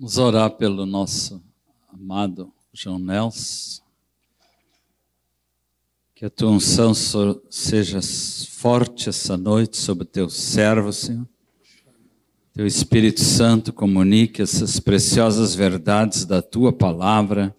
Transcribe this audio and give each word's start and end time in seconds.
Vamos 0.00 0.16
orar 0.16 0.52
pelo 0.52 0.86
nosso 0.86 1.42
amado 1.92 2.50
João 2.72 2.98
Nelson. 2.98 3.82
Que 6.14 6.24
a 6.24 6.30
tua 6.30 6.52
unção 6.52 6.94
seja 7.50 8.00
forte 8.48 9.10
essa 9.10 9.36
noite 9.36 9.76
sobre 9.76 10.06
teu 10.06 10.30
servo, 10.30 10.90
Senhor. 10.90 11.28
Teu 12.54 12.66
Espírito 12.66 13.20
Santo 13.20 13.74
comunique 13.74 14.40
essas 14.40 14.80
preciosas 14.80 15.54
verdades 15.54 16.24
da 16.24 16.40
tua 16.40 16.72
palavra, 16.72 17.54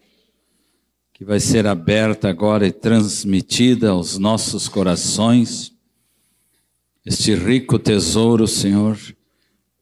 que 1.13 1.23
vai 1.23 1.39
ser 1.39 1.67
aberta 1.67 2.27
agora 2.27 2.65
e 2.65 2.71
transmitida 2.71 3.91
aos 3.91 4.17
nossos 4.17 4.67
corações. 4.67 5.77
Este 7.05 7.35
rico 7.35 7.77
tesouro, 7.77 8.47
Senhor, 8.47 8.97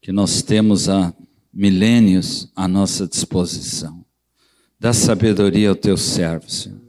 que 0.02 0.12
nós 0.12 0.42
temos 0.42 0.90
há 0.90 1.14
milênios 1.60 2.50
à 2.56 2.70
nossa 2.70 3.06
disposição. 3.06 4.06
Dá 4.80 4.94
sabedoria 4.94 5.68
ao 5.68 5.76
teu 5.76 5.98
servo, 5.98 6.50
Senhor, 6.50 6.80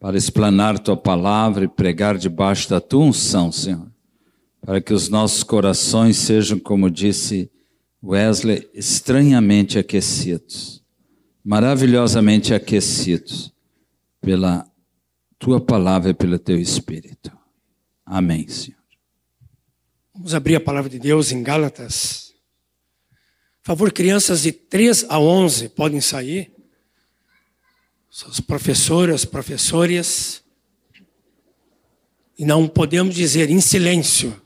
para 0.00 0.16
explanar 0.16 0.76
tua 0.80 0.96
palavra 0.96 1.66
e 1.66 1.68
pregar 1.68 2.18
debaixo 2.18 2.68
da 2.68 2.80
tua 2.80 3.04
unção, 3.04 3.52
Senhor, 3.52 3.88
para 4.60 4.80
que 4.80 4.92
os 4.92 5.08
nossos 5.08 5.44
corações 5.44 6.16
sejam, 6.16 6.58
como 6.58 6.90
disse 6.90 7.48
Wesley, 8.02 8.68
estranhamente 8.74 9.78
aquecidos, 9.78 10.82
maravilhosamente 11.44 12.52
aquecidos 12.52 13.54
pela 14.20 14.68
tua 15.38 15.60
palavra 15.60 16.10
e 16.10 16.14
pelo 16.14 16.40
teu 16.40 16.58
espírito. 16.58 17.30
Amém, 18.04 18.48
Senhor. 18.48 18.80
Vamos 20.12 20.34
abrir 20.34 20.56
a 20.56 20.60
palavra 20.60 20.90
de 20.90 20.98
Deus 20.98 21.30
em 21.30 21.40
Gálatas 21.40 22.29
favor, 23.62 23.92
crianças 23.92 24.42
de 24.42 24.52
3 24.52 25.04
a 25.08 25.18
11 25.18 25.68
podem 25.70 26.00
sair. 26.00 26.50
Suas 28.08 28.40
professoras, 28.40 29.24
professores. 29.24 30.42
E 32.38 32.44
não 32.44 32.66
podemos 32.66 33.14
dizer 33.14 33.50
em 33.50 33.60
silêncio. 33.60 34.40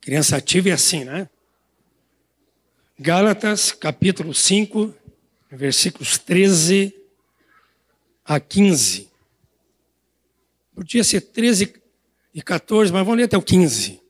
Criança 0.00 0.36
ativa 0.36 0.68
é 0.68 0.72
assim, 0.72 1.04
né? 1.04 1.28
Gálatas, 2.98 3.72
capítulo 3.72 4.34
5, 4.34 4.94
versículos 5.50 6.18
13 6.18 6.94
a 8.24 8.38
15. 8.38 9.08
Podia 10.74 11.02
ser 11.02 11.20
13 11.20 11.74
e 12.34 12.42
14, 12.42 12.92
mas 12.92 13.04
vamos 13.04 13.16
ler 13.16 13.24
até 13.24 13.36
o 13.36 13.42
15. 13.42 14.01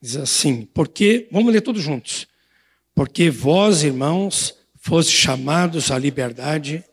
Diz 0.00 0.16
assim, 0.16 0.68
porque, 0.74 1.28
vamos 1.30 1.52
ler 1.52 1.60
todos 1.60 1.82
juntos. 1.82 2.26
Porque 2.94 3.30
vós, 3.30 3.82
irmãos, 3.82 4.54
foste 4.76 5.12
chamados 5.12 5.90
à 5.90 5.98
liberdade, 5.98 6.84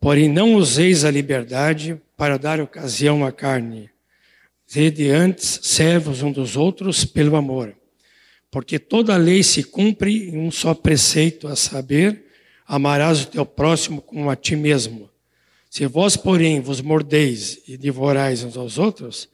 porém 0.00 0.28
não 0.28 0.54
useis 0.54 1.04
a 1.04 1.10
liberdade 1.10 2.00
para 2.16 2.38
dar 2.38 2.60
ocasião 2.60 3.24
à 3.24 3.30
carne. 3.30 3.90
Sede 4.66 5.08
antes 5.08 5.60
servos 5.62 6.22
um 6.22 6.30
dos 6.30 6.56
outros 6.56 7.04
pelo 7.04 7.36
amor. 7.36 7.74
Porque 8.50 8.78
toda 8.78 9.16
lei 9.16 9.42
se 9.42 9.62
cumpre 9.62 10.28
em 10.28 10.38
um 10.38 10.50
só 10.50 10.74
preceito, 10.74 11.48
a 11.48 11.56
saber, 11.56 12.26
amarás 12.66 13.22
o 13.22 13.26
teu 13.28 13.46
próximo 13.46 14.02
como 14.02 14.28
a 14.28 14.36
ti 14.36 14.56
mesmo. 14.56 15.08
Se 15.70 15.86
vós, 15.86 16.16
porém, 16.16 16.60
vos 16.60 16.80
mordeis 16.80 17.60
e 17.68 17.76
devorais 17.76 18.42
uns 18.42 18.56
aos 18.56 18.78
outros, 18.78 19.28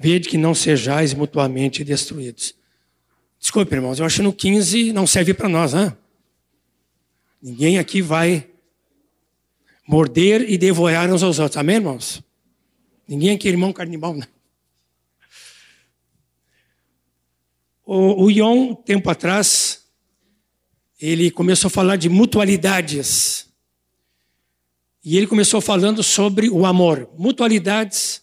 Vede 0.00 0.28
que 0.28 0.38
não 0.38 0.54
sejais 0.54 1.12
mutuamente 1.12 1.82
destruídos. 1.82 2.54
Desculpe, 3.40 3.74
irmãos, 3.74 3.98
eu 3.98 4.06
acho 4.06 4.16
que 4.16 4.22
no 4.22 4.32
15 4.32 4.92
não 4.92 5.08
serve 5.08 5.34
para 5.34 5.48
nós, 5.48 5.72
né? 5.72 5.96
Ninguém 7.42 7.78
aqui 7.78 8.00
vai 8.00 8.48
morder 9.84 10.48
e 10.48 10.56
devorar 10.56 11.12
uns 11.12 11.24
aos 11.24 11.40
outros. 11.40 11.56
Amém, 11.56 11.76
irmãos? 11.76 12.22
Ninguém 13.08 13.34
aqui 13.34 13.48
é 13.48 13.50
irmão 13.50 13.72
carnibal, 13.72 14.14
né? 14.14 14.28
O, 17.84 18.24
o 18.24 18.30
Ion, 18.30 18.76
tempo 18.76 19.10
atrás, 19.10 19.84
ele 21.00 21.28
começou 21.28 21.66
a 21.66 21.70
falar 21.72 21.96
de 21.96 22.08
mutualidades. 22.08 23.48
E 25.04 25.16
ele 25.16 25.26
começou 25.26 25.60
falando 25.60 26.04
sobre 26.04 26.48
o 26.48 26.64
amor. 26.64 27.10
Mutualidades 27.18 28.22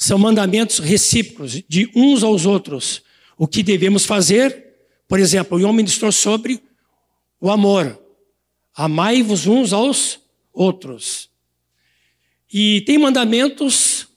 são 0.00 0.18
mandamentos 0.18 0.78
recíprocos 0.78 1.62
de 1.68 1.90
uns 1.94 2.22
aos 2.22 2.46
outros. 2.46 3.02
O 3.36 3.46
que 3.46 3.62
devemos 3.62 4.06
fazer, 4.06 4.74
por 5.06 5.20
exemplo, 5.20 5.58
o 5.58 5.62
homem 5.62 5.76
ministrou 5.76 6.10
sobre 6.10 6.62
o 7.38 7.50
amor. 7.50 8.02
Amai-vos 8.74 9.46
uns 9.46 9.74
aos 9.74 10.18
outros. 10.54 11.28
E 12.50 12.80
tem 12.86 12.96
mandamentos 12.96 14.08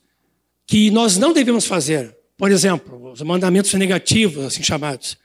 que 0.66 0.89
nós 0.89 1.17
não 1.17 1.33
devemos 1.33 1.66
fazer. 1.66 2.16
Por 2.38 2.49
exemplo, 2.49 3.11
os 3.11 3.22
mandamentos 3.22 3.73
negativos, 3.73 4.45
assim 4.45 4.63
chamados. 4.63 5.17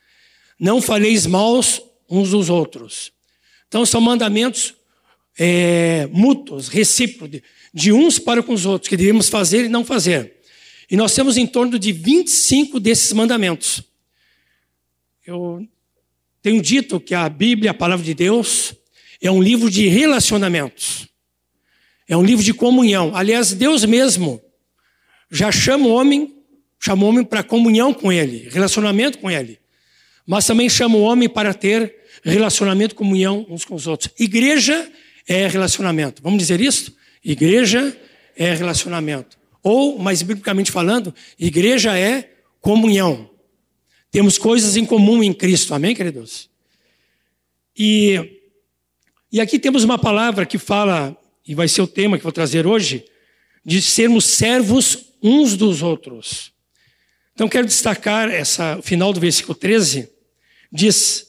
Não 0.59 0.83
faleis 0.83 1.25
maus 1.25 1.81
uns 2.11 2.31
dos 2.31 2.51
outros. 2.51 3.13
Então, 3.69 3.87
são 3.87 4.01
mandamentos 4.01 4.75
é, 5.39 6.09
mútuos, 6.11 6.67
recíprocos, 6.67 7.31
de, 7.31 7.43
de 7.73 7.93
uns 7.93 8.19
para 8.19 8.43
com 8.43 8.53
os 8.53 8.67
outros, 8.67 8.89
que 8.89 8.97
devemos 8.97 9.29
fazer 9.29 9.65
e 9.65 9.69
não 9.69 9.85
fazer. 9.85 10.38
E 10.91 10.97
nós 10.97 11.15
temos 11.15 11.37
em 11.37 11.47
torno 11.47 11.79
de 11.79 11.93
25 11.93 12.81
desses 12.81 13.13
mandamentos. 13.13 13.83
Eu 15.27 15.67
tenho 16.41 16.63
dito 16.63 16.99
que 16.99 17.15
a 17.15 17.29
Bíblia, 17.29 17.73
a 17.73 17.75
palavra 17.75 18.05
de 18.05 18.15
Deus, 18.15 18.75
é 19.21 19.31
um 19.31 19.43
livro 19.43 19.71
de 19.71 19.87
relacionamentos. 19.89 21.07
É 22.09 22.17
um 22.17 22.23
livro 22.23 22.43
de 22.43 22.55
comunhão. 22.55 23.15
Aliás, 23.15 23.53
Deus 23.53 23.85
mesmo 23.85 24.43
já 25.31 25.53
chama 25.53 25.87
o 25.87 25.93
homem, 25.93 26.35
chama 26.81 27.05
o 27.05 27.09
homem 27.09 27.25
para 27.25 27.43
comunhão 27.43 27.93
com 27.93 28.11
ele, 28.11 28.49
relacionamento 28.51 29.19
com 29.19 29.31
ele. 29.31 29.59
Mas 30.27 30.47
também 30.47 30.69
chama 30.69 30.97
o 30.97 31.03
homem 31.03 31.29
para 31.29 31.53
ter 31.53 31.95
relacionamento, 32.23 32.95
comunhão 32.95 33.47
uns 33.49 33.65
com 33.65 33.75
os 33.75 33.87
outros. 33.87 34.11
Igreja 34.19 34.91
é 35.27 35.47
relacionamento. 35.47 36.23
Vamos 36.23 36.39
dizer 36.39 36.61
isso? 36.61 36.97
Igreja 37.23 37.97
é 38.37 38.55
relacionamento. 38.55 39.38
Ou, 39.63 39.99
mais 39.99 40.23
biblicamente 40.23 40.71
falando, 40.71 41.15
igreja 41.39 41.99
é 41.99 42.31
comunhão. 42.61 43.29
Temos 44.11 44.39
coisas 44.39 44.77
em 44.77 44.85
comum 44.85 45.23
em 45.23 45.33
Cristo, 45.33 45.75
amém, 45.75 45.95
queridos? 45.95 46.49
E, 47.77 48.41
e 49.31 49.41
aqui 49.41 49.59
temos 49.59 49.85
uma 49.85 49.99
palavra 49.99 50.47
que 50.47 50.59
fala, 50.59 51.17
e 51.47 51.55
vai 51.55 51.69
ser 51.69 51.83
o 51.83 51.87
tema 51.87 52.17
que 52.17 52.23
vou 52.25 52.33
trazer 52.33 52.67
hoje, 52.67 53.05
de 53.65 53.83
sermos 53.83 54.25
servos 54.25 55.13
uns 55.23 55.57
dos 55.57 55.83
outros. 55.83 56.53
Então 57.35 57.49
quero 57.49 57.67
destacar 57.67 58.31
essa 58.31 58.81
final 58.83 59.13
do 59.13 59.21
versículo 59.21 59.55
13, 59.55 60.09
diz: 60.73 61.29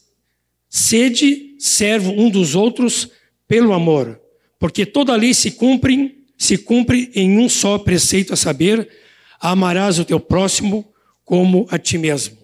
Sede 0.69 1.55
servo 1.59 2.11
um 2.11 2.29
dos 2.29 2.55
outros 2.55 3.09
pelo 3.47 3.73
amor, 3.73 4.19
porque 4.57 4.85
toda 4.85 5.15
lei 5.15 5.33
se 5.33 5.51
cumpre 5.51 6.18
se 6.39 6.57
cumpre 6.57 7.11
em 7.13 7.37
um 7.37 7.49
só 7.49 7.77
preceito, 7.77 8.33
a 8.33 8.37
saber, 8.37 8.89
amarás 9.41 9.99
o 9.99 10.05
teu 10.05 10.21
próximo 10.21 10.89
como 11.25 11.67
a 11.69 11.77
ti 11.77 11.97
mesmo. 11.97 12.37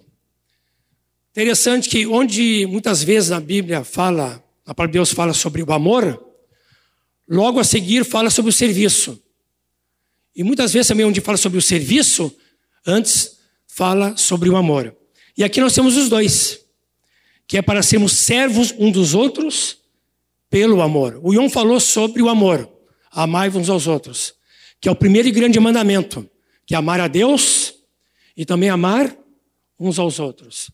Interessante 1.32 1.88
que 1.88 2.06
onde 2.06 2.68
muitas 2.68 3.02
vezes 3.02 3.30
na 3.30 3.40
Bíblia 3.40 3.86
fala, 3.86 4.44
a 4.66 4.76
palavra 4.76 4.92
de 4.92 4.98
Deus 4.98 5.14
fala 5.14 5.34
sobre 5.34 5.64
o 5.64 5.72
amor, 5.72 6.22
logo 7.28 7.58
a 7.58 7.64
seguir 7.64 8.04
fala 8.04 8.30
sobre 8.30 8.50
o 8.50 8.54
serviço. 8.54 9.18
E 10.36 10.44
muitas 10.44 10.74
vezes 10.74 10.90
também 10.90 11.06
onde 11.06 11.22
fala 11.22 11.38
sobre 11.38 11.58
o 11.58 11.62
serviço, 11.62 12.36
antes 12.86 13.38
fala 13.66 14.18
sobre 14.18 14.50
o 14.50 14.58
amor. 14.58 14.94
E 15.38 15.44
aqui 15.44 15.62
nós 15.62 15.74
temos 15.74 15.96
os 15.96 16.10
dois, 16.10 16.60
que 17.48 17.58
é 17.58 17.62
para 17.62 17.82
sermos 17.82 18.12
servos 18.12 18.74
um 18.78 18.92
dos 18.92 19.14
outros 19.14 19.78
pelo 20.50 20.82
amor. 20.82 21.18
O 21.24 21.34
Ion 21.34 21.50
falou 21.50 21.80
sobre 21.80 22.22
o 22.22 22.28
amor 22.28 22.75
amai 23.16 23.50
uns 23.50 23.70
aos 23.70 23.88
outros, 23.88 24.34
que 24.80 24.90
é 24.90 24.92
o 24.92 24.96
primeiro 24.96 25.28
e 25.28 25.32
grande 25.32 25.60
mandamento, 25.60 26.30
que 26.66 26.76
é 26.76 26.78
amar 26.78 27.00
a 27.00 27.08
Deus 27.08 27.74
e 28.36 28.46
também 28.46 28.70
amar 28.70 29.16
uns 29.80 29.98
aos 29.98 30.20
outros. 30.20 30.70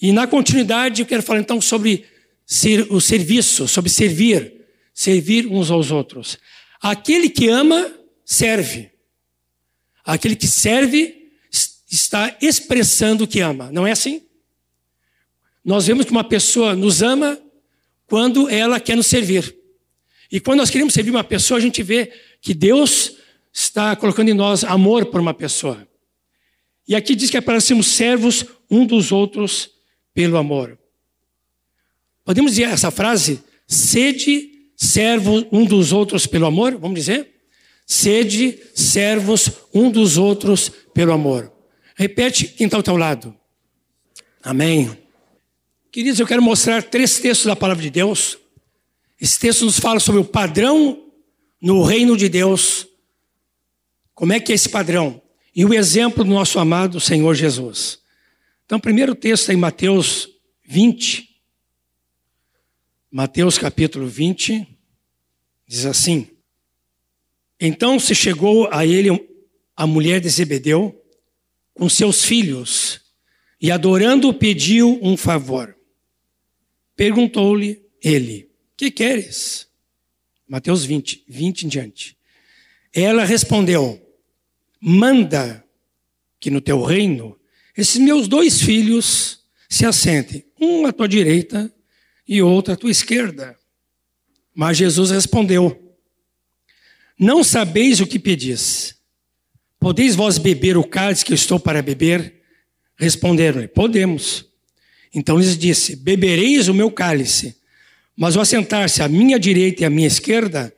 E 0.00 0.12
na 0.12 0.26
continuidade 0.26 1.02
eu 1.02 1.06
quero 1.06 1.22
falar 1.22 1.40
então 1.40 1.60
sobre 1.60 2.04
ser, 2.46 2.92
o 2.92 3.00
serviço, 3.00 3.66
sobre 3.66 3.90
servir, 3.90 4.64
servir 4.94 5.46
uns 5.46 5.70
aos 5.70 5.90
outros. 5.90 6.38
Aquele 6.80 7.28
que 7.28 7.48
ama, 7.48 7.92
serve. 8.24 8.92
Aquele 10.04 10.36
que 10.36 10.46
serve 10.46 11.32
está 11.90 12.36
expressando 12.40 13.26
que 13.26 13.40
ama. 13.40 13.72
Não 13.72 13.86
é 13.86 13.90
assim? 13.90 14.22
Nós 15.64 15.86
vemos 15.86 16.04
que 16.04 16.12
uma 16.12 16.22
pessoa 16.22 16.76
nos 16.76 17.02
ama 17.02 17.40
quando 18.06 18.48
ela 18.48 18.78
quer 18.78 18.96
nos 18.96 19.06
servir. 19.06 19.56
E 20.30 20.40
quando 20.40 20.58
nós 20.58 20.70
queremos 20.70 20.92
servir 20.92 21.10
uma 21.10 21.24
pessoa, 21.24 21.58
a 21.58 21.60
gente 21.60 21.82
vê 21.82 22.12
que 22.40 22.54
Deus 22.54 23.16
está 23.52 23.94
colocando 23.96 24.28
em 24.28 24.34
nós 24.34 24.64
amor 24.64 25.06
por 25.06 25.20
uma 25.20 25.34
pessoa. 25.34 25.86
E 26.86 26.94
aqui 26.94 27.14
diz 27.14 27.30
que 27.30 27.36
é 27.36 27.40
para 27.40 27.60
sermos 27.60 27.86
servos 27.86 28.44
um 28.70 28.86
dos 28.86 29.12
outros 29.12 29.70
pelo 30.14 30.36
amor. 30.36 30.78
Podemos 32.24 32.52
dizer 32.52 32.64
essa 32.64 32.90
frase? 32.90 33.42
Sede 33.66 34.50
servo 34.76 35.46
um 35.50 35.64
dos 35.64 35.92
outros 35.92 36.26
pelo 36.26 36.46
amor? 36.46 36.76
Vamos 36.76 37.00
dizer? 37.00 37.34
Sede 37.86 38.58
servos 38.74 39.50
um 39.72 39.90
dos 39.90 40.16
outros 40.18 40.70
pelo 40.92 41.12
amor. 41.12 41.52
Repete 41.94 42.46
quem 42.48 42.66
está 42.66 42.76
ao 42.76 42.82
teu 42.82 42.96
lado. 42.96 43.34
Amém. 44.42 44.90
Queridos, 45.90 46.20
eu 46.20 46.26
quero 46.26 46.42
mostrar 46.42 46.82
três 46.82 47.18
textos 47.18 47.46
da 47.46 47.56
palavra 47.56 47.82
de 47.82 47.90
Deus. 47.90 48.38
Esse 49.20 49.38
texto 49.38 49.64
nos 49.64 49.78
fala 49.78 49.98
sobre 49.98 50.20
o 50.20 50.24
padrão 50.24 51.10
no 51.60 51.82
reino 51.82 52.16
de 52.16 52.28
Deus. 52.28 52.86
Como 54.14 54.32
é 54.32 54.40
que 54.40 54.52
é 54.52 54.54
esse 54.54 54.68
padrão? 54.68 55.22
E 55.54 55.64
o 55.64 55.72
exemplo 55.72 56.22
do 56.22 56.30
nosso 56.30 56.58
amado 56.58 57.00
Senhor 57.00 57.34
Jesus. 57.34 57.98
Então, 58.64 58.78
primeiro 58.78 59.14
texto 59.14 59.50
é 59.50 59.54
em 59.54 59.56
Mateus 59.56 60.28
20. 60.66 61.26
Mateus 63.10 63.56
capítulo 63.56 64.06
20 64.06 64.66
diz 65.66 65.86
assim: 65.86 66.28
Então 67.58 67.98
se 67.98 68.14
chegou 68.14 68.68
a 68.70 68.84
ele 68.84 69.08
a 69.74 69.86
mulher 69.86 70.20
de 70.20 70.28
Zebedeu 70.28 71.02
com 71.72 71.88
seus 71.88 72.24
filhos 72.24 73.00
e 73.60 73.70
adorando 73.70 74.34
pediu 74.34 74.98
um 75.02 75.16
favor. 75.16 75.74
Perguntou-lhe 76.94 77.82
ele: 78.02 78.45
Que 78.76 78.90
queres? 78.90 79.66
Mateus 80.46 80.84
20, 80.84 81.24
20 81.26 81.62
em 81.62 81.68
diante. 81.68 82.16
Ela 82.92 83.24
respondeu: 83.24 84.00
Manda 84.80 85.64
que 86.38 86.50
no 86.50 86.60
teu 86.60 86.82
reino 86.82 87.38
esses 87.76 87.96
meus 87.96 88.28
dois 88.28 88.60
filhos 88.60 89.40
se 89.68 89.84
assentem, 89.84 90.44
um 90.60 90.86
à 90.86 90.92
tua 90.92 91.08
direita 91.08 91.72
e 92.26 92.40
outro 92.40 92.72
à 92.72 92.76
tua 92.76 92.90
esquerda. 92.90 93.58
Mas 94.54 94.76
Jesus 94.76 95.10
respondeu: 95.10 95.94
Não 97.18 97.42
sabeis 97.42 98.00
o 98.00 98.06
que 98.06 98.18
pedis. 98.18 98.94
Podeis 99.78 100.14
vós 100.14 100.38
beber 100.38 100.76
o 100.76 100.84
cálice 100.84 101.24
que 101.24 101.32
eu 101.32 101.36
estou 101.36 101.60
para 101.60 101.82
beber? 101.82 102.42
Responderam-lhe: 102.96 103.68
Podemos. 103.68 104.46
Então 105.14 105.38
lhes 105.38 105.56
disse: 105.56 105.96
Bebereis 105.96 106.68
o 106.68 106.74
meu 106.74 106.90
cálice, 106.90 107.56
mas 108.16 108.34
o 108.34 108.40
assentar-se 108.40 109.02
à 109.02 109.08
minha 109.08 109.38
direita 109.38 109.82
e 109.82 109.84
à 109.84 109.90
minha 109.90 110.06
esquerda 110.06 110.74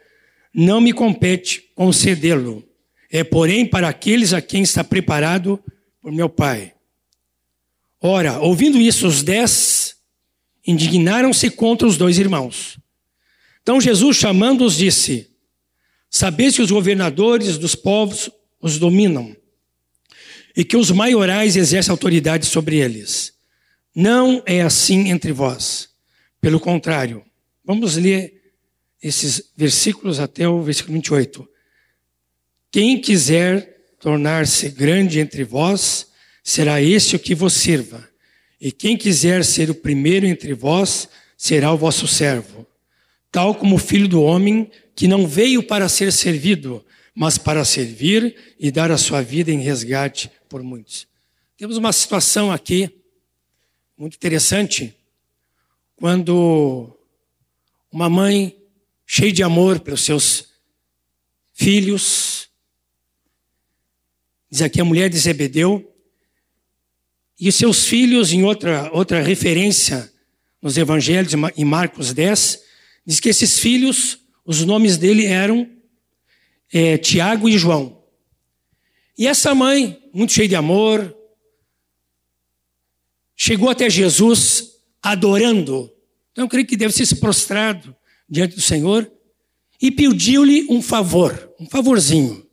não 0.52 0.80
me 0.80 0.92
compete 0.92 1.70
concedê-lo. 1.74 2.64
É, 3.10 3.22
porém, 3.22 3.64
para 3.64 3.88
aqueles 3.88 4.32
a 4.32 4.42
quem 4.42 4.62
está 4.62 4.82
preparado 4.82 5.62
por 6.02 6.12
meu 6.12 6.28
Pai. 6.28 6.74
Ora, 8.00 8.38
ouvindo 8.38 8.78
isso, 8.78 9.06
os 9.06 9.22
dez 9.22 9.96
indignaram-se 10.66 11.50
contra 11.50 11.86
os 11.86 11.96
dois 11.96 12.18
irmãos. 12.18 12.78
Então 13.62 13.80
Jesus, 13.80 14.16
chamando-os, 14.16 14.76
disse: 14.76 15.30
Sabeis 16.10 16.56
que 16.56 16.62
os 16.62 16.70
governadores 16.70 17.56
dos 17.58 17.74
povos 17.74 18.30
os 18.60 18.78
dominam, 18.78 19.36
e 20.56 20.64
que 20.64 20.76
os 20.76 20.90
maiorais 20.90 21.56
exercem 21.56 21.90
autoridade 21.90 22.46
sobre 22.46 22.76
eles. 22.76 23.32
Não 23.94 24.42
é 24.44 24.60
assim 24.60 25.08
entre 25.10 25.32
vós. 25.32 25.88
Pelo 26.40 26.60
contrário, 26.60 27.24
vamos 27.68 27.96
ler 27.96 28.54
esses 29.02 29.52
versículos 29.54 30.18
até 30.18 30.48
o 30.48 30.62
versículo 30.62 30.94
28. 30.94 31.46
Quem 32.70 32.98
quiser 32.98 33.92
tornar-se 34.00 34.70
grande 34.70 35.20
entre 35.20 35.44
vós, 35.44 36.08
será 36.42 36.80
este 36.80 37.16
o 37.16 37.18
que 37.18 37.34
vos 37.34 37.52
sirva. 37.52 38.08
E 38.58 38.72
quem 38.72 38.96
quiser 38.96 39.44
ser 39.44 39.68
o 39.68 39.74
primeiro 39.74 40.24
entre 40.26 40.54
vós, 40.54 41.10
será 41.36 41.70
o 41.70 41.76
vosso 41.76 42.08
servo. 42.08 42.66
Tal 43.30 43.54
como 43.54 43.76
o 43.76 43.78
filho 43.78 44.08
do 44.08 44.22
homem, 44.22 44.70
que 44.96 45.06
não 45.06 45.28
veio 45.28 45.62
para 45.62 45.90
ser 45.90 46.10
servido, 46.10 46.82
mas 47.14 47.36
para 47.36 47.66
servir 47.66 48.34
e 48.58 48.70
dar 48.70 48.90
a 48.90 48.96
sua 48.96 49.20
vida 49.20 49.52
em 49.52 49.60
resgate 49.60 50.30
por 50.48 50.62
muitos. 50.62 51.06
Temos 51.58 51.76
uma 51.76 51.92
situação 51.92 52.50
aqui 52.50 52.90
muito 53.94 54.14
interessante, 54.14 54.94
quando 55.96 56.97
uma 57.90 58.08
mãe 58.08 58.56
cheia 59.06 59.32
de 59.32 59.42
amor 59.42 59.80
pelos 59.80 60.02
seus 60.02 60.48
filhos, 61.52 62.48
diz 64.50 64.62
aqui 64.62 64.80
a 64.80 64.84
mulher 64.84 65.08
de 65.08 65.18
Zebedeu, 65.18 65.94
e 67.40 67.50
seus 67.52 67.84
filhos, 67.84 68.32
em 68.32 68.42
outra, 68.44 68.90
outra 68.92 69.22
referência 69.22 70.12
nos 70.60 70.76
evangelhos, 70.76 71.32
em 71.56 71.64
Marcos 71.64 72.12
10, 72.12 72.62
diz 73.06 73.20
que 73.20 73.28
esses 73.28 73.58
filhos, 73.58 74.18
os 74.44 74.64
nomes 74.64 74.96
dele 74.96 75.26
eram 75.26 75.70
é, 76.72 76.98
Tiago 76.98 77.48
e 77.48 77.56
João. 77.56 78.02
E 79.16 79.26
essa 79.26 79.54
mãe, 79.54 80.00
muito 80.12 80.32
cheia 80.32 80.48
de 80.48 80.56
amor, 80.56 81.16
chegou 83.36 83.70
até 83.70 83.88
Jesus 83.88 84.72
adorando. 85.02 85.92
Então 86.38 86.44
eu 86.44 86.48
creio 86.48 86.68
que 86.68 86.76
deve 86.76 86.94
ser 86.94 87.04
se 87.04 87.16
prostrado 87.16 87.96
diante 88.30 88.54
do 88.54 88.60
Senhor 88.60 89.10
e 89.82 89.90
pediu-lhe 89.90 90.68
um 90.70 90.80
favor, 90.80 91.52
um 91.58 91.68
favorzinho. 91.68 92.46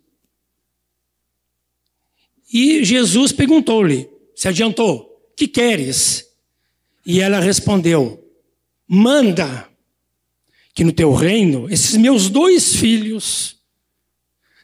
E 2.51 2.83
Jesus 2.83 3.31
perguntou-lhe, 3.31 4.09
se 4.35 4.47
adiantou, 4.47 5.31
que 5.37 5.47
queres? 5.47 6.25
E 7.05 7.19
ela 7.19 7.39
respondeu, 7.39 8.27
manda 8.87 9.69
que 10.73 10.83
no 10.83 10.91
teu 10.91 11.13
reino 11.13 11.71
esses 11.71 11.95
meus 11.95 12.27
dois 12.27 12.75
filhos 12.75 13.61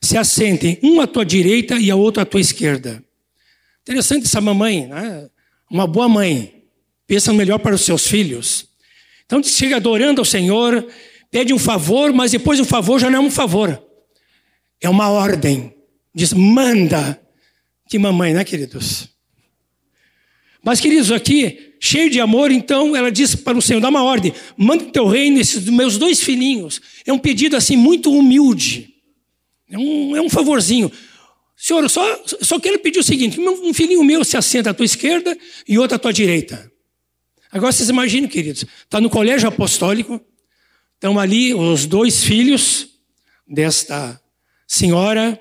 se 0.01 0.17
assentem, 0.17 0.79
um 0.81 0.99
à 0.99 1.05
tua 1.05 1.23
direita 1.23 1.75
e 1.75 1.91
a 1.91 1.95
outro 1.95 2.23
à 2.23 2.25
tua 2.25 2.41
esquerda. 2.41 3.05
Interessante 3.83 4.25
essa 4.25 4.41
mamãe, 4.41 4.87
né? 4.87 5.29
uma 5.69 5.85
boa 5.85 6.09
mãe, 6.09 6.65
pensa 7.05 7.31
melhor 7.31 7.59
para 7.59 7.75
os 7.75 7.81
seus 7.81 8.07
filhos. 8.07 8.70
Então 9.31 9.41
chega 9.41 9.77
adorando 9.77 10.19
ao 10.19 10.25
Senhor, 10.25 10.85
pede 11.31 11.53
um 11.53 11.57
favor, 11.57 12.11
mas 12.11 12.31
depois 12.31 12.59
o 12.59 12.65
favor 12.65 12.99
já 12.99 13.09
não 13.09 13.19
é 13.19 13.21
um 13.21 13.31
favor, 13.31 13.81
é 14.81 14.89
uma 14.89 15.07
ordem. 15.07 15.73
Diz, 16.13 16.33
manda. 16.33 17.17
Que 17.87 17.97
mamãe, 17.97 18.33
né, 18.33 18.43
queridos? 18.43 19.07
Mas, 20.61 20.81
queridos, 20.81 21.13
aqui, 21.13 21.75
cheio 21.79 22.09
de 22.09 22.19
amor, 22.19 22.51
então 22.51 22.93
ela 22.93 23.09
diz 23.09 23.33
para 23.33 23.57
o 23.57 23.61
Senhor: 23.61 23.79
dá 23.79 23.87
uma 23.87 24.03
ordem, 24.03 24.33
manda 24.57 24.83
o 24.83 24.91
teu 24.91 25.07
reino 25.07 25.39
esses 25.39 25.63
meus 25.63 25.97
dois 25.97 26.21
filhinhos. 26.21 26.81
É 27.05 27.13
um 27.13 27.17
pedido 27.17 27.55
assim 27.55 27.77
muito 27.77 28.11
humilde, 28.11 28.95
é 29.69 29.77
um, 29.77 30.13
é 30.17 30.21
um 30.21 30.29
favorzinho. 30.29 30.91
Senhor, 31.55 31.89
só, 31.89 32.23
só 32.41 32.59
quero 32.59 32.79
pedir 32.79 32.99
o 32.99 33.03
seguinte: 33.03 33.39
um 33.39 33.73
filhinho 33.73 34.03
meu 34.03 34.25
se 34.25 34.35
assenta 34.35 34.71
à 34.71 34.73
tua 34.73 34.85
esquerda 34.85 35.37
e 35.65 35.77
outro 35.79 35.95
à 35.95 35.99
tua 35.99 36.11
direita. 36.11 36.70
Agora 37.51 37.71
vocês 37.71 37.89
imaginem, 37.89 38.29
queridos, 38.29 38.65
está 38.83 39.01
no 39.01 39.09
colégio 39.09 39.47
apostólico, 39.49 40.21
estão 40.95 41.19
ali 41.19 41.53
os 41.53 41.85
dois 41.85 42.23
filhos 42.23 42.87
desta 43.47 44.21
senhora, 44.65 45.39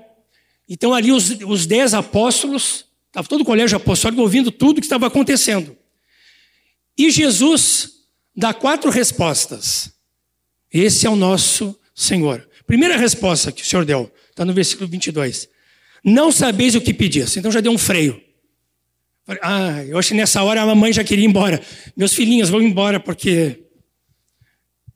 e 0.68 0.74
estão 0.74 0.92
ali 0.92 1.12
os, 1.12 1.30
os 1.46 1.66
dez 1.66 1.94
apóstolos, 1.94 2.86
estava 3.06 3.28
todo 3.28 3.42
o 3.42 3.44
colégio 3.44 3.76
apostólico 3.76 4.22
ouvindo 4.22 4.50
tudo 4.50 4.78
o 4.78 4.80
que 4.80 4.86
estava 4.86 5.06
acontecendo. 5.06 5.76
E 6.98 7.10
Jesus 7.10 7.92
dá 8.36 8.52
quatro 8.52 8.90
respostas. 8.90 9.92
Esse 10.72 11.06
é 11.06 11.10
o 11.10 11.16
nosso 11.16 11.78
Senhor. 11.94 12.48
Primeira 12.66 12.96
resposta 12.96 13.52
que 13.52 13.62
o 13.62 13.66
Senhor 13.66 13.84
deu, 13.84 14.12
está 14.30 14.44
no 14.44 14.52
versículo 14.52 14.88
22. 14.88 15.48
Não 16.04 16.32
sabeis 16.32 16.74
o 16.74 16.80
que 16.80 16.94
pedis. 16.94 17.36
Então 17.36 17.50
já 17.50 17.60
deu 17.60 17.72
um 17.72 17.78
freio. 17.78 18.20
Ah, 19.42 19.84
eu 19.84 19.98
acho 19.98 20.08
que 20.08 20.14
nessa 20.14 20.42
hora 20.42 20.62
a 20.62 20.66
mamãe 20.66 20.92
já 20.92 21.04
queria 21.04 21.24
ir 21.24 21.28
embora. 21.28 21.62
Meus 21.96 22.14
filhinhos 22.14 22.48
vão 22.48 22.60
embora 22.62 22.98
porque 22.98 23.64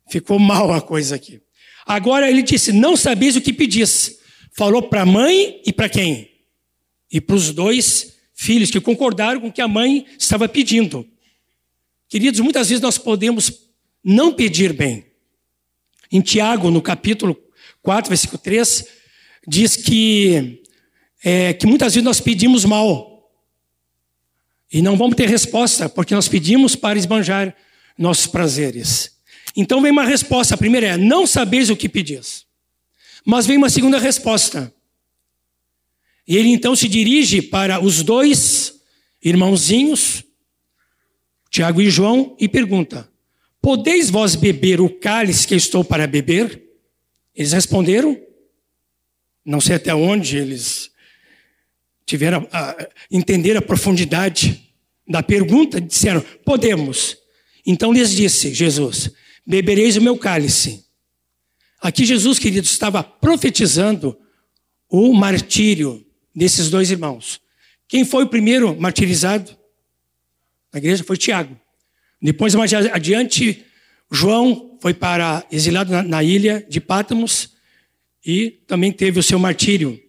ficou 0.09 0.39
mal 0.39 0.73
a 0.73 0.81
coisa 0.81 1.15
aqui. 1.15 1.41
Agora 1.85 2.29
ele 2.29 2.41
disse: 2.41 2.71
Não 2.71 2.97
sabeis 2.97 3.35
o 3.35 3.41
que 3.41 3.53
pedis. 3.53 4.17
Falou 4.51 4.83
para 4.83 5.01
a 5.01 5.05
mãe 5.05 5.61
e 5.65 5.73
para 5.73 5.89
quem? 5.89 6.29
E 7.11 7.19
para 7.21 7.35
os 7.35 7.51
dois 7.51 8.15
filhos 8.33 8.71
que 8.71 8.79
concordaram 8.79 9.39
com 9.39 9.47
o 9.47 9.51
que 9.51 9.61
a 9.61 9.67
mãe 9.67 10.05
estava 10.17 10.47
pedindo. 10.47 11.07
Queridos, 12.07 12.39
muitas 12.39 12.69
vezes 12.69 12.81
nós 12.81 12.97
podemos 12.97 13.51
não 14.03 14.33
pedir 14.33 14.73
bem. 14.73 15.05
Em 16.11 16.21
Tiago, 16.21 16.69
no 16.69 16.81
capítulo 16.81 17.37
4, 17.81 18.09
versículo 18.09 18.37
3, 18.37 18.87
diz 19.47 19.75
que 19.75 20.61
é, 21.23 21.53
que 21.53 21.65
muitas 21.65 21.93
vezes 21.93 22.05
nós 22.05 22.21
pedimos 22.21 22.65
mal 22.65 23.14
e 24.71 24.81
não 24.81 24.97
vamos 24.97 25.15
ter 25.15 25.29
resposta, 25.29 25.87
porque 25.87 26.15
nós 26.15 26.27
pedimos 26.27 26.75
para 26.75 26.97
esbanjar 26.97 27.55
nossos 27.97 28.27
prazeres. 28.27 29.11
Então 29.55 29.81
vem 29.81 29.91
uma 29.91 30.03
resposta. 30.03 30.55
A 30.55 30.57
primeira 30.57 30.87
é: 30.87 30.97
não 30.97 31.25
sabeis 31.25 31.69
o 31.69 31.75
que 31.75 31.87
pedis. 31.87 32.45
Mas 33.25 33.45
vem 33.45 33.57
uma 33.57 33.69
segunda 33.69 33.97
resposta. 33.97 34.73
E 36.27 36.35
ele 36.35 36.49
então 36.49 36.75
se 36.75 36.87
dirige 36.87 37.41
para 37.41 37.83
os 37.83 38.03
dois 38.03 38.73
irmãozinhos, 39.23 40.23
Tiago 41.49 41.81
e 41.81 41.89
João, 41.89 42.35
e 42.39 42.49
pergunta: 42.49 43.09
Podeis 43.61 44.09
vós 44.09 44.35
beber 44.35 44.81
o 44.81 44.89
cálice 44.89 45.47
que 45.47 45.55
estou 45.55 45.83
para 45.83 46.07
beber? 46.07 46.63
Eles 47.33 47.53
responderam. 47.53 48.19
Não 49.43 49.61
sei 49.61 49.75
até 49.75 49.93
onde 49.93 50.37
eles 50.37 50.89
tiveram 52.05 52.47
a, 52.51 52.87
entender 53.11 53.57
a 53.57 53.61
profundidade 53.61 54.73
da 55.07 55.23
pergunta, 55.23 55.81
disseram: 55.81 56.21
Podemos. 56.43 57.17
Então 57.65 57.91
lhes 57.91 58.11
disse 58.11 58.53
Jesus: 58.53 59.11
Bebereis 59.45 59.97
o 59.97 60.01
meu 60.01 60.17
cálice. 60.17 60.85
Aqui 61.81 62.05
Jesus, 62.05 62.39
queridos, 62.39 62.71
estava 62.71 63.03
profetizando 63.03 64.17
o 64.89 65.13
martírio 65.13 66.05
desses 66.33 66.69
dois 66.69 66.89
irmãos. 66.91 67.39
Quem 67.87 68.03
foi 68.03 68.23
o 68.23 68.29
primeiro 68.29 68.79
martirizado 68.79 69.55
na 70.73 70.79
igreja 70.79 71.03
foi 71.03 71.17
Tiago. 71.17 71.59
Depois, 72.21 72.55
mais 72.55 72.73
adiante, 72.73 73.63
João 74.11 74.77
foi 74.81 74.93
para 74.93 75.45
exilado 75.51 75.91
na, 75.91 76.03
na 76.03 76.23
ilha 76.23 76.65
de 76.67 76.81
Pátamos 76.81 77.51
e 78.25 78.51
também 78.67 78.91
teve 78.91 79.19
o 79.19 79.23
seu 79.23 79.37
martírio. 79.37 80.01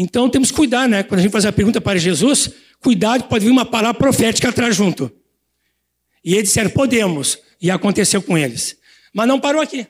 Então 0.00 0.30
temos 0.30 0.52
que 0.52 0.56
cuidar, 0.56 0.88
né? 0.88 1.02
Quando 1.02 1.18
a 1.18 1.22
gente 1.24 1.32
faz 1.32 1.44
a 1.44 1.50
pergunta 1.50 1.80
para 1.80 1.98
Jesus, 1.98 2.50
cuidado, 2.78 3.24
pode 3.24 3.44
vir 3.44 3.50
uma 3.50 3.66
palavra 3.66 3.98
profética 3.98 4.48
atrás 4.48 4.76
junto. 4.76 5.10
E 6.24 6.34
eles 6.34 6.44
disseram, 6.44 6.70
podemos. 6.70 7.36
E 7.60 7.68
aconteceu 7.68 8.22
com 8.22 8.38
eles. 8.38 8.76
Mas 9.12 9.26
não 9.26 9.40
parou 9.40 9.60
aqui. 9.60 9.88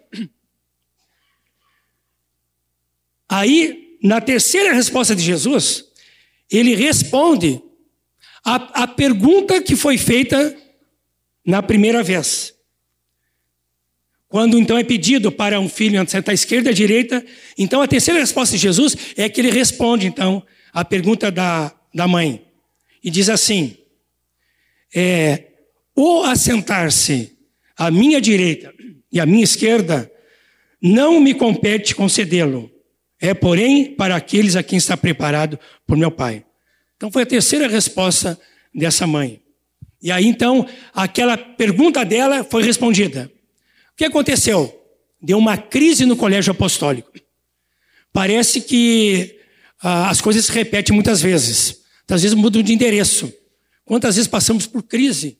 Aí, 3.29 3.99
na 4.03 4.19
terceira 4.23 4.73
resposta 4.73 5.15
de 5.15 5.23
Jesus, 5.23 5.85
ele 6.51 6.75
responde 6.75 7.61
a, 8.43 8.85
a 8.85 8.87
pergunta 8.87 9.61
que 9.61 9.77
foi 9.77 9.99
feita 9.99 10.57
na 11.45 11.63
primeira 11.63 12.03
vez. 12.03 12.55
Quando 14.29 14.59
então 14.59 14.77
é 14.77 14.85
pedido 14.85 15.33
para 15.33 15.59
um 15.59 15.69
filho 15.69 16.07
sentar 16.09 16.33
à 16.33 16.35
esquerda 16.35 16.71
à 16.71 16.73
direita, 16.73 17.25
então 17.57 17.81
a 17.81 17.89
terceira 17.89 18.21
resposta 18.21 18.57
de 18.57 18.63
Jesus 18.63 18.97
é 19.17 19.29
que 19.29 19.41
ele 19.41 19.51
responde 19.51 20.07
então 20.07 20.43
a 20.73 20.85
pergunta 20.85 21.31
da, 21.31 21.75
da 21.95 22.07
mãe. 22.07 22.45
E 23.03 23.11
diz 23.11 23.31
assim: 23.31 23.77
é, 24.95 25.45
ou 25.95 26.25
assentar-se 26.25 27.39
à 27.77 27.91
minha 27.91 28.21
direita 28.21 28.73
e 29.11 29.19
à 29.19 29.25
minha 29.25 29.45
esquerda, 29.45 30.11
não 30.81 31.21
me 31.21 31.33
compete 31.33 31.95
concedê-lo. 31.95 32.71
É, 33.21 33.35
porém, 33.35 33.95
para 33.97 34.15
aqueles 34.15 34.55
a 34.55 34.63
quem 34.63 34.77
está 34.77 34.97
preparado 34.97 35.59
por 35.87 35.97
meu 35.97 36.11
Pai. 36.11 36.45
Então 36.97 37.11
foi 37.11 37.23
a 37.23 37.27
terceira 37.27 37.67
resposta 37.67 38.39
dessa 38.75 39.07
mãe. 39.07 39.41
E 40.01 40.13
aí 40.13 40.27
então, 40.27 40.69
aquela 40.95 41.37
pergunta 41.37 42.05
dela 42.05 42.45
foi 42.45 42.63
respondida. 42.63 43.31
Que 43.99 44.05
aconteceu? 44.05 44.73
Deu 45.21 45.37
uma 45.37 45.59
crise 45.59 46.07
no 46.07 46.17
colégio 46.17 46.53
apostólico. 46.53 47.11
Parece 48.13 48.61
que 48.61 49.37
ah, 49.83 50.09
as 50.09 50.21
coisas 50.21 50.47
se 50.47 50.53
repetem 50.53 50.95
muitas 50.95 51.21
vezes. 51.21 51.81
Às 52.09 52.23
vezes 52.23 52.37
mudam 52.37 52.63
de 52.63 52.73
endereço. 52.73 53.33
Quantas 53.85 54.15
vezes 54.15 54.29
passamos 54.29 54.69
por 54.69 54.85
crise? 54.85 55.37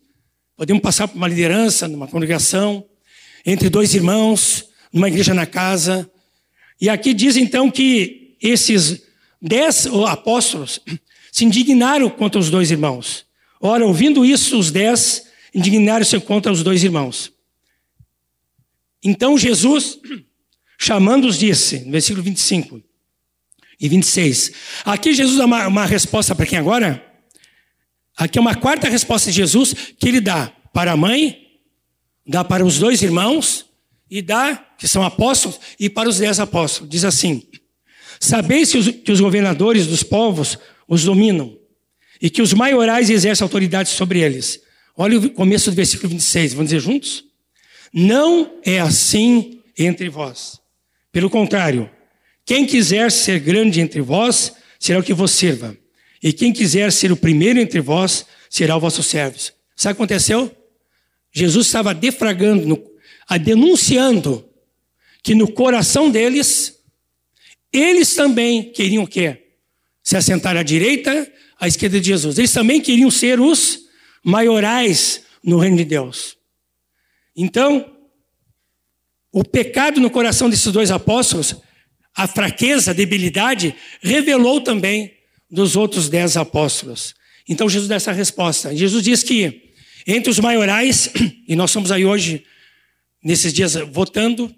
Podemos 0.57 0.83
passar 0.83 1.07
por 1.07 1.17
uma 1.17 1.29
liderança, 1.29 1.87
numa 1.87 2.09
congregação, 2.09 2.85
entre 3.47 3.71
dois 3.71 3.95
irmãos, 3.95 4.65
numa 4.93 5.07
igreja 5.07 5.33
na 5.33 5.47
casa. 5.47 6.11
E 6.81 6.89
aqui 6.89 7.15
diz 7.15 7.37
então 7.37 7.71
que 7.71 8.37
esses 8.43 9.03
dez 9.41 9.87
apóstolos 10.09 10.81
se 11.31 11.45
indignaram 11.45 12.11
contra 12.11 12.41
os 12.41 12.51
dois 12.51 12.73
irmãos. 12.73 13.25
Ora, 13.61 13.87
ouvindo 13.87 14.25
isso, 14.25 14.59
os 14.59 14.73
dez 14.73 15.27
indignaram-se 15.55 16.19
contra 16.19 16.51
os 16.51 16.65
dois 16.65 16.83
irmãos. 16.83 17.38
Então 19.03 19.39
Jesus, 19.39 19.99
chamando-os, 20.79 21.39
disse, 21.39 21.81
no 21.81 21.93
versículo 21.93 22.23
25 22.23 22.83
e 23.81 23.89
26. 23.89 24.53
Aqui 24.85 25.15
Jesus 25.15 25.39
dá 25.39 25.47
uma, 25.47 25.67
uma 25.69 25.87
resposta 25.87 26.35
para 26.35 26.47
quem 26.47 26.59
agora? 26.59 27.05
Aqui 28.17 28.39
é 28.39 28.41
uma 28.41 28.57
quarta 28.57 28.89
resposta 28.89 29.31
de 29.31 29.37
Jesus 29.37 29.75
que 29.99 30.09
ele 30.09 30.21
dá 30.21 30.53
para 30.73 30.93
a 30.93 30.97
mãe, 30.97 31.47
dá 32.27 32.45
para 32.45 32.65
os 32.65 32.79
dois 32.79 33.01
irmãos 33.03 33.67
e 34.11 34.21
dá, 34.21 34.57
que 34.77 34.89
são 34.89 35.03
apóstolos, 35.05 35.61
e 35.79 35.89
para 35.89 36.09
os 36.09 36.19
dez 36.19 36.41
apóstolos. 36.41 36.91
Diz 36.91 37.05
assim: 37.05 37.43
Sabeis 38.19 38.73
que 38.73 38.79
os, 38.79 38.89
que 38.89 39.13
os 39.13 39.21
governadores 39.21 39.87
dos 39.87 40.03
povos 40.03 40.59
os 40.89 41.05
dominam 41.05 41.57
e 42.21 42.29
que 42.29 42.43
os 42.43 42.53
maiorais 42.53 43.11
exercem 43.11 43.45
autoridade 43.45 43.91
sobre 43.91 44.21
eles. 44.21 44.61
Olha 44.97 45.19
o 45.19 45.31
começo 45.31 45.71
do 45.71 45.77
versículo 45.77 46.09
26, 46.09 46.55
vamos 46.55 46.71
dizer 46.71 46.81
juntos? 46.81 47.25
Não 47.93 48.59
é 48.65 48.81
assim 48.81 49.61
entre 49.77 50.09
vós. 50.09 50.61
Pelo 51.13 51.31
contrário, 51.31 51.91
quem 52.45 52.67
quiser 52.67 53.11
ser 53.11 53.41
grande 53.41 53.81
entre 53.81 54.01
vós, 54.01 54.55
será 54.79 54.99
o 54.99 55.03
que 55.03 55.13
vos 55.13 55.31
sirva. 55.33 55.77
E 56.23 56.33
quem 56.33 56.53
quiser 56.53 56.91
ser 56.93 57.13
o 57.13 57.17
primeiro 57.17 57.61
entre 57.61 57.81
vós, 57.81 58.27
será 58.49 58.77
o 58.77 58.81
vosso 58.81 59.03
servo. 59.03 59.39
Sabe 59.77 59.93
o 59.93 59.97
que 59.97 60.03
aconteceu? 60.03 60.51
Jesus 61.31 61.67
estava 61.67 61.95
defragando, 61.95 62.83
denunciando 63.43 64.49
que 65.23 65.35
no 65.35 65.53
coração 65.53 66.11
deles, 66.11 66.81
eles 67.73 68.15
também 68.15 68.73
queriam 68.73 69.05
o 69.05 69.07
quê? 69.07 69.49
Se 70.03 70.17
assentar 70.17 70.57
à 70.57 70.63
direita 70.63 71.31
à 71.61 71.69
esquerda 71.69 72.01
de 72.01 72.07
Jesus. 72.07 72.39
Eles 72.39 72.53
também 72.53 72.81
queriam 72.81 73.11
ser 73.11 73.41
os 73.41 73.81
maiorais 74.25 75.23
no 75.45 75.59
reino 75.59 75.77
de 75.77 75.85
Deus. 75.85 76.38
Então, 77.41 77.89
o 79.31 79.45
pecado 79.45 80.01
no 80.01 80.11
coração 80.11 80.51
desses 80.51 80.73
dois 80.73 80.91
apóstolos, 80.91 81.55
a 82.13 82.27
fraqueza, 82.27 82.91
a 82.91 82.95
debilidade, 82.95 83.77
revelou 84.03 84.61
também 84.61 85.15
dos 85.49 85.77
outros 85.77 86.09
dez 86.09 86.37
apóstolos. 86.37 87.15
Então 87.49 87.69
Jesus 87.69 87.89
dá 87.89 87.95
essa 87.95 88.11
resposta. 88.11 88.75
Jesus 88.75 89.05
diz 89.05 89.23
que 89.23 89.73
entre 90.05 90.31
os 90.31 90.41
maiorais, 90.41 91.11
e 91.47 91.55
nós 91.55 91.71
estamos 91.71 91.93
aí 91.93 92.05
hoje, 92.05 92.45
nesses 93.23 93.53
dias, 93.53 93.75
votando 93.75 94.53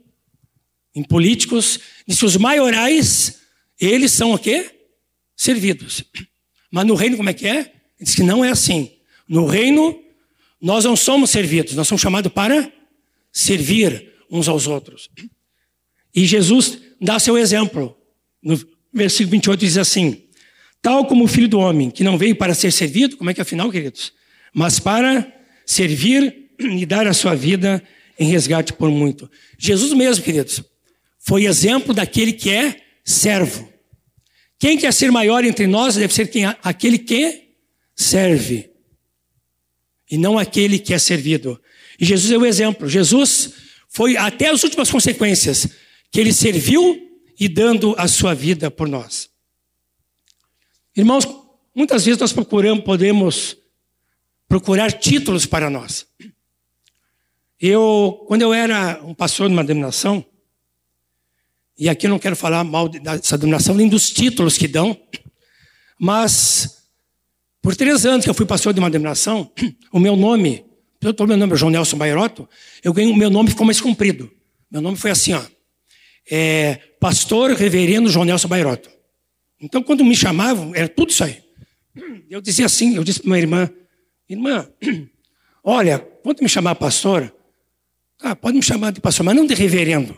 em 0.95 1.03
políticos, 1.03 1.79
diz 2.09 2.23
os 2.23 2.39
maiorais, 2.39 3.41
eles 3.79 4.11
são 4.11 4.33
o 4.33 4.39
quê? 4.39 4.71
Servidos. 5.37 6.03
Mas 6.71 6.87
no 6.87 6.95
reino, 6.95 7.19
como 7.19 7.29
é 7.29 7.35
que 7.35 7.47
é? 7.47 7.73
Diz 8.01 8.15
que 8.15 8.23
não 8.23 8.43
é 8.43 8.49
assim. 8.49 8.91
No 9.29 9.45
reino, 9.45 10.03
nós 10.61 10.85
não 10.85 10.97
somos 10.97 11.31
servidos, 11.31 11.75
nós 11.75 11.89
somos 11.89 12.03
chamados 12.03 12.31
para 12.33 12.71
servir 13.33 14.13
uns 14.31 14.49
aos 14.49 14.67
outros. 14.67 15.09
E 16.15 16.27
Jesus 16.27 16.79
dá 17.01 17.19
seu 17.19 17.39
exemplo. 17.39 17.97
No 18.43 18.59
versículo 18.93 19.31
28 19.33 19.61
diz 19.61 19.79
assim: 19.79 20.25
Tal 20.83 21.07
como 21.07 21.25
o 21.25 21.29
filho 21.29 21.49
do 21.49 21.59
homem, 21.59 21.91
que 21.91 22.05
não 22.05 22.19
veio 22.19 22.37
para 22.37 22.55
ser 22.55 22.71
servido, 22.71 23.17
como 23.17 23.31
é 23.31 23.35
que 23.35 23.41
é 23.41 23.43
afinal, 23.43 23.71
queridos? 23.71 24.13
Mas 24.53 24.79
para 24.79 25.33
servir 25.65 26.51
e 26.59 26.85
dar 26.85 27.07
a 27.07 27.15
sua 27.15 27.35
vida 27.35 27.83
em 28.19 28.31
resgate 28.31 28.73
por 28.73 28.91
muito. 28.91 29.31
Jesus 29.59 29.93
mesmo, 29.93 30.25
queridos, 30.25 30.63
foi 31.19 31.45
exemplo 31.45 31.95
daquele 31.95 32.33
que 32.33 32.51
é 32.51 32.77
servo. 33.05 33.71
Quem 34.59 34.77
quer 34.77 34.93
ser 34.93 35.11
maior 35.11 35.45
entre 35.45 35.67
nós 35.67 35.95
deve 35.95 36.13
ser 36.13 36.29
quem, 36.29 36.45
aquele 36.45 36.99
que 36.99 37.51
serve. 37.97 38.70
E 40.11 40.19
não 40.19 40.39
aquele 40.39 40.79
que 40.79 40.93
é 40.93 40.99
servido. 40.99 41.61
E 41.99 42.05
Jesus 42.05 42.33
é 42.33 42.39
o 42.39 42.45
exemplo. 42.45 42.89
Jesus 42.89 43.53
foi 43.89 44.17
até 44.17 44.49
as 44.49 44.65
últimas 44.65 44.91
consequências 44.91 45.69
que 46.11 46.19
ele 46.19 46.33
serviu 46.33 47.09
e 47.39 47.49
dando 47.49 47.95
a 47.97 48.09
sua 48.09 48.35
vida 48.35 48.71
por 48.71 48.89
nós. 48.89 49.31
Irmãos, 50.97 51.27
muitas 51.75 52.05
vezes 52.05 52.21
nós 52.21 52.33
procuramos, 52.33 52.85
podemos 52.85 53.57
procurar 54.49 54.93
títulos 54.93 55.47
para 55.47 55.71
nós. 55.71 56.07
Eu, 57.61 58.25
quando 58.27 58.43
eu 58.43 58.53
era 58.53 59.01
um 59.05 59.15
pastor 59.15 59.49
de 59.49 59.55
uma 59.55 59.63
denominação, 59.63 60.25
e 61.79 61.89
aqui 61.89 62.07
eu 62.07 62.11
não 62.11 62.19
quero 62.19 62.35
falar 62.35 62.65
mal 62.65 62.89
dessa 62.89 63.39
denominação, 63.39 63.75
nem 63.75 63.89
dos 63.89 64.11
títulos 64.11 64.59
que 64.59 64.67
dão, 64.67 64.99
mas 65.99 66.80
por 67.63 67.77
três 67.77 68.07
anos 68.07 68.25
que 68.25 68.31
eu 68.31 68.35
fui 68.35 68.47
pastor 68.47 68.73
de 68.73 68.81
uma 68.81 68.91
denominação, 68.91 69.51
o 69.93 69.99
meu 69.99 70.17
nome, 70.17 70.65
o 71.03 71.27
meu 71.27 71.37
nome 71.37 71.53
é 71.53 71.57
João 71.57 71.71
Nelson 71.71 71.97
Bairoto, 71.97 72.49
eu 72.83 72.93
ganhei, 72.93 73.13
o 73.13 73.17
meu 73.17 73.31
nome 73.31 73.51
ficou 73.51 73.67
mais 73.67 73.81
comprido. 73.81 74.31
Meu 74.71 74.81
nome 74.81 74.97
foi 74.97 75.11
assim, 75.11 75.33
ó, 75.35 75.43
é, 76.31 76.77
Pastor 77.01 77.53
Reverendo 77.53 78.09
João 78.09 78.25
Nelson 78.25 78.49
Bairoto. 78.49 78.91
Então, 79.61 79.83
quando 79.83 80.05
me 80.05 80.17
chamavam, 80.17 80.75
era 80.75 80.89
tudo 80.89 81.11
isso 81.11 81.25
aí. 81.25 81.43
Eu 82.31 82.41
dizia 82.41 82.67
assim, 82.67 82.95
eu 82.95 83.03
disse 83.03 83.19
para 83.19 83.31
minha 83.31 83.41
irmã, 83.41 83.71
irmã, 84.29 84.69
olha, 85.65 85.99
quando 85.99 86.41
me 86.41 86.49
chamar 86.49 86.77
pastor, 86.77 87.35
ah, 88.21 88.37
pode 88.37 88.57
me 88.57 88.63
chamar 88.63 88.93
de 88.93 89.01
pastor, 89.01 89.27
mas 89.27 89.35
não 89.35 89.45
de 89.45 89.55
reverendo. 89.55 90.17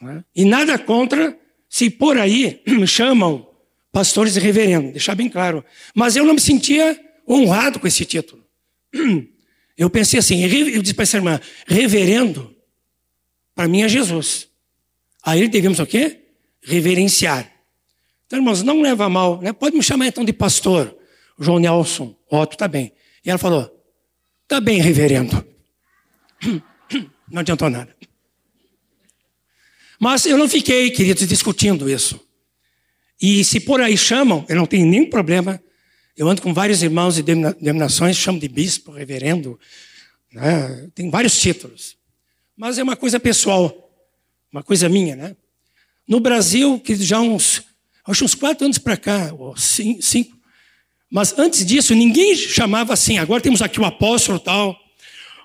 Né? 0.00 0.24
E 0.34 0.44
nada 0.46 0.78
contra 0.78 1.38
se 1.68 1.90
por 1.90 2.16
aí 2.16 2.62
me 2.66 2.86
chamam 2.86 3.46
pastores 3.92 4.36
e 4.36 4.40
reverendo, 4.40 4.90
deixar 4.90 5.14
bem 5.14 5.28
claro. 5.28 5.62
Mas 5.94 6.16
eu 6.16 6.24
não 6.24 6.34
me 6.34 6.40
sentia 6.40 6.98
honrado 7.28 7.78
com 7.78 7.86
esse 7.86 8.04
título. 8.04 8.42
Eu 9.76 9.88
pensei 9.88 10.18
assim, 10.18 10.44
eu 10.44 10.82
disse 10.82 10.92
para 10.92 11.02
essa 11.02 11.16
irmã, 11.16 11.40
reverendo, 11.66 12.54
para 13.54 13.66
mim 13.66 13.82
é 13.82 13.88
Jesus. 13.88 14.46
Aí 15.24 15.40
ele 15.40 15.48
devemos 15.48 15.78
o 15.78 15.86
quê? 15.86 16.20
Reverenciar. 16.62 17.50
Então, 18.26 18.38
irmãos, 18.38 18.62
não 18.62 18.82
leva 18.82 19.08
mal, 19.08 19.40
né? 19.40 19.50
Pode 19.50 19.74
me 19.74 19.82
chamar 19.82 20.06
então 20.06 20.24
de 20.26 20.32
pastor, 20.32 20.94
João 21.38 21.58
Nelson, 21.58 22.14
Otto, 22.30 22.56
tá 22.56 22.68
bem. 22.68 22.92
E 23.24 23.30
ela 23.30 23.38
falou, 23.38 23.74
tá 24.46 24.60
bem, 24.60 24.80
reverendo. 24.80 25.44
Não 27.30 27.40
adiantou 27.40 27.70
nada. 27.70 27.96
Mas 29.98 30.26
eu 30.26 30.36
não 30.36 30.48
fiquei, 30.48 30.90
queridos, 30.90 31.26
discutindo 31.26 31.88
isso. 31.88 32.20
E 33.22 33.44
se 33.44 33.60
por 33.60 33.80
aí 33.80 33.96
chamam, 33.96 34.44
eu 34.48 34.56
não 34.56 34.66
tenho 34.66 34.84
nenhum 34.84 35.08
problema. 35.08 35.62
Eu 36.16 36.28
ando 36.28 36.42
com 36.42 36.52
vários 36.52 36.82
irmãos 36.82 37.14
de 37.14 37.22
denominações, 37.22 38.16
chamo 38.16 38.40
de 38.40 38.48
bispo, 38.48 38.90
reverendo. 38.90 39.58
Né? 40.32 40.90
Tem 40.92 41.08
vários 41.08 41.40
títulos. 41.40 41.96
Mas 42.56 42.78
é 42.78 42.82
uma 42.82 42.96
coisa 42.96 43.20
pessoal, 43.20 43.90
uma 44.50 44.62
coisa 44.62 44.88
minha, 44.88 45.14
né? 45.14 45.36
No 46.06 46.18
Brasil, 46.18 46.80
que 46.80 46.96
já 46.96 47.20
uns, 47.20 47.62
acho 48.04 48.24
uns 48.24 48.34
quatro 48.34 48.64
anos 48.64 48.76
para 48.76 48.96
cá, 48.96 49.32
ou 49.38 49.54
cinco, 49.56 50.36
mas 51.08 51.38
antes 51.38 51.64
disso, 51.64 51.94
ninguém 51.94 52.34
chamava 52.34 52.92
assim. 52.92 53.18
Agora 53.18 53.40
temos 53.40 53.62
aqui 53.62 53.78
o 53.78 53.84
apóstolo 53.84 54.40
tal, 54.40 54.76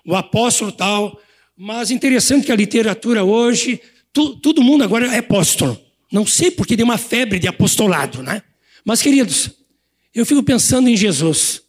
o 0.05 0.15
apóstolo 0.15 0.71
tal. 0.71 1.21
Mas 1.55 1.91
interessante 1.91 2.45
que 2.45 2.51
a 2.51 2.55
literatura 2.55 3.23
hoje 3.23 3.81
tu, 4.13 4.35
todo 4.37 4.63
mundo 4.63 4.83
agora 4.83 5.13
é 5.13 5.19
apóstolo. 5.19 5.86
Não 6.11 6.25
sei 6.25 6.51
porque 6.51 6.75
deu 6.75 6.85
uma 6.85 6.97
febre 6.97 7.39
de 7.39 7.47
apostolado, 7.47 8.23
né? 8.23 8.41
Mas, 8.83 9.01
queridos, 9.01 9.51
eu 10.13 10.25
fico 10.25 10.41
pensando 10.41 10.87
em 10.89 10.95
Jesus. 10.95 11.61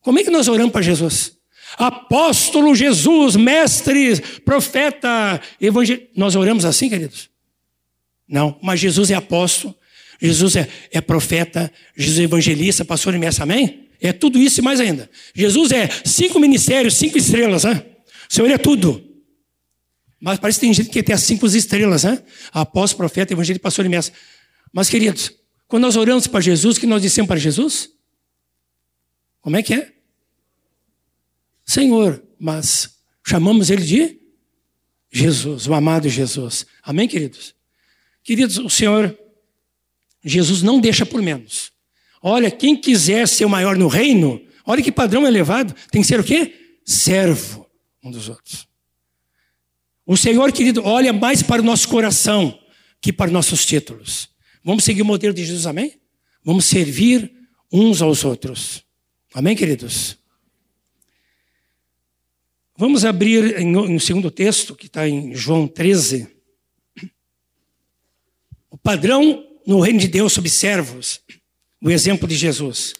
Como 0.00 0.18
é 0.18 0.24
que 0.24 0.30
nós 0.30 0.48
oramos 0.48 0.72
para 0.72 0.82
Jesus? 0.82 1.36
Apóstolo 1.78 2.74
Jesus, 2.74 3.36
mestre, 3.36 4.20
profeta, 4.44 5.40
evangelista. 5.60 6.08
Nós 6.14 6.36
oramos 6.36 6.64
assim, 6.64 6.88
queridos? 6.88 7.30
Não, 8.28 8.58
mas 8.62 8.80
Jesus 8.80 9.10
é 9.10 9.14
apóstolo, 9.14 9.74
Jesus 10.20 10.56
é, 10.56 10.68
é 10.90 11.00
profeta, 11.00 11.72
Jesus 11.96 12.18
é 12.18 12.22
evangelista, 12.22 12.84
pastor 12.84 13.14
e 13.14 13.18
mestre, 13.18 13.42
amém? 13.42 13.88
É 14.00 14.12
tudo 14.12 14.38
isso 14.38 14.60
e 14.60 14.62
mais 14.62 14.80
ainda. 14.80 15.08
Jesus 15.34 15.70
é 15.72 15.88
cinco 16.04 16.38
ministérios, 16.38 16.94
cinco 16.94 17.16
estrelas, 17.16 17.64
né? 17.64 17.82
O 18.28 18.34
Senhor 18.34 18.50
é 18.50 18.58
tudo. 18.58 19.11
Mas 20.22 20.38
parece 20.38 20.60
que 20.60 20.66
tem 20.66 20.72
gente 20.72 20.88
que 20.88 21.02
tem 21.02 21.12
as 21.12 21.24
cinco 21.24 21.44
estrelas, 21.48 22.04
né? 22.04 22.22
Apóstolo, 22.52 22.98
profeta, 22.98 23.32
evangelho, 23.32 23.58
pastor 23.58 23.84
e 23.84 23.88
mestre. 23.88 24.16
Mas, 24.72 24.88
queridos, 24.88 25.32
quando 25.66 25.82
nós 25.82 25.96
oramos 25.96 26.28
para 26.28 26.40
Jesus, 26.40 26.76
o 26.76 26.80
que 26.80 26.86
nós 26.86 27.02
dissemos 27.02 27.26
para 27.26 27.40
Jesus? 27.40 27.90
Como 29.40 29.56
é 29.56 29.64
que 29.64 29.74
é? 29.74 29.92
Senhor, 31.66 32.22
mas 32.38 32.98
chamamos 33.26 33.68
ele 33.68 33.82
de 33.82 34.20
Jesus, 35.10 35.66
o 35.66 35.74
amado 35.74 36.08
Jesus. 36.08 36.66
Amém, 36.84 37.08
queridos? 37.08 37.52
Queridos, 38.22 38.58
o 38.58 38.70
Senhor, 38.70 39.18
Jesus 40.24 40.62
não 40.62 40.80
deixa 40.80 41.04
por 41.04 41.20
menos. 41.20 41.72
Olha, 42.22 42.48
quem 42.48 42.76
quiser 42.80 43.26
ser 43.26 43.44
o 43.44 43.50
maior 43.50 43.76
no 43.76 43.88
reino, 43.88 44.40
olha 44.64 44.80
que 44.80 44.92
padrão 44.92 45.26
elevado, 45.26 45.74
tem 45.90 46.00
que 46.00 46.06
ser 46.06 46.20
o 46.20 46.24
quê? 46.24 46.76
Servo 46.84 47.68
um 48.04 48.12
dos 48.12 48.28
outros. 48.28 48.70
O 50.12 50.16
Senhor, 50.18 50.52
querido, 50.52 50.84
olha 50.84 51.10
mais 51.10 51.42
para 51.42 51.62
o 51.62 51.64
nosso 51.64 51.88
coração 51.88 52.60
que 53.00 53.10
para 53.10 53.30
nossos 53.30 53.64
títulos. 53.64 54.28
Vamos 54.62 54.84
seguir 54.84 55.00
o 55.00 55.06
modelo 55.06 55.32
de 55.32 55.42
Jesus, 55.42 55.66
amém? 55.66 55.98
Vamos 56.44 56.66
servir 56.66 57.32
uns 57.72 58.02
aos 58.02 58.22
outros. 58.22 58.84
Amém, 59.32 59.56
queridos? 59.56 60.18
Vamos 62.76 63.06
abrir 63.06 63.58
em, 63.58 63.74
um 63.74 63.98
segundo 63.98 64.30
texto, 64.30 64.76
que 64.76 64.84
está 64.84 65.08
em 65.08 65.34
João 65.34 65.66
13. 65.66 66.28
O 68.68 68.76
padrão 68.76 69.46
no 69.66 69.80
reino 69.80 69.98
de 69.98 70.08
Deus 70.08 70.34
sob 70.34 70.50
servos, 70.50 71.22
o 71.80 71.90
exemplo 71.90 72.28
de 72.28 72.36
Jesus. 72.36 72.92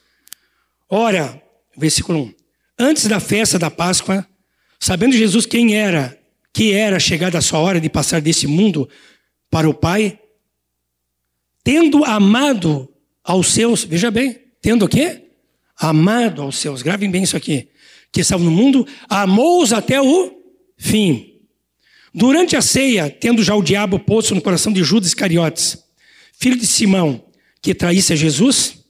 Ora, 0.89 1.43
versículo 1.77 2.21
1. 2.23 2.35
Antes 2.79 3.07
da 3.07 3.21
festa 3.21 3.59
da 3.59 3.71
Páscoa, 3.71 4.27
sabendo 4.81 5.15
Jesus 5.15 5.45
quem 5.45 5.77
era 5.77 6.22
que 6.53 6.73
era 6.73 7.01
chegada 7.01 7.39
a 7.39 7.43
sua 7.43 7.59
hora 7.59 7.81
de 7.81 7.89
passar 7.89 8.21
desse 8.21 8.47
mundo 8.47 8.89
para 9.51 9.69
o 9.69 9.75
Pai, 9.75 10.19
tendo 11.65 12.05
amado 12.05 12.89
aos 13.25 13.53
seus, 13.53 13.85
veja 13.85 14.11
bem, 14.11 14.39
tendo 14.61 14.85
o 14.85 14.89
quê? 14.89 15.23
Amado 15.77 16.43
aos 16.43 16.59
seus, 16.59 16.83
gravem 16.83 17.11
bem 17.11 17.23
isso 17.23 17.37
aqui, 17.37 17.69
que 18.11 18.21
estavam 18.21 18.45
no 18.45 18.51
mundo, 18.51 18.87
amou-os 19.09 19.73
até 19.73 20.01
o 20.01 20.33
fim. 20.77 21.41
Durante 22.15 22.57
a 22.57 22.61
ceia, 22.61 23.09
tendo 23.09 23.43
já 23.43 23.55
o 23.55 23.63
diabo 23.63 23.99
posto 23.99 24.35
no 24.35 24.43
coração 24.43 24.73
de 24.73 24.85
Judas 24.85 25.09
Iscariotes, 25.09 25.79
filho 26.39 26.59
de 26.59 26.67
Simão, 26.67 27.25
que 27.63 27.75
traísse 27.75 28.13
a 28.13 28.17
Jesus, 28.17 28.85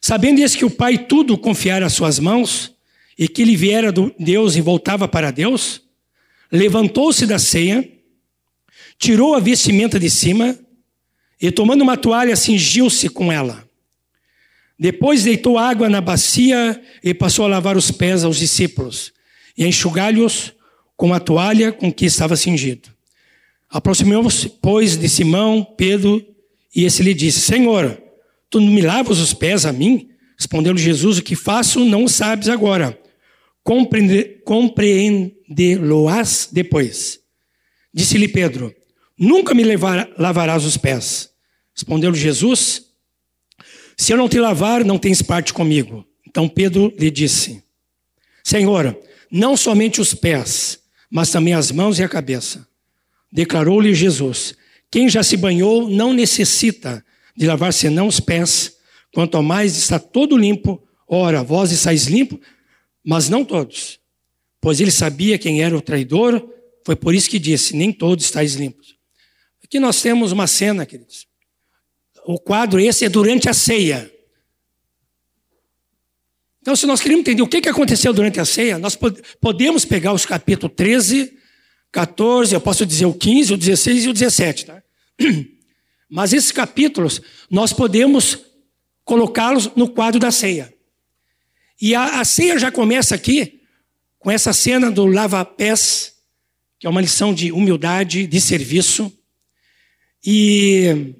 sabendo 0.00 0.40
esse 0.40 0.58
que 0.58 0.64
o 0.64 0.70
Pai 0.70 0.98
tudo 0.98 1.38
confiara 1.38 1.86
às 1.86 1.92
suas 1.92 2.18
mãos, 2.18 2.74
e 3.18 3.28
que 3.28 3.42
ele 3.42 3.56
viera 3.56 3.90
do 3.90 4.14
Deus 4.18 4.56
e 4.56 4.60
voltava 4.60 5.08
para 5.08 5.30
Deus, 5.30 5.85
levantou-se 6.56 7.26
da 7.26 7.38
ceia, 7.38 7.88
tirou 8.98 9.34
a 9.34 9.40
vestimenta 9.40 9.98
de 9.98 10.10
cima 10.10 10.58
e, 11.40 11.50
tomando 11.50 11.82
uma 11.82 11.96
toalha, 11.96 12.34
cingiu-se 12.36 13.08
com 13.08 13.32
ela. 13.32 13.68
Depois 14.78 15.24
deitou 15.24 15.58
água 15.58 15.88
na 15.88 16.00
bacia 16.00 16.80
e 17.02 17.14
passou 17.14 17.44
a 17.44 17.48
lavar 17.48 17.76
os 17.76 17.90
pés 17.90 18.24
aos 18.24 18.36
discípulos 18.36 19.12
e 19.56 19.64
a 19.64 19.68
enxugar-lhes 19.68 20.52
com 20.96 21.12
a 21.14 21.20
toalha 21.20 21.72
com 21.72 21.92
que 21.92 22.04
estava 22.04 22.36
cingido. 22.36 22.90
Aproximou-se, 23.70 24.48
pois, 24.60 24.96
de 24.96 25.08
Simão, 25.08 25.64
Pedro, 25.76 26.24
e 26.74 26.84
esse 26.84 27.02
lhe 27.02 27.14
disse: 27.14 27.40
Senhor, 27.40 28.00
tu 28.50 28.60
não 28.60 28.68
me 28.68 28.82
lavas 28.82 29.18
os 29.18 29.32
pés 29.32 29.64
a 29.64 29.72
mim? 29.72 30.10
Respondeu-lhe 30.36 30.80
Jesus: 30.80 31.18
O 31.18 31.22
que 31.22 31.34
faço 31.34 31.84
não 31.84 32.06
sabes 32.06 32.48
agora, 32.48 32.98
compreendê-lo-ás 33.66 36.48
depois. 36.52 37.18
Disse-lhe 37.92 38.28
Pedro: 38.28 38.72
Nunca 39.18 39.52
me 39.54 39.64
levar, 39.64 40.08
lavarás 40.16 40.64
os 40.64 40.76
pés. 40.76 41.30
Respondeu-lhe 41.74 42.16
Jesus: 42.16 42.84
Se 43.96 44.12
eu 44.12 44.16
não 44.16 44.28
te 44.28 44.38
lavar, 44.38 44.84
não 44.84 44.98
tens 44.98 45.20
parte 45.20 45.52
comigo. 45.52 46.06
Então 46.26 46.48
Pedro 46.48 46.94
lhe 46.96 47.10
disse: 47.10 47.60
Senhor, 48.44 48.96
não 49.30 49.56
somente 49.56 50.00
os 50.00 50.14
pés, 50.14 50.78
mas 51.10 51.30
também 51.30 51.54
as 51.54 51.72
mãos 51.72 51.98
e 51.98 52.04
a 52.04 52.08
cabeça. 52.08 52.64
Declarou-lhe 53.32 53.92
Jesus: 53.92 54.54
Quem 54.90 55.08
já 55.08 55.24
se 55.24 55.36
banhou 55.36 55.90
não 55.90 56.12
necessita 56.12 57.04
de 57.36 57.46
lavar 57.46 57.72
senão 57.72 58.06
os 58.06 58.20
pés, 58.20 58.76
quanto 59.12 59.42
mais 59.42 59.76
está 59.76 59.98
todo 59.98 60.36
limpo. 60.36 60.80
Ora, 61.08 61.42
vós 61.42 61.72
estáis 61.72 62.06
limpo, 62.06 62.40
mas 63.06 63.28
não 63.28 63.44
todos. 63.44 64.00
Pois 64.60 64.80
ele 64.80 64.90
sabia 64.90 65.38
quem 65.38 65.62
era 65.62 65.76
o 65.76 65.80
traidor, 65.80 66.44
foi 66.84 66.96
por 66.96 67.14
isso 67.14 67.30
que 67.30 67.38
disse: 67.38 67.76
Nem 67.76 67.92
todos 67.92 68.24
estáis 68.24 68.54
limpos. 68.54 68.96
Aqui 69.62 69.78
nós 69.78 70.02
temos 70.02 70.32
uma 70.32 70.48
cena, 70.48 70.84
queridos. 70.84 71.26
O 72.26 72.40
quadro 72.40 72.80
esse 72.80 73.04
é 73.04 73.08
durante 73.08 73.48
a 73.48 73.54
ceia. 73.54 74.12
Então, 76.60 76.74
se 76.74 76.84
nós 76.84 77.00
queremos 77.00 77.20
entender 77.20 77.42
o 77.42 77.46
que 77.46 77.68
aconteceu 77.68 78.12
durante 78.12 78.40
a 78.40 78.44
ceia, 78.44 78.76
nós 78.76 78.98
podemos 79.40 79.84
pegar 79.84 80.12
os 80.12 80.26
capítulos 80.26 80.74
13, 80.74 81.32
14, 81.92 82.54
eu 82.54 82.60
posso 82.60 82.84
dizer 82.84 83.06
o 83.06 83.14
15, 83.14 83.54
o 83.54 83.56
16 83.56 84.04
e 84.04 84.08
o 84.08 84.12
17. 84.12 84.66
Tá? 84.66 84.82
Mas 86.10 86.32
esses 86.32 86.50
capítulos, 86.50 87.22
nós 87.48 87.72
podemos 87.72 88.40
colocá-los 89.04 89.70
no 89.76 89.88
quadro 89.88 90.18
da 90.18 90.32
ceia. 90.32 90.75
E 91.80 91.94
a, 91.94 92.20
a 92.20 92.24
ceia 92.24 92.58
já 92.58 92.72
começa 92.72 93.14
aqui 93.14 93.60
com 94.18 94.30
essa 94.30 94.52
cena 94.52 94.90
do 94.90 95.06
lava-pés, 95.06 96.14
que 96.78 96.86
é 96.86 96.90
uma 96.90 97.00
lição 97.00 97.34
de 97.34 97.52
humildade, 97.52 98.26
de 98.26 98.40
serviço. 98.40 99.12
E, 100.24 101.14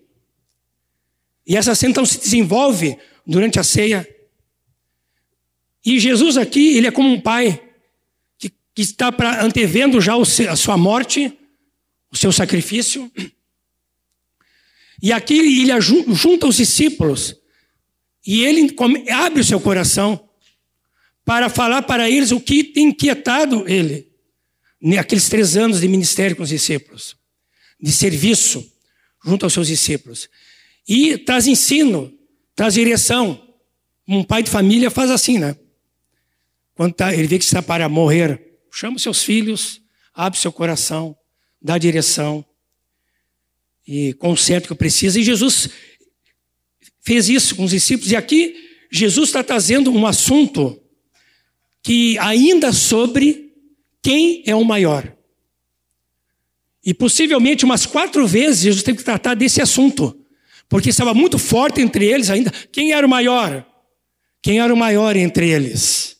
e 1.46 1.56
essa 1.56 1.74
cena 1.74 1.92
então 1.92 2.06
se 2.06 2.18
desenvolve 2.18 2.98
durante 3.26 3.60
a 3.60 3.64
ceia. 3.64 4.08
E 5.84 6.00
Jesus 6.00 6.36
aqui, 6.36 6.76
ele 6.76 6.88
é 6.88 6.90
como 6.90 7.08
um 7.08 7.20
pai 7.20 7.62
que, 8.38 8.50
que 8.74 8.82
está 8.82 9.12
pra, 9.12 9.44
antevendo 9.44 10.00
já 10.00 10.16
o, 10.16 10.22
a 10.22 10.56
sua 10.56 10.76
morte, 10.76 11.32
o 12.10 12.16
seu 12.16 12.32
sacrifício. 12.32 13.10
E 15.00 15.12
aqui 15.12 15.38
ele 15.38 15.80
junta 15.80 16.46
os 16.46 16.56
discípulos 16.56 17.36
e 18.26 18.44
ele 18.44 18.74
abre 19.12 19.40
o 19.40 19.44
seu 19.44 19.60
coração 19.60 20.25
para 21.26 21.50
falar 21.50 21.82
para 21.82 22.08
eles 22.08 22.30
o 22.30 22.40
que 22.40 22.64
tem 22.64 22.88
inquietado 22.88 23.68
ele 23.68 24.08
naqueles 24.80 25.28
três 25.28 25.56
anos 25.56 25.80
de 25.80 25.88
ministério 25.88 26.36
com 26.36 26.42
os 26.42 26.48
discípulos, 26.48 27.16
de 27.78 27.92
serviço 27.92 28.64
junto 29.22 29.44
aos 29.44 29.52
seus 29.52 29.66
discípulos. 29.66 30.30
E 30.88 31.18
traz 31.18 31.46
ensino, 31.46 32.16
traz 32.54 32.72
direção. 32.72 33.54
Um 34.06 34.22
pai 34.22 34.42
de 34.42 34.50
família 34.50 34.90
faz 34.90 35.10
assim, 35.10 35.38
né? 35.38 35.56
quando 36.76 36.92
tá, 36.92 37.12
ele 37.12 37.26
vê 37.26 37.38
que 37.38 37.44
está 37.44 37.62
para 37.62 37.88
morrer, 37.88 38.58
chama 38.70 38.98
seus 38.98 39.24
filhos, 39.24 39.80
abre 40.14 40.38
seu 40.38 40.52
coração, 40.52 41.16
dá 41.60 41.78
direção 41.78 42.44
e 43.86 44.12
conserta 44.14 44.66
o 44.66 44.68
que 44.68 44.74
precisa. 44.74 45.18
E 45.18 45.24
Jesus 45.24 45.70
fez 47.00 47.30
isso 47.30 47.56
com 47.56 47.64
os 47.64 47.70
discípulos. 47.70 48.12
E 48.12 48.16
aqui 48.16 48.54
Jesus 48.92 49.30
está 49.30 49.42
trazendo 49.42 49.90
um 49.90 50.06
assunto 50.06 50.80
que 51.86 52.18
ainda 52.18 52.72
sobre 52.72 53.54
quem 54.02 54.42
é 54.44 54.56
o 54.56 54.64
maior. 54.64 55.16
E 56.84 56.92
possivelmente 56.92 57.64
umas 57.64 57.86
quatro 57.86 58.26
vezes 58.26 58.62
Jesus 58.62 58.82
teve 58.82 58.98
que 58.98 59.04
tratar 59.04 59.34
desse 59.34 59.62
assunto, 59.62 60.20
porque 60.68 60.88
estava 60.88 61.14
muito 61.14 61.38
forte 61.38 61.80
entre 61.80 62.04
eles 62.04 62.28
ainda. 62.28 62.50
Quem 62.72 62.92
era 62.92 63.06
o 63.06 63.08
maior? 63.08 63.64
Quem 64.42 64.58
era 64.58 64.74
o 64.74 64.76
maior 64.76 65.14
entre 65.14 65.48
eles? 65.48 66.16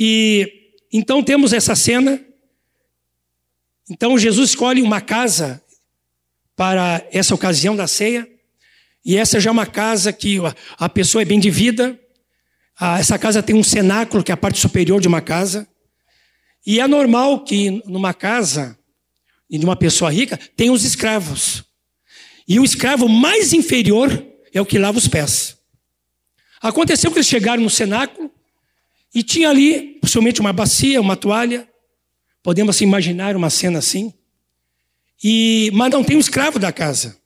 E 0.00 0.50
então 0.90 1.22
temos 1.22 1.52
essa 1.52 1.74
cena. 1.74 2.18
Então 3.90 4.16
Jesus 4.16 4.48
escolhe 4.48 4.80
uma 4.80 5.02
casa 5.02 5.62
para 6.56 7.06
essa 7.12 7.34
ocasião 7.34 7.76
da 7.76 7.86
ceia. 7.86 8.26
E 9.04 9.18
essa 9.18 9.38
já 9.38 9.50
é 9.50 9.52
uma 9.52 9.66
casa 9.66 10.14
que 10.14 10.38
a 10.78 10.88
pessoa 10.88 11.20
é 11.20 11.26
bem 11.26 11.38
de 11.38 11.50
vida. 11.50 12.00
Essa 12.80 13.18
casa 13.18 13.42
tem 13.42 13.54
um 13.54 13.62
cenáculo, 13.62 14.24
que 14.24 14.32
é 14.32 14.34
a 14.34 14.36
parte 14.36 14.58
superior 14.58 15.00
de 15.00 15.08
uma 15.08 15.20
casa. 15.20 15.68
E 16.66 16.80
é 16.80 16.86
normal 16.86 17.44
que 17.44 17.82
numa 17.86 18.14
casa 18.14 18.78
e 19.52 19.58
de 19.58 19.66
uma 19.66 19.76
pessoa 19.76 20.10
rica, 20.10 20.38
tem 20.56 20.70
os 20.70 20.82
escravos. 20.82 21.62
E 22.48 22.58
o 22.58 22.64
escravo 22.64 23.06
mais 23.06 23.52
inferior 23.52 24.10
é 24.50 24.60
o 24.62 24.64
que 24.64 24.78
lava 24.78 24.96
os 24.96 25.06
pés. 25.06 25.58
Aconteceu 26.58 27.10
que 27.10 27.18
eles 27.18 27.28
chegaram 27.28 27.62
no 27.62 27.68
cenáculo 27.68 28.30
e 29.14 29.22
tinha 29.22 29.50
ali, 29.50 29.98
possivelmente, 30.00 30.40
uma 30.40 30.54
bacia, 30.54 30.98
uma 31.02 31.16
toalha. 31.16 31.68
Podemos 32.42 32.74
assim, 32.74 32.84
imaginar 32.84 33.36
uma 33.36 33.50
cena 33.50 33.78
assim. 33.78 34.14
E, 35.22 35.70
mas 35.74 35.90
não 35.90 36.02
tem 36.02 36.16
um 36.16 36.20
escravo 36.20 36.58
da 36.58 36.72
casa. 36.72 37.18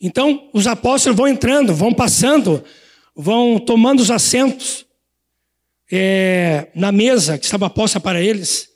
Então, 0.00 0.48
os 0.54 0.66
apóstolos 0.66 1.18
vão 1.18 1.28
entrando, 1.28 1.74
vão 1.74 1.92
passando, 1.92 2.64
vão 3.20 3.58
tomando 3.58 3.98
os 3.98 4.12
assentos 4.12 4.86
é, 5.90 6.70
na 6.72 6.92
mesa 6.92 7.36
que 7.36 7.44
estava 7.44 7.68
posta 7.68 7.98
para 7.98 8.22
eles. 8.22 8.68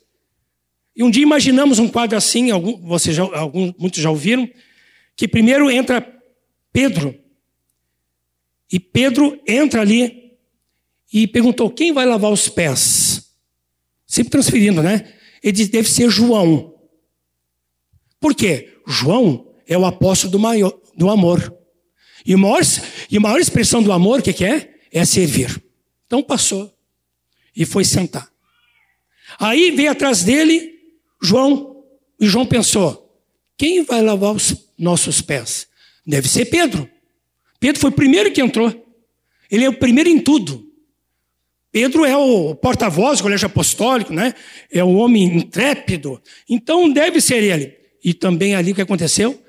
E 0.93 1.01
um 1.01 1.09
dia 1.09 1.23
imaginamos 1.23 1.79
um 1.79 1.87
quadro 1.87 2.17
assim, 2.17 2.51
algum, 2.51 2.77
vocês 2.85 3.15
já, 3.15 3.23
algum, 3.23 3.73
muitos 3.79 4.01
já 4.01 4.09
ouviram, 4.09 4.47
que 5.15 5.29
primeiro 5.29 5.71
entra 5.71 6.05
Pedro. 6.73 7.17
E 8.69 8.79
Pedro 8.79 9.39
entra 9.47 9.79
ali 9.79 10.33
e 11.11 11.25
perguntou: 11.25 11.69
quem 11.69 11.93
vai 11.93 12.05
lavar 12.05 12.31
os 12.31 12.49
pés? 12.49 13.33
Sempre 14.05 14.31
transferindo, 14.31 14.83
né? 14.83 15.13
Ele 15.41 15.53
diz: 15.53 15.69
deve 15.69 15.89
ser 15.89 16.09
João. 16.09 16.75
Por 18.19 18.35
quê? 18.35 18.77
João 18.85 19.53
é 19.65 19.77
o 19.77 19.85
apóstolo 19.85 20.31
do, 20.31 20.39
maior, 20.39 20.77
do 20.97 21.09
amor. 21.09 21.62
E 22.25 22.35
maior, 22.35 22.61
e 23.09 23.17
a 23.17 23.19
maior 23.19 23.39
expressão 23.39 23.81
do 23.81 23.91
amor, 23.91 24.19
o 24.19 24.23
que, 24.23 24.33
que 24.33 24.45
é? 24.45 24.75
É 24.91 25.03
servir. 25.05 25.61
Então 26.05 26.21
passou 26.23 26.73
e 27.55 27.65
foi 27.65 27.83
sentar. 27.83 28.29
Aí 29.39 29.71
veio 29.71 29.91
atrás 29.91 30.23
dele 30.23 30.73
João. 31.21 31.83
E 32.19 32.27
João 32.27 32.45
pensou: 32.45 33.03
quem 33.57 33.83
vai 33.83 34.01
lavar 34.01 34.33
os 34.33 34.55
nossos 34.77 35.21
pés? 35.21 35.67
Deve 36.05 36.27
ser 36.27 36.45
Pedro. 36.45 36.89
Pedro 37.59 37.79
foi 37.79 37.89
o 37.89 37.93
primeiro 37.93 38.31
que 38.31 38.41
entrou. 38.41 38.71
Ele 39.49 39.65
é 39.65 39.69
o 39.69 39.77
primeiro 39.77 40.09
em 40.09 40.19
tudo. 40.19 40.69
Pedro 41.71 42.05
é 42.05 42.15
o 42.15 42.53
porta-voz 42.53 43.17
do 43.17 43.23
colégio 43.23 43.47
apostólico, 43.47 44.13
né? 44.13 44.35
É 44.71 44.83
o 44.83 44.93
homem 44.93 45.23
intrépido. 45.23 46.21
Então 46.47 46.91
deve 46.91 47.19
ser 47.19 47.41
ele. 47.41 47.75
E 48.03 48.13
também 48.13 48.53
ali 48.53 48.71
o 48.71 48.75
que 48.75 48.81
aconteceu? 48.81 49.41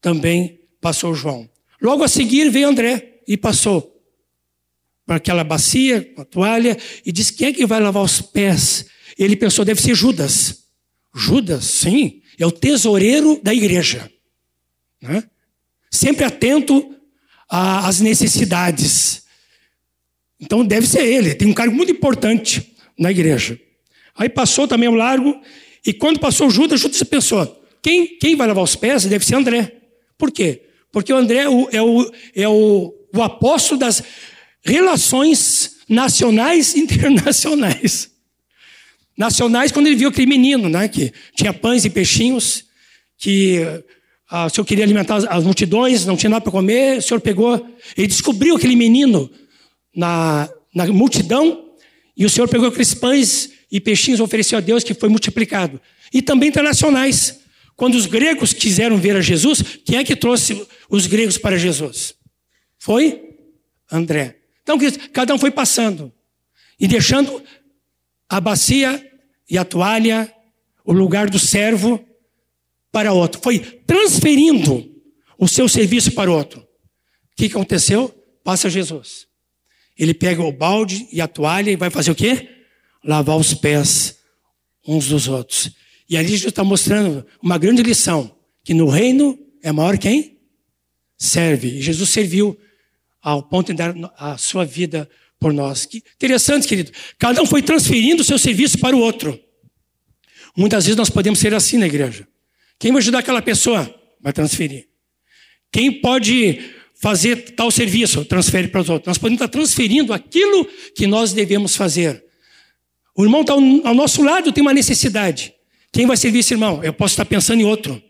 Também 0.00 0.60
passou 0.80 1.14
João. 1.14 1.48
Logo 1.82 2.04
a 2.04 2.08
seguir 2.08 2.48
veio 2.48 2.68
André 2.68 3.20
e 3.26 3.36
passou 3.36 4.00
para 5.04 5.16
aquela 5.16 5.42
bacia, 5.42 6.12
a 6.16 6.24
toalha, 6.24 6.78
e 7.04 7.10
disse: 7.10 7.32
Quem 7.32 7.48
é 7.48 7.52
que 7.52 7.66
vai 7.66 7.80
lavar 7.80 8.04
os 8.04 8.22
pés? 8.22 8.86
Ele 9.18 9.34
pensou: 9.34 9.64
deve 9.64 9.82
ser 9.82 9.94
Judas. 9.94 10.62
Judas, 11.12 11.64
sim, 11.64 12.22
é 12.38 12.46
o 12.46 12.52
tesoureiro 12.52 13.40
da 13.42 13.52
igreja. 13.52 14.10
Né? 15.00 15.24
Sempre 15.90 16.24
atento 16.24 16.94
às 17.48 18.00
necessidades. 18.00 19.24
Então 20.40 20.64
deve 20.64 20.86
ser 20.86 21.04
ele, 21.04 21.34
tem 21.34 21.48
um 21.48 21.52
cargo 21.52 21.74
muito 21.74 21.92
importante 21.92 22.74
na 22.96 23.10
igreja. 23.10 23.60
Aí 24.14 24.28
passou 24.28 24.68
também 24.68 24.88
o 24.88 24.94
largo, 24.94 25.40
e 25.84 25.92
quando 25.92 26.20
passou 26.20 26.48
Judas, 26.48 26.80
Judas 26.80 27.02
pensou: 27.02 27.66
quem, 27.82 28.18
quem 28.18 28.36
vai 28.36 28.46
lavar 28.46 28.62
os 28.62 28.76
pés 28.76 29.04
deve 29.04 29.26
ser 29.26 29.34
André. 29.34 29.78
Por 30.16 30.30
quê? 30.30 30.68
Porque 30.92 31.12
o 31.12 31.16
André 31.16 31.38
é 31.38 31.48
o, 31.48 31.68
é 31.72 31.82
o, 31.82 32.12
é 32.36 32.48
o, 32.48 32.94
o 33.14 33.22
apóstolo 33.22 33.80
das 33.80 34.02
relações 34.62 35.78
nacionais 35.88 36.74
e 36.74 36.80
internacionais 36.80 38.12
nacionais 39.16 39.70
quando 39.70 39.86
ele 39.86 39.96
viu 39.96 40.08
aquele 40.08 40.26
menino, 40.26 40.68
né, 40.68 40.88
que 40.88 41.12
tinha 41.36 41.52
pães 41.52 41.84
e 41.84 41.90
peixinhos, 41.90 42.64
que 43.18 43.60
ah, 44.28 44.46
o 44.46 44.50
senhor 44.50 44.64
queria 44.64 44.84
alimentar 44.84 45.16
as 45.28 45.44
multidões, 45.44 46.06
não 46.06 46.16
tinha 46.16 46.30
nada 46.30 46.42
para 46.42 46.50
comer, 46.50 46.98
o 46.98 47.02
senhor 47.02 47.20
pegou, 47.20 47.54
ele 47.96 48.06
descobriu 48.06 48.56
aquele 48.56 48.74
menino 48.74 49.30
na, 49.94 50.48
na 50.74 50.86
multidão, 50.86 51.68
e 52.16 52.24
o 52.24 52.30
senhor 52.30 52.48
pegou 52.48 52.68
aqueles 52.68 52.94
pães 52.94 53.50
e 53.70 53.80
peixinhos 53.80 54.20
ofereceu 54.20 54.58
a 54.58 54.60
Deus, 54.60 54.84
que 54.84 54.92
foi 54.92 55.08
multiplicado. 55.08 55.80
E 56.12 56.20
também 56.20 56.50
internacionais. 56.50 57.40
Quando 57.76 57.94
os 57.94 58.06
gregos 58.06 58.52
quiseram 58.52 58.96
ver 58.98 59.16
a 59.16 59.20
Jesus, 59.20 59.62
quem 59.84 59.98
é 59.98 60.04
que 60.04 60.14
trouxe 60.14 60.66
os 60.88 61.06
gregos 61.06 61.38
para 61.38 61.58
Jesus? 61.58 62.14
Foi 62.78 63.32
André. 63.90 64.38
Então, 64.62 64.78
cada 65.12 65.34
um 65.34 65.38
foi 65.38 65.50
passando 65.50 66.12
e 66.78 66.86
deixando 66.86 67.42
a 68.28 68.40
bacia 68.40 69.10
e 69.48 69.58
a 69.58 69.64
toalha, 69.64 70.32
o 70.84 70.92
lugar 70.92 71.28
do 71.28 71.38
servo 71.38 72.04
para 72.90 73.12
outro. 73.12 73.40
Foi 73.42 73.58
transferindo 73.58 74.90
o 75.38 75.46
seu 75.46 75.68
serviço 75.68 76.12
para 76.12 76.30
outro. 76.30 76.60
O 76.60 76.66
que 77.36 77.46
aconteceu? 77.46 78.08
Passa 78.44 78.70
Jesus. 78.70 79.26
Ele 79.98 80.14
pega 80.14 80.42
o 80.42 80.52
balde 80.52 81.06
e 81.12 81.20
a 81.20 81.28
toalha 81.28 81.70
e 81.70 81.76
vai 81.76 81.90
fazer 81.90 82.10
o 82.10 82.14
quê? 82.14 82.48
Lavar 83.04 83.36
os 83.36 83.52
pés 83.54 84.18
uns 84.86 85.08
dos 85.08 85.28
outros. 85.28 85.70
E 86.12 86.16
ali 86.18 86.28
Jesus 86.28 86.52
está 86.52 86.62
mostrando 86.62 87.26
uma 87.42 87.56
grande 87.56 87.82
lição: 87.82 88.30
que 88.62 88.74
no 88.74 88.86
reino 88.86 89.38
é 89.62 89.72
maior 89.72 89.96
quem? 89.96 90.36
Serve. 91.16 91.78
E 91.78 91.80
Jesus 91.80 92.10
serviu 92.10 92.54
ao 93.22 93.42
ponto 93.42 93.68
de 93.68 93.78
dar 93.78 93.94
a 94.18 94.36
sua 94.36 94.62
vida 94.62 95.08
por 95.40 95.54
nós. 95.54 95.86
Que 95.86 96.02
interessante, 96.14 96.68
querido. 96.68 96.92
Cada 97.18 97.40
um 97.40 97.46
foi 97.46 97.62
transferindo 97.62 98.20
o 98.20 98.24
seu 98.26 98.38
serviço 98.38 98.78
para 98.78 98.94
o 98.94 98.98
outro. 98.98 99.40
Muitas 100.54 100.84
vezes 100.84 100.98
nós 100.98 101.08
podemos 101.08 101.38
ser 101.38 101.54
assim 101.54 101.78
na 101.78 101.86
igreja. 101.86 102.28
Quem 102.78 102.92
vai 102.92 103.00
ajudar 103.00 103.20
aquela 103.20 103.40
pessoa? 103.40 103.98
Vai 104.20 104.34
transferir. 104.34 104.88
Quem 105.72 106.02
pode 106.02 106.60
fazer 107.00 107.54
tal 107.54 107.70
serviço? 107.70 108.22
Transfere 108.26 108.68
para 108.68 108.82
os 108.82 108.90
outros. 108.90 109.06
Nós 109.06 109.16
podemos 109.16 109.40
estar 109.40 109.48
transferindo 109.48 110.12
aquilo 110.12 110.66
que 110.94 111.06
nós 111.06 111.32
devemos 111.32 111.74
fazer. 111.74 112.22
O 113.16 113.24
irmão 113.24 113.40
está 113.40 113.54
ao 113.54 113.94
nosso 113.94 114.22
lado, 114.22 114.52
tem 114.52 114.60
uma 114.60 114.74
necessidade. 114.74 115.54
Quem 115.92 116.06
vai 116.06 116.16
servir 116.16 116.38
esse 116.38 116.54
irmão? 116.54 116.82
Eu 116.82 116.92
posso 116.92 117.12
estar 117.12 117.26
pensando 117.26 117.60
em 117.60 117.64
outro 117.64 118.02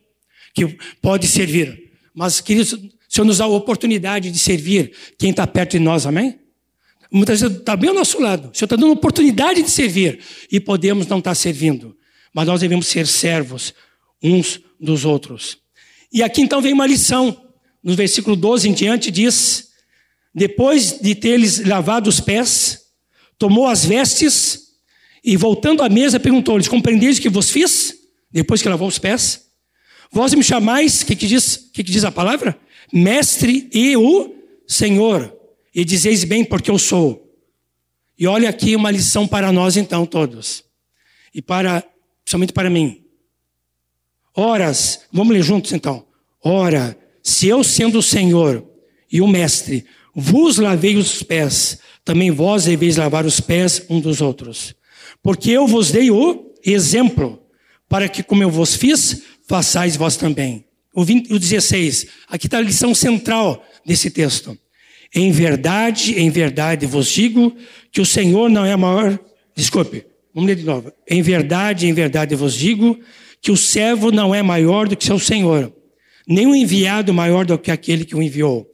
que 0.55 0.79
pode 1.01 1.27
servir. 1.27 1.91
Mas, 2.15 2.41
queridos, 2.41 2.75
o 2.75 2.91
Senhor 3.09 3.25
nos 3.25 3.39
dá 3.39 3.45
a 3.45 3.49
oportunidade 3.49 4.31
de 4.31 4.39
servir 4.39 4.93
quem 5.19 5.31
está 5.31 5.47
perto 5.47 5.73
de 5.73 5.81
nós, 5.81 6.07
amém? 6.07 6.39
Muitas 7.11 7.41
vezes 7.41 7.59
está 7.59 7.77
bem 7.77 7.91
ao 7.91 7.95
nosso 7.97 8.21
lado. 8.21 8.51
O 8.51 8.57
Senhor 8.57 8.67
está 8.67 8.77
dando 8.77 8.93
oportunidade 8.93 9.63
de 9.63 9.71
servir. 9.71 10.21
E 10.51 10.61
podemos 10.61 11.07
não 11.09 11.19
estar 11.19 11.35
servindo. 11.35 11.97
Mas 12.33 12.47
nós 12.47 12.61
devemos 12.61 12.87
ser 12.87 13.07
servos 13.07 13.75
uns 14.23 14.61
dos 14.81 15.05
outros. 15.05 15.59
E 16.13 16.23
aqui 16.23 16.41
então 16.41 16.63
vem 16.63 16.73
uma 16.73 16.87
lição. 16.87 17.37
No 17.83 17.95
versículo 17.97 18.37
12 18.37 18.69
em 18.69 18.73
diante 18.73 19.11
diz: 19.11 19.69
Depois 20.35 21.01
de 21.01 21.15
ter-lhes 21.15 21.67
lavado 21.67 22.09
os 22.09 22.21
pés, 22.21 22.81
tomou 23.37 23.67
as 23.67 23.85
vestes 23.85 24.62
e 25.25 25.37
voltando 25.37 25.83
à 25.83 25.89
mesa 25.89 26.19
perguntou-lhes: 26.19 26.69
Compreendeis 26.69 27.19
o 27.19 27.23
que 27.23 27.29
vos 27.29 27.51
fiz? 27.51 27.95
Depois 28.31 28.63
que 28.63 28.69
lavou 28.69 28.89
os 28.89 28.99
pés? 28.99 29.47
Vós 30.11 30.35
me 30.35 30.43
chamais, 30.43 31.03
o 31.03 31.07
que, 31.07 31.17
que, 31.17 31.27
diz, 31.27 31.57
que, 31.73 31.83
que 31.83 31.91
diz 31.91 32.05
a 32.05 32.13
palavra? 32.13 32.59
Mestre 32.93 33.69
e 33.73 33.97
o 33.97 34.35
Senhor 34.67 35.35
e 35.75 35.85
dizeis 35.85 36.25
bem 36.25 36.45
porque 36.45 36.71
eu 36.71 36.79
sou. 36.79 37.31
E 38.19 38.27
olha 38.27 38.49
aqui 38.49 38.77
uma 38.77 38.91
lição 38.91 39.27
para 39.27 39.51
nós 39.51 39.77
então 39.77 40.05
todos. 40.05 40.65
E 41.35 41.41
para, 41.41 41.83
somente 42.27 42.53
para 42.53 42.69
mim. 42.69 43.03
Horas, 44.35 45.01
vamos 45.11 45.35
ler 45.35 45.43
juntos 45.43 45.73
então. 45.73 46.05
Ora, 46.43 46.97
se 47.23 47.49
eu 47.49 47.65
sendo 47.65 47.99
o 47.99 48.03
Senhor 48.03 48.67
e 49.11 49.21
o 49.21 49.29
mestre 49.29 49.87
vos 50.15 50.59
lavei 50.59 50.97
os 50.97 51.23
pés, 51.23 51.79
também 52.05 52.31
vós 52.31 52.65
deveis 52.65 52.97
lavar 52.97 53.25
os 53.25 53.41
pés 53.41 53.85
um 53.89 53.99
dos 54.01 54.21
outros. 54.21 54.75
Porque 55.23 55.51
eu 55.51 55.67
vos 55.67 55.91
dei 55.91 56.11
o 56.11 56.53
exemplo, 56.65 57.41
para 57.89 58.09
que, 58.09 58.23
como 58.23 58.43
eu 58.43 58.51
vos 58.51 58.75
fiz, 58.75 59.23
façais 59.47 59.97
vós 59.97 60.17
também. 60.17 60.65
O, 60.95 61.05
20, 61.05 61.33
o 61.33 61.39
16, 61.39 62.07
aqui 62.29 62.47
está 62.47 62.59
a 62.59 62.63
lição 62.63 62.95
central 62.95 63.65
desse 63.85 64.11
texto. 64.11 64.57
Em 65.15 65.31
verdade, 65.31 66.19
em 66.19 66.31
verdade 66.31 66.87
vos 66.87 67.09
digo 67.09 67.55
que 67.91 68.01
o 68.01 68.07
Senhor 68.07 68.49
não 68.49 68.65
é 68.65 68.75
maior. 68.77 69.19
Desculpe, 69.55 70.07
vamos 70.35 70.49
ler 70.49 70.57
de 70.57 70.65
novo. 70.65 70.93
Em 71.07 71.23
verdade, 71.23 71.87
em 71.87 71.93
verdade 71.93 72.35
vos 72.35 72.55
digo 72.55 72.99
que 73.41 73.51
o 73.51 73.57
servo 73.57 74.11
não 74.11 74.35
é 74.35 74.43
maior 74.43 74.89
do 74.89 74.97
que 74.97 75.05
seu 75.05 75.19
Senhor, 75.19 75.73
nem 76.27 76.47
o 76.47 76.55
enviado 76.55 77.13
maior 77.13 77.45
do 77.45 77.59
que 77.59 77.71
aquele 77.71 78.05
que 78.05 78.15
o 78.15 78.23
enviou. 78.23 78.71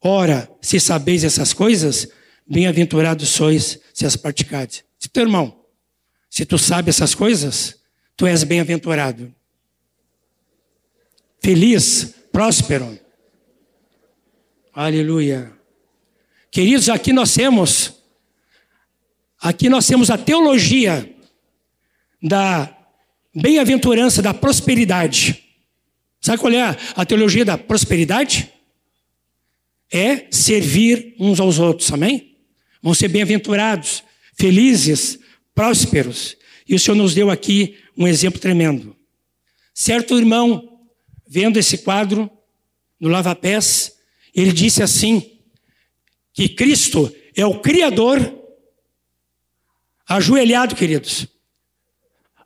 Ora, 0.00 0.48
se 0.60 0.78
sabeis 0.78 1.24
essas 1.24 1.52
coisas, 1.52 2.08
bem-aventurados 2.46 3.28
sois 3.28 3.80
se 3.94 4.04
as 4.04 4.16
praticardes. 4.16 4.84
Se 4.98 5.08
teu 5.08 5.22
irmão, 5.22 5.61
se 6.32 6.46
tu 6.46 6.56
sabe 6.56 6.88
essas 6.88 7.14
coisas, 7.14 7.78
tu 8.16 8.26
és 8.26 8.42
bem-aventurado. 8.42 9.34
Feliz, 11.40 12.14
próspero. 12.32 12.98
Aleluia. 14.72 15.52
Queridos, 16.50 16.88
aqui 16.88 17.12
nós 17.12 17.34
temos 17.34 17.92
aqui 19.38 19.68
nós 19.68 19.86
temos 19.86 20.08
a 20.08 20.16
teologia 20.16 21.14
da 22.22 22.74
bem-aventurança, 23.34 24.22
da 24.22 24.32
prosperidade. 24.32 25.44
Sabe 26.20 26.38
qual 26.38 26.52
é 26.52 26.76
a 26.96 27.04
teologia 27.04 27.44
da 27.44 27.58
prosperidade? 27.58 28.52
é 29.92 30.26
servir 30.30 31.14
uns 31.20 31.38
aos 31.38 31.58
outros, 31.58 31.92
amém? 31.92 32.34
Vão 32.82 32.94
ser 32.94 33.08
bem-aventurados, 33.08 34.02
felizes, 34.34 35.18
prósperos. 35.54 36.36
E 36.68 36.74
o 36.74 36.78
Senhor 36.78 36.96
nos 36.96 37.14
deu 37.14 37.30
aqui 37.30 37.78
um 37.96 38.06
exemplo 38.06 38.40
tremendo. 38.40 38.96
Certo 39.74 40.16
irmão, 40.16 40.80
vendo 41.26 41.58
esse 41.58 41.78
quadro 41.78 42.30
no 43.00 43.08
lava-pés, 43.08 43.96
ele 44.34 44.52
disse 44.52 44.82
assim: 44.82 45.40
que 46.32 46.48
Cristo 46.48 47.14
é 47.34 47.44
o 47.44 47.60
Criador, 47.60 48.18
ajoelhado, 50.06 50.74
queridos, 50.74 51.26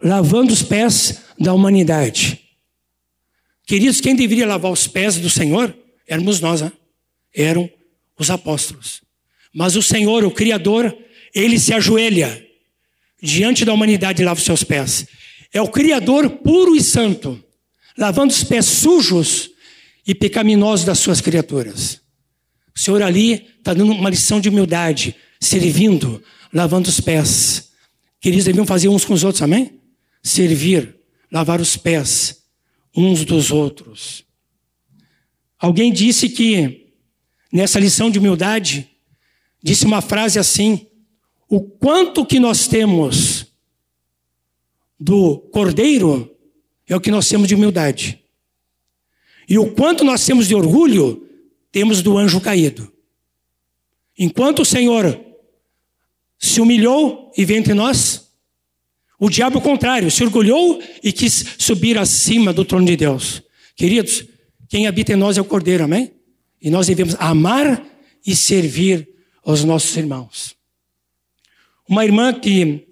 lavando 0.03 0.53
os 0.53 0.63
pés 0.63 1.23
da 1.39 1.53
humanidade. 1.53 2.41
Queridos, 3.67 4.01
quem 4.01 4.15
deveria 4.15 4.47
lavar 4.47 4.71
os 4.71 4.87
pés 4.87 5.17
do 5.17 5.29
Senhor? 5.29 5.77
Éramos 6.07 6.41
nós, 6.41 6.61
né? 6.61 6.73
eram 7.37 7.71
os 8.19 8.31
apóstolos. 8.31 9.03
Mas 9.53 9.77
o 9.77 9.83
Senhor, 9.83 10.25
o 10.25 10.31
Criador, 10.31 10.97
ele 11.35 11.59
se 11.59 11.75
ajoelha 11.75 12.46
diante 13.23 13.65
da 13.65 13.73
humanidade 13.73 14.25
lava 14.25 14.39
os 14.39 14.45
seus 14.45 14.63
pés. 14.63 15.07
É 15.53 15.61
o 15.61 15.69
Criador 15.69 16.29
puro 16.29 16.77
e 16.77 16.83
santo, 16.83 17.43
lavando 17.97 18.33
os 18.33 18.45
pés 18.45 18.67
sujos 18.67 19.51
e 20.07 20.15
pecaminosos 20.15 20.85
das 20.85 20.99
suas 20.99 21.21
criaturas. 21.21 22.01
O 22.75 22.79
Senhor 22.79 23.03
ali 23.03 23.47
está 23.59 23.73
dando 23.73 23.93
uma 23.93 24.11
lição 24.11 24.41
de 24.41 24.49
humildade, 24.49 25.17
servindo, 25.41 26.23
lavando 26.53 26.89
os 26.89 27.01
pés. 27.01 27.71
Queridos, 28.21 28.45
deviam 28.45 28.67
fazer 28.67 28.89
uns 28.89 29.05
com 29.05 29.15
os 29.15 29.25
outros, 29.25 29.43
amém? 29.43 29.81
Servir, 30.23 30.97
lavar 31.31 31.61
os 31.61 31.77
pés 31.77 32.45
uns 32.97 33.25
dos 33.25 33.51
outros. 33.51 34.25
Alguém 35.59 35.93
disse 35.93 36.29
que 36.29 36.87
nessa 37.53 37.79
lição 37.79 38.11
de 38.11 38.19
humildade, 38.19 38.89
disse 39.63 39.85
uma 39.85 40.01
frase 40.01 40.39
assim: 40.39 40.87
o 41.49 41.61
quanto 41.61 42.27
que 42.27 42.41
nós 42.41 42.67
temos 42.67 43.47
do 44.99 45.39
cordeiro 45.53 46.31
é 46.87 46.97
o 46.97 47.01
que 47.01 47.11
nós 47.11 47.29
temos 47.29 47.49
de 47.49 47.55
humildade. 47.55 48.21
E 49.49 49.59
o 49.59 49.73
quanto 49.73 50.03
nós 50.03 50.25
temos 50.25 50.49
de 50.49 50.55
orgulho, 50.55 51.29
temos 51.71 52.03
do 52.03 52.19
anjo 52.19 52.41
caído. 52.41 52.93
Enquanto 54.19 54.63
o 54.63 54.65
Senhor 54.65 55.21
se 56.39 56.61
humilhou 56.61 57.33
e 57.37 57.45
veio 57.45 57.61
entre 57.61 57.75
nós, 57.75 58.27
o 59.19 59.31
diabo, 59.31 59.57
ao 59.57 59.63
contrário, 59.63 60.11
se 60.11 60.23
orgulhou 60.25 60.83
e 61.03 61.13
quis 61.13 61.57
subir 61.59 61.97
acima 61.97 62.53
do 62.53 62.65
trono 62.65 62.87
de 62.87 62.97
Deus. 62.97 63.43
Queridos, 63.75 64.25
quem 64.69 64.87
habita 64.87 65.13
em 65.13 65.17
nós 65.17 65.39
é 65.39 65.41
o 65.41 65.45
cordeiro, 65.45 65.85
amém? 65.85 66.13
E 66.61 66.71
nós 66.71 66.87
devemos 66.87 67.15
amar 67.19 67.87
e 68.27 68.35
servir 68.35 69.09
aos 69.45 69.63
nossos 69.65 69.97
irmãos. 69.97 70.56
Uma 71.89 72.05
irmã 72.05 72.33
que 72.33 72.87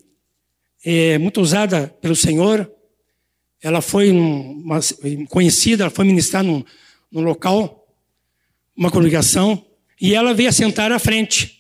é 0.85 1.18
muito 1.18 1.40
usada 1.40 1.88
pelo 2.00 2.14
Senhor, 2.14 2.70
ela 3.61 3.80
foi 3.80 4.12
uma, 4.12 4.78
conhecida, 5.28 5.85
ela 5.85 5.90
foi 5.90 6.04
ministrar 6.04 6.44
num, 6.44 6.62
num 7.11 7.22
local, 7.22 7.88
uma 8.76 8.90
congregação, 8.90 9.64
e 10.00 10.14
ela 10.14 10.33
veio 10.35 10.48
assentar 10.48 10.92
à 10.92 10.98
frente. 10.98 11.59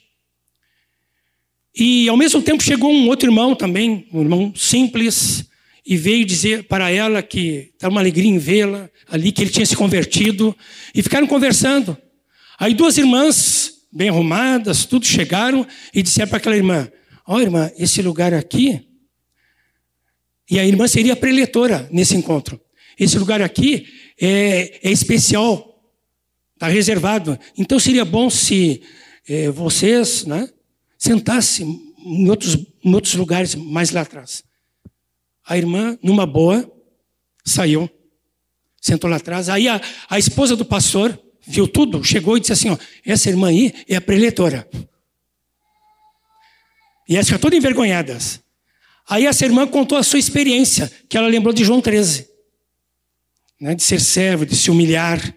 E 1.74 2.08
ao 2.08 2.16
mesmo 2.16 2.40
tempo 2.40 2.62
chegou 2.62 2.92
um 2.92 3.08
outro 3.08 3.28
irmão 3.28 3.54
também, 3.54 4.06
um 4.12 4.20
irmão 4.20 4.52
simples, 4.54 5.44
e 5.84 5.96
veio 5.96 6.24
dizer 6.24 6.64
para 6.64 6.90
ela 6.90 7.20
que 7.20 7.72
estava 7.74 7.92
uma 7.92 8.00
alegria 8.00 8.30
em 8.30 8.38
vê-la 8.38 8.88
ali, 9.08 9.32
que 9.32 9.42
ele 9.42 9.50
tinha 9.50 9.66
se 9.66 9.76
convertido, 9.76 10.56
e 10.94 11.02
ficaram 11.02 11.26
conversando. 11.26 11.96
Aí 12.58 12.74
duas 12.74 12.96
irmãs, 12.96 13.72
bem 13.92 14.08
arrumadas, 14.08 14.84
tudo 14.84 15.04
chegaram 15.04 15.66
e 15.92 16.02
disseram 16.02 16.28
para 16.28 16.38
aquela 16.38 16.56
irmã: 16.56 16.88
Ó, 17.26 17.36
oh, 17.36 17.40
irmã, 17.40 17.70
esse 17.76 18.02
lugar 18.02 18.34
aqui. 18.34 18.86
E 20.50 20.58
a 20.58 20.66
irmã 20.66 20.86
seria 20.86 21.16
preletora 21.16 21.88
nesse 21.90 22.14
encontro. 22.14 22.60
Esse 22.98 23.18
lugar 23.18 23.40
aqui 23.40 23.86
é, 24.20 24.88
é 24.88 24.92
especial, 24.92 25.82
está 26.54 26.68
reservado. 26.68 27.38
Então 27.56 27.78
seria 27.78 28.04
bom 28.04 28.28
se 28.28 28.82
é, 29.26 29.50
vocês 29.50 30.24
né, 30.26 30.48
sentassem 30.98 31.94
em 32.04 32.28
outros, 32.28 32.56
em 32.84 32.94
outros 32.94 33.14
lugares 33.14 33.54
mais 33.54 33.90
lá 33.90 34.02
atrás. 34.02 34.44
A 35.46 35.56
irmã, 35.56 35.98
numa 36.02 36.26
boa, 36.26 36.70
saiu, 37.44 37.88
sentou 38.80 39.08
lá 39.08 39.16
atrás. 39.16 39.48
Aí 39.48 39.66
a, 39.66 39.80
a 40.08 40.18
esposa 40.18 40.54
do 40.54 40.64
pastor 40.64 41.18
viu 41.46 41.66
tudo, 41.66 42.04
chegou 42.04 42.36
e 42.36 42.40
disse 42.40 42.52
assim: 42.52 42.70
ó, 42.70 42.78
essa 43.04 43.28
irmã 43.28 43.48
aí 43.48 43.72
é 43.88 43.96
a 43.96 44.00
preletora. 44.00 44.68
E 47.08 47.14
elas 47.14 47.26
ficaram 47.26 47.40
todas 47.40 47.58
envergonhadas. 47.58 48.40
Aí 49.08 49.26
essa 49.26 49.44
irmã 49.44 49.66
contou 49.66 49.98
a 49.98 50.02
sua 50.02 50.18
experiência, 50.18 50.90
que 51.08 51.16
ela 51.16 51.28
lembrou 51.28 51.52
de 51.52 51.64
João 51.64 51.80
13, 51.80 52.28
né, 53.60 53.74
de 53.74 53.82
ser 53.82 54.00
servo, 54.00 54.46
de 54.46 54.56
se 54.56 54.70
humilhar. 54.70 55.36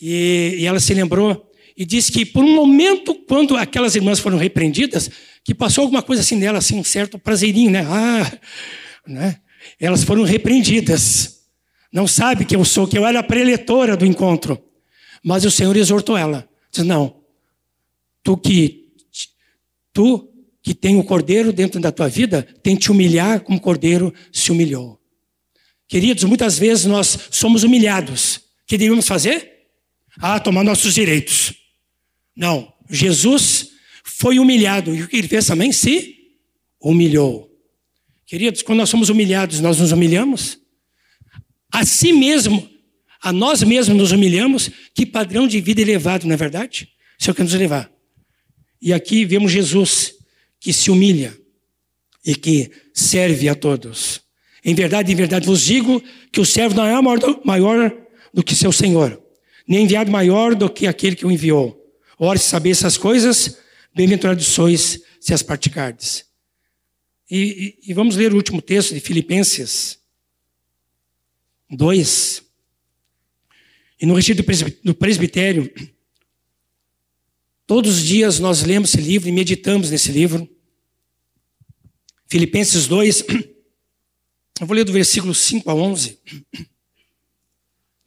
E, 0.00 0.56
e 0.58 0.66
ela 0.66 0.78
se 0.78 0.94
lembrou 0.94 1.50
e 1.76 1.84
disse 1.84 2.10
que 2.10 2.24
por 2.24 2.44
um 2.44 2.54
momento, 2.54 3.14
quando 3.14 3.56
aquelas 3.56 3.94
irmãs 3.94 4.18
foram 4.18 4.38
repreendidas, 4.38 5.10
que 5.44 5.54
passou 5.54 5.82
alguma 5.82 6.02
coisa 6.02 6.22
assim 6.22 6.36
nela, 6.36 6.58
assim, 6.58 6.78
um 6.78 6.84
certo 6.84 7.18
prazerinho, 7.18 7.70
né? 7.70 7.86
Ah, 7.88 8.38
né? 9.06 9.40
Elas 9.78 10.02
foram 10.02 10.22
repreendidas. 10.22 11.40
Não 11.92 12.06
sabe 12.06 12.44
que 12.44 12.56
eu 12.56 12.64
sou, 12.64 12.86
que 12.86 12.96
eu 12.96 13.06
era 13.06 13.20
a 13.20 13.22
preletora 13.22 13.96
do 13.96 14.06
encontro. 14.06 14.62
Mas 15.22 15.44
o 15.44 15.50
Senhor 15.50 15.76
exortou 15.76 16.16
ela. 16.16 16.48
Diz: 16.70 16.84
Não, 16.84 17.16
tu 18.22 18.36
que, 18.36 18.85
tu 19.96 20.30
que 20.62 20.74
tem 20.74 20.98
o 20.98 21.04
cordeiro 21.04 21.54
dentro 21.54 21.80
da 21.80 21.90
tua 21.90 22.06
vida, 22.06 22.46
tem 22.62 22.76
te 22.76 22.90
humilhar 22.90 23.40
como 23.40 23.56
o 23.56 23.60
cordeiro 23.60 24.12
se 24.30 24.52
humilhou. 24.52 25.00
Queridos, 25.88 26.24
muitas 26.24 26.58
vezes 26.58 26.84
nós 26.84 27.16
somos 27.30 27.62
humilhados. 27.62 28.36
O 28.36 28.40
que 28.66 28.76
devemos 28.76 29.08
fazer? 29.08 29.50
Ah, 30.18 30.38
tomar 30.38 30.64
nossos 30.64 30.92
direitos. 30.92 31.54
Não, 32.36 32.70
Jesus 32.90 33.70
foi 34.04 34.38
humilhado. 34.38 34.94
E 34.94 35.02
o 35.02 35.08
que 35.08 35.16
ele 35.16 35.28
fez 35.28 35.46
também? 35.46 35.72
Se 35.72 36.14
humilhou. 36.78 37.48
Queridos, 38.26 38.60
quando 38.60 38.80
nós 38.80 38.90
somos 38.90 39.08
humilhados, 39.08 39.60
nós 39.60 39.78
nos 39.78 39.92
humilhamos? 39.92 40.58
A 41.72 41.86
si 41.86 42.12
mesmo, 42.12 42.68
a 43.22 43.32
nós 43.32 43.62
mesmos 43.62 43.96
nos 43.96 44.12
humilhamos, 44.12 44.68
que 44.92 45.06
padrão 45.06 45.46
de 45.46 45.60
vida 45.60 45.80
elevado, 45.80 46.26
não 46.26 46.34
é 46.34 46.36
verdade? 46.36 46.88
Isso 47.18 47.30
é 47.30 47.32
o 47.32 47.34
que 47.34 47.42
nos 47.42 47.54
levar. 47.54 47.95
E 48.80 48.92
aqui 48.92 49.24
vemos 49.24 49.52
Jesus 49.52 50.14
que 50.60 50.72
se 50.72 50.90
humilha 50.90 51.36
e 52.24 52.34
que 52.34 52.70
serve 52.92 53.48
a 53.48 53.54
todos. 53.54 54.20
Em 54.64 54.74
verdade, 54.74 55.12
em 55.12 55.14
verdade 55.14 55.46
vos 55.46 55.62
digo 55.62 56.02
que 56.32 56.40
o 56.40 56.44
servo 56.44 56.74
não 56.74 56.84
é 56.84 57.00
maior 57.44 57.96
do 58.34 58.42
que 58.42 58.54
seu 58.54 58.72
senhor, 58.72 59.22
nem 59.66 59.84
enviado 59.84 60.10
maior 60.10 60.54
do 60.54 60.68
que 60.68 60.86
aquele 60.86 61.14
que 61.16 61.24
o 61.24 61.30
enviou. 61.30 61.80
Ora, 62.18 62.38
se 62.38 62.48
saber 62.48 62.70
essas 62.70 62.98
coisas, 62.98 63.58
bem-aventurados 63.94 64.46
sois 64.46 65.00
se 65.20 65.32
as 65.32 65.42
praticardes. 65.42 66.24
E, 67.30 67.76
e, 67.84 67.90
e 67.90 67.94
vamos 67.94 68.16
ler 68.16 68.32
o 68.32 68.36
último 68.36 68.62
texto 68.62 68.94
de 68.94 69.00
Filipenses 69.00 69.98
2. 71.70 72.42
E 74.00 74.06
no 74.06 74.14
registro 74.14 74.44
do 74.84 74.94
presbitério, 74.94 75.72
Todos 77.66 77.96
os 77.96 78.04
dias 78.04 78.38
nós 78.38 78.62
lemos 78.62 78.90
esse 78.90 79.00
livro 79.00 79.28
e 79.28 79.32
meditamos 79.32 79.90
nesse 79.90 80.12
livro. 80.12 80.48
Filipenses 82.28 82.86
2, 82.86 83.24
eu 84.60 84.66
vou 84.66 84.76
ler 84.76 84.84
do 84.84 84.92
versículo 84.92 85.34
5 85.34 85.68
a 85.68 85.74
11. 85.74 86.18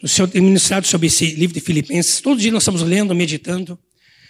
O 0.02 0.08
Senhor 0.08 0.30
tem 0.30 0.42
ministrado 0.42 0.88
sobre 0.88 1.08
esse 1.08 1.32
livro 1.32 1.54
de 1.54 1.60
Filipenses. 1.60 2.22
Todo 2.22 2.40
dia 2.40 2.52
nós 2.54 2.64
estamos 2.64 2.82
lendo, 2.82 3.14
meditando. 3.14 3.78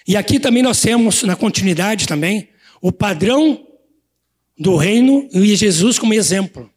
E 0.08 0.18
aqui 0.18 0.40
também 0.40 0.64
nós 0.64 0.82
temos, 0.82 1.22
na 1.22 1.36
continuidade 1.36 2.08
também, 2.08 2.50
o 2.82 2.92
padrão 2.92 3.68
do 4.58 4.76
reino 4.76 5.30
e 5.32 5.56
Jesus 5.56 6.00
como 6.00 6.16
exemplo. 6.16 6.74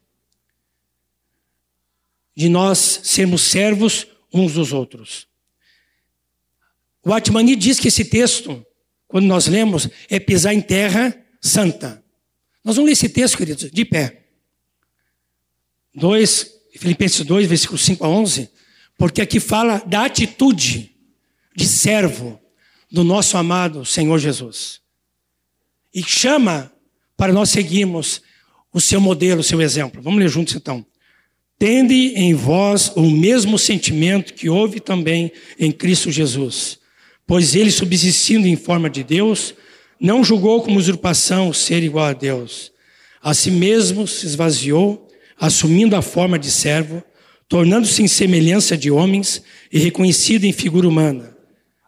De 2.35 2.49
nós 2.49 2.99
sermos 3.03 3.41
servos 3.41 4.05
uns 4.31 4.53
dos 4.53 4.71
outros. 4.71 5.27
O 7.03 7.13
Atmani 7.13 7.55
diz 7.55 7.79
que 7.79 7.89
esse 7.89 8.05
texto, 8.05 8.65
quando 9.07 9.25
nós 9.25 9.47
lemos, 9.47 9.89
é 10.09 10.19
pisar 10.19 10.53
em 10.53 10.61
terra 10.61 11.15
santa. 11.41 12.01
Nós 12.63 12.77
vamos 12.77 12.87
ler 12.87 12.93
esse 12.93 13.09
texto, 13.09 13.37
queridos, 13.37 13.69
de 13.69 13.85
pé. 13.85 14.21
2, 15.93 16.51
Filipenses 16.77 17.25
2, 17.25 17.47
versículos 17.47 17.81
5 17.83 18.05
a 18.05 18.07
11, 18.07 18.49
porque 18.97 19.21
aqui 19.21 19.39
fala 19.39 19.79
da 19.85 20.05
atitude 20.05 20.95
de 21.55 21.67
servo 21.67 22.39
do 22.89 23.03
nosso 23.03 23.37
amado 23.37 23.85
Senhor 23.85 24.17
Jesus. 24.17 24.79
E 25.93 26.01
chama 26.01 26.71
para 27.17 27.33
nós 27.33 27.49
seguirmos 27.49 28.21
o 28.71 28.79
seu 28.79 29.01
modelo, 29.01 29.41
o 29.41 29.43
seu 29.43 29.61
exemplo. 29.61 30.01
Vamos 30.01 30.19
ler 30.19 30.29
juntos 30.29 30.55
então. 30.55 30.85
Tende 31.59 32.13
em 32.15 32.33
vós 32.33 32.91
o 32.95 33.03
mesmo 33.03 33.59
sentimento 33.59 34.33
que 34.33 34.49
houve 34.49 34.79
também 34.79 35.31
em 35.59 35.71
Cristo 35.71 36.09
Jesus 36.09 36.81
Pois 37.25 37.55
ele, 37.55 37.71
subsistindo 37.71 38.47
em 38.47 38.55
forma 38.55 38.89
de 38.89 39.03
Deus, 39.03 39.55
não 39.99 40.23
julgou 40.23 40.61
como 40.61 40.77
usurpação 40.77 41.53
ser 41.53 41.81
igual 41.81 42.05
a 42.05 42.13
Deus. 42.13 42.71
A 43.21 43.33
si 43.33 43.49
mesmo 43.49 44.05
se 44.05 44.25
esvaziou, 44.25 45.07
assumindo 45.39 45.95
a 45.95 46.01
forma 46.01 46.37
de 46.37 46.51
servo, 46.51 47.01
tornando-se 47.47 48.03
em 48.03 48.07
semelhança 48.07 48.77
de 48.77 48.91
homens 48.91 49.41
e 49.71 49.79
reconhecido 49.79 50.43
em 50.43 50.51
figura 50.51 50.87
humana. 50.87 51.35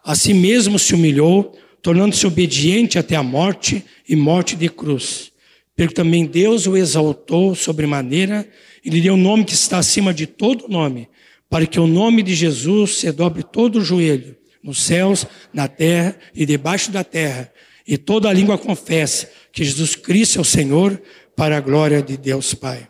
A 0.03 0.15
si 0.15 0.33
mesmo 0.33 0.79
se 0.79 0.95
humilhou, 0.95 1.53
tornando-se 1.81 2.25
obediente 2.25 2.97
até 2.97 3.15
a 3.15 3.23
morte 3.23 3.83
e 4.07 4.15
morte 4.15 4.55
de 4.55 4.69
cruz. 4.69 5.31
Porque 5.75 5.93
também 5.93 6.25
Deus 6.25 6.65
o 6.67 6.77
exaltou 6.77 7.53
sobremaneira 7.53 8.47
e 8.83 8.89
lhe 8.89 9.01
deu 9.01 9.13
o 9.13 9.17
um 9.17 9.21
nome 9.21 9.43
que 9.43 9.53
está 9.53 9.79
acima 9.79 10.13
de 10.13 10.25
todo 10.25 10.69
nome, 10.69 11.09
para 11.49 11.65
que 11.65 11.79
o 11.79 11.87
nome 11.87 12.23
de 12.23 12.33
Jesus 12.33 12.95
se 12.95 13.11
dobre 13.11 13.43
todo 13.43 13.79
o 13.79 13.83
joelho 13.83 14.37
nos 14.65 14.81
céus, 14.81 15.27
na 15.53 15.67
terra 15.67 16.17
e 16.33 16.43
debaixo 16.43 16.91
da 16.91 17.03
terra, 17.03 17.53
e 17.87 17.99
toda 17.99 18.27
a 18.27 18.33
língua 18.33 18.57
confesse 18.57 19.27
que 19.53 19.63
Jesus 19.63 19.95
Cristo 19.95 20.39
é 20.39 20.41
o 20.41 20.45
Senhor, 20.45 20.99
para 21.35 21.57
a 21.57 21.61
glória 21.61 22.01
de 22.01 22.17
Deus 22.17 22.55
Pai. 22.55 22.87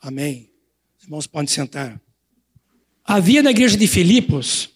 Amém. 0.00 0.50
Os 0.96 1.04
irmãos 1.04 1.26
podem 1.26 1.48
sentar. 1.48 2.00
Havia 3.04 3.42
na 3.42 3.50
igreja 3.50 3.76
de 3.76 3.86
Filipos 3.86 4.70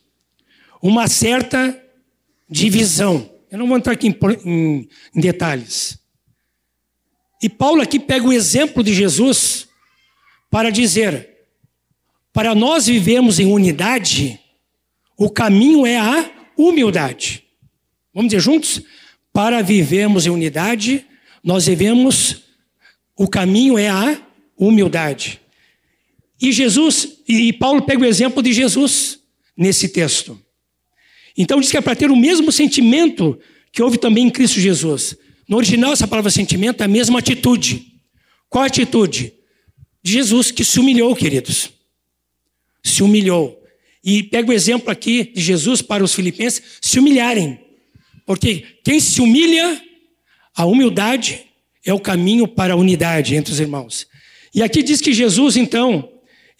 uma 0.82 1.08
certa 1.08 1.82
divisão. 2.50 3.30
Eu 3.50 3.58
não 3.58 3.66
vou 3.66 3.78
entrar 3.78 3.94
aqui 3.94 4.14
em 4.44 4.88
detalhes. 5.14 5.98
E 7.42 7.48
Paulo 7.48 7.80
aqui 7.80 7.98
pega 7.98 8.26
o 8.26 8.32
exemplo 8.32 8.82
de 8.82 8.92
Jesus 8.92 9.68
para 10.50 10.68
dizer: 10.68 11.30
para 12.30 12.54
nós 12.54 12.86
vivemos 12.86 13.38
em 13.38 13.46
unidade, 13.46 14.38
o 15.16 15.30
caminho 15.30 15.86
é 15.86 15.96
a 15.96 16.30
humildade. 16.56 17.44
Vamos 18.12 18.30
dizer 18.30 18.42
juntos? 18.42 18.82
Para 19.32 19.62
vivermos 19.62 20.26
em 20.26 20.30
unidade, 20.30 21.04
nós 21.42 21.66
devemos, 21.66 22.42
o 23.16 23.28
caminho 23.28 23.78
é 23.78 23.88
a 23.88 24.20
humildade. 24.56 25.40
E 26.40 26.52
Jesus, 26.52 27.18
e 27.28 27.52
Paulo 27.52 27.82
pega 27.82 28.02
o 28.02 28.06
exemplo 28.06 28.42
de 28.42 28.52
Jesus 28.52 29.20
nesse 29.56 29.88
texto. 29.88 30.40
Então 31.36 31.60
diz 31.60 31.70
que 31.70 31.76
é 31.76 31.80
para 31.80 31.96
ter 31.96 32.10
o 32.10 32.16
mesmo 32.16 32.50
sentimento 32.50 33.38
que 33.72 33.82
houve 33.82 33.98
também 33.98 34.26
em 34.26 34.30
Cristo 34.30 34.60
Jesus. 34.60 35.16
No 35.48 35.58
original, 35.58 35.92
essa 35.92 36.08
palavra 36.08 36.30
sentimento 36.30 36.80
é 36.80 36.84
a 36.84 36.88
mesma 36.88 37.18
atitude. 37.18 38.00
Qual 38.48 38.64
a 38.64 38.66
atitude? 38.66 39.32
De 40.02 40.12
Jesus 40.12 40.50
que 40.50 40.64
se 40.64 40.80
humilhou, 40.80 41.14
queridos. 41.14 41.70
Se 42.82 43.02
humilhou. 43.02 43.62
E 44.06 44.22
pega 44.22 44.48
o 44.48 44.52
exemplo 44.52 44.88
aqui 44.88 45.32
de 45.34 45.42
Jesus 45.42 45.82
para 45.82 46.04
os 46.04 46.14
filipenses 46.14 46.62
se 46.80 47.00
humilharem. 47.00 47.58
Porque 48.24 48.64
quem 48.84 49.00
se 49.00 49.20
humilha, 49.20 49.82
a 50.54 50.64
humildade 50.64 51.44
é 51.84 51.92
o 51.92 51.98
caminho 51.98 52.46
para 52.46 52.74
a 52.74 52.76
unidade 52.76 53.34
entre 53.34 53.52
os 53.52 53.58
irmãos. 53.58 54.06
E 54.54 54.62
aqui 54.62 54.80
diz 54.80 55.00
que 55.00 55.12
Jesus, 55.12 55.56
então, 55.56 56.08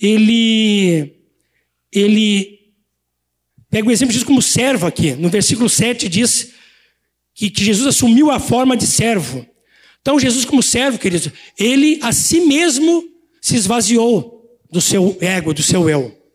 ele, 0.01 1.15
ele 1.93 2.59
pega 3.71 3.89
o 3.89 3.93
exemplo 3.93 4.11
de 4.11 4.19
Jesus 4.19 4.27
como 4.27 4.43
servo 4.43 4.85
aqui. 4.85 5.13
No 5.13 5.29
versículo 5.29 5.69
7 5.69 6.09
diz 6.09 6.53
que, 7.33 7.49
que 7.49 7.65
Jesus 7.65 7.87
assumiu 7.87 8.33
a 8.33 8.41
forma 8.41 8.77
de 8.77 8.89
servo. 8.89 9.47
Então, 10.03 10.19
Jesus, 10.19 10.45
como 10.45 10.65
servo, 10.65 10.99
queridos, 10.99 11.31
ele 11.57 12.01
a 12.03 12.11
si 12.11 12.41
mesmo 12.41 13.05
se 13.41 13.55
esvaziou 13.55 14.59
do 14.69 14.81
seu 14.81 15.17
ego, 15.21 15.55
do 15.55 15.63
seu 15.63 15.89
eu. 15.89 16.26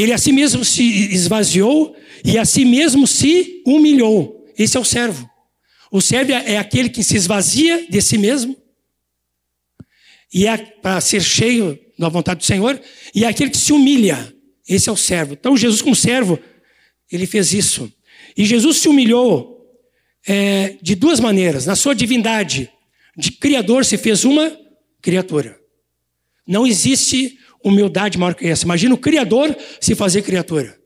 Ele 0.00 0.12
a 0.12 0.18
si 0.18 0.32
mesmo 0.32 0.64
se 0.64 0.82
esvaziou 1.12 1.94
e 2.24 2.38
a 2.38 2.44
si 2.44 2.64
mesmo 2.64 3.06
se 3.06 3.62
humilhou. 3.66 4.46
Esse 4.56 4.76
é 4.76 4.80
o 4.80 4.84
servo. 4.84 5.28
O 5.90 6.00
servo 6.00 6.32
é 6.32 6.56
aquele 6.56 6.88
que 6.88 7.02
se 7.02 7.16
esvazia 7.16 7.86
de 7.86 8.00
si 8.00 8.16
mesmo 8.16 8.56
e 10.32 10.46
é 10.46 10.56
para 10.56 11.00
ser 11.00 11.20
cheio 11.20 11.78
da 11.98 12.08
vontade 12.08 12.38
do 12.38 12.46
Senhor 12.46 12.80
e 13.14 13.24
é 13.24 13.28
aquele 13.28 13.50
que 13.50 13.58
se 13.58 13.72
humilha. 13.72 14.34
Esse 14.66 14.88
é 14.88 14.92
o 14.92 14.96
servo. 14.96 15.34
Então 15.34 15.56
Jesus 15.56 15.82
como 15.82 15.94
servo 15.94 16.38
ele 17.10 17.26
fez 17.26 17.52
isso. 17.52 17.92
E 18.36 18.46
Jesus 18.46 18.78
se 18.78 18.88
humilhou 18.88 19.60
é, 20.26 20.78
de 20.80 20.94
duas 20.94 21.20
maneiras. 21.20 21.66
Na 21.66 21.76
sua 21.76 21.94
divindade 21.94 22.70
de 23.16 23.32
criador 23.32 23.84
se 23.84 23.98
fez 23.98 24.24
uma 24.24 24.56
criatura. 25.02 25.58
Não 26.46 26.66
existe 26.66 27.38
humildade 27.64 28.18
maior 28.18 28.34
que 28.34 28.46
essa. 28.46 28.64
Imagina 28.64 28.94
o 28.94 28.98
Criador 28.98 29.56
se 29.80 29.94
fazer 29.94 30.22
criatura. 30.22 30.78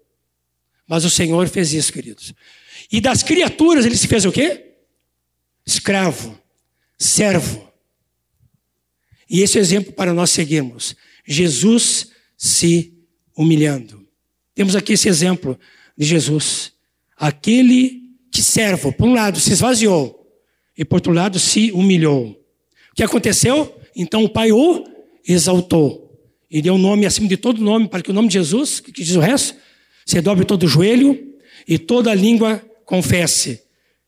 Mas 0.86 1.04
o 1.04 1.10
Senhor 1.10 1.48
fez 1.48 1.72
isso, 1.72 1.92
queridos. 1.92 2.34
E 2.90 3.00
das 3.00 3.22
criaturas 3.22 3.86
ele 3.86 3.96
se 3.96 4.06
fez 4.06 4.24
o 4.24 4.32
quê? 4.32 4.74
Escravo, 5.66 6.38
servo. 6.98 7.72
E 9.28 9.40
esse 9.40 9.58
é 9.58 9.60
exemplo 9.60 9.92
para 9.92 10.12
nós 10.12 10.30
seguirmos. 10.30 10.94
Jesus 11.26 12.10
se 12.36 12.92
humilhando. 13.36 14.06
Temos 14.54 14.76
aqui 14.76 14.92
esse 14.92 15.08
exemplo 15.08 15.58
de 15.96 16.04
Jesus. 16.04 16.72
Aquele 17.16 18.02
que 18.30 18.42
servo, 18.42 18.92
por 18.92 19.08
um 19.08 19.14
lado, 19.14 19.40
se 19.40 19.52
esvaziou 19.52 20.20
e 20.76 20.84
por 20.84 20.96
outro 20.96 21.12
lado 21.12 21.38
se 21.38 21.72
humilhou. 21.72 22.30
O 22.92 22.94
que 22.94 23.02
aconteceu? 23.02 23.80
Então 23.96 24.24
o 24.24 24.28
Pai 24.28 24.52
o 24.52 24.84
exaltou 25.26 26.03
e 26.54 26.62
deu 26.62 26.74
um 26.74 26.78
nome 26.78 27.04
acima 27.04 27.26
de 27.26 27.36
todo 27.36 27.60
nome, 27.60 27.88
para 27.88 28.00
que 28.00 28.12
o 28.12 28.14
nome 28.14 28.28
de 28.28 28.34
Jesus, 28.34 28.78
que 28.78 28.92
diz 28.92 29.16
o 29.16 29.18
resto, 29.18 29.58
se 30.06 30.20
dobre 30.20 30.44
todo 30.44 30.62
o 30.62 30.68
joelho 30.68 31.34
e 31.66 31.80
toda 31.80 32.14
língua 32.14 32.64
confesse 32.84 33.60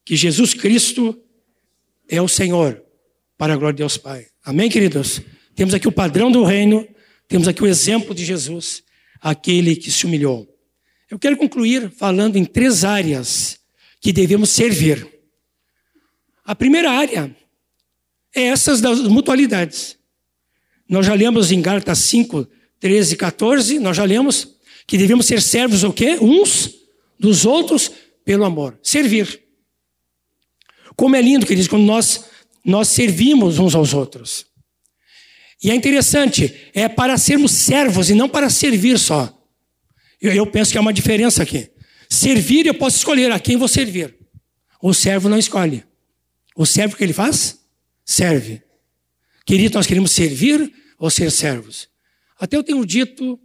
que 0.05 0.15
Jesus 0.15 0.55
Cristo 0.55 1.21
é 2.09 2.23
o 2.23 2.29
Senhor, 2.29 2.81
para 3.37 3.55
a 3.55 3.57
glória 3.57 3.75
de 3.75 3.79
Deus 3.79 3.97
Pai. 3.97 4.29
Amém, 4.45 4.71
queridos? 4.71 5.21
Temos 5.57 5.75
aqui 5.75 5.89
o 5.89 5.93
padrão 5.93 6.31
do 6.31 6.45
reino, 6.45 6.87
temos 7.27 7.49
aqui 7.49 7.65
o 7.65 7.67
exemplo 7.67 8.15
de 8.15 8.25
Jesus, 8.25 8.85
aquele 9.21 9.75
que 9.75 9.91
se 9.91 10.07
humilhou. 10.07 10.47
Eu 11.11 11.19
quero 11.19 11.37
concluir 11.37 11.91
falando 11.91 12.37
em 12.37 12.45
três 12.45 12.85
áreas 12.85 13.59
que 14.01 14.13
devemos 14.13 14.51
servir. 14.51 15.05
A 16.45 16.55
primeira 16.55 16.93
área 16.93 17.37
é 18.33 18.43
essas 18.43 18.81
das 18.81 19.01
mutualidades. 19.01 19.96
Nós 20.89 21.07
já 21.07 21.15
lemos 21.15 21.51
em 21.51 21.61
Gálatas 21.61 21.99
5, 21.99 22.47
13 22.81 23.15
e 23.15 23.17
14, 23.17 23.79
nós 23.79 23.97
já 23.97 24.05
lemos 24.05 24.57
que 24.87 24.97
devemos 24.97 25.27
ser 25.27 25.43
servos 25.43 25.83
o 25.83 25.93
quê? 25.93 26.19
Uns 26.21 26.75
dos 27.19 27.45
outros 27.45 27.91
pelo 28.25 28.45
amor. 28.45 28.79
Servir. 28.83 29.43
Como 30.95 31.17
é 31.17 31.23
lindo, 31.23 31.45
queridos, 31.47 31.69
quando 31.69 31.85
nós, 31.85 32.25
nós 32.65 32.89
servimos 32.89 33.59
uns 33.59 33.75
aos 33.75 33.93
outros. 33.93 34.47
E 35.63 35.71
é 35.71 35.75
interessante, 35.75 36.55
é 36.73 36.89
para 36.89 37.19
sermos 37.19 37.53
servos 37.53 38.11
e 38.11 38.15
não 38.15 38.29
para 38.29 38.49
servir 38.49 38.99
só. 38.99 39.33
Eu, 40.21 40.33
eu 40.33 40.47
penso 40.47 40.71
que 40.71 40.79
há 40.79 40.81
uma 40.81 40.93
diferença 40.93 41.43
aqui. 41.43 41.71
Servir, 42.09 42.67
eu 42.67 42.75
posso 42.75 42.99
escolher 42.99 43.33
a 43.33 43.41
quem 43.41 43.57
vou 43.57 43.69
servir. 43.69 44.15
O 44.81 44.95
servo 44.95 45.29
não 45.29 45.39
escolhe. 45.39 45.85
O 46.55 46.65
servo 46.65 46.97
que 46.97 47.03
ele 47.03 47.13
faz? 47.13 47.59
Serve. 48.05 48.63
Querido, 49.47 49.77
nós 49.77 49.87
queremos 49.87 50.11
servir 50.11 50.71
ou 50.99 51.09
ser 51.09 51.31
servos? 51.31 51.89
Até 52.39 52.57
eu 52.57 52.65
tenho 52.65 52.85
dito, 52.85 53.41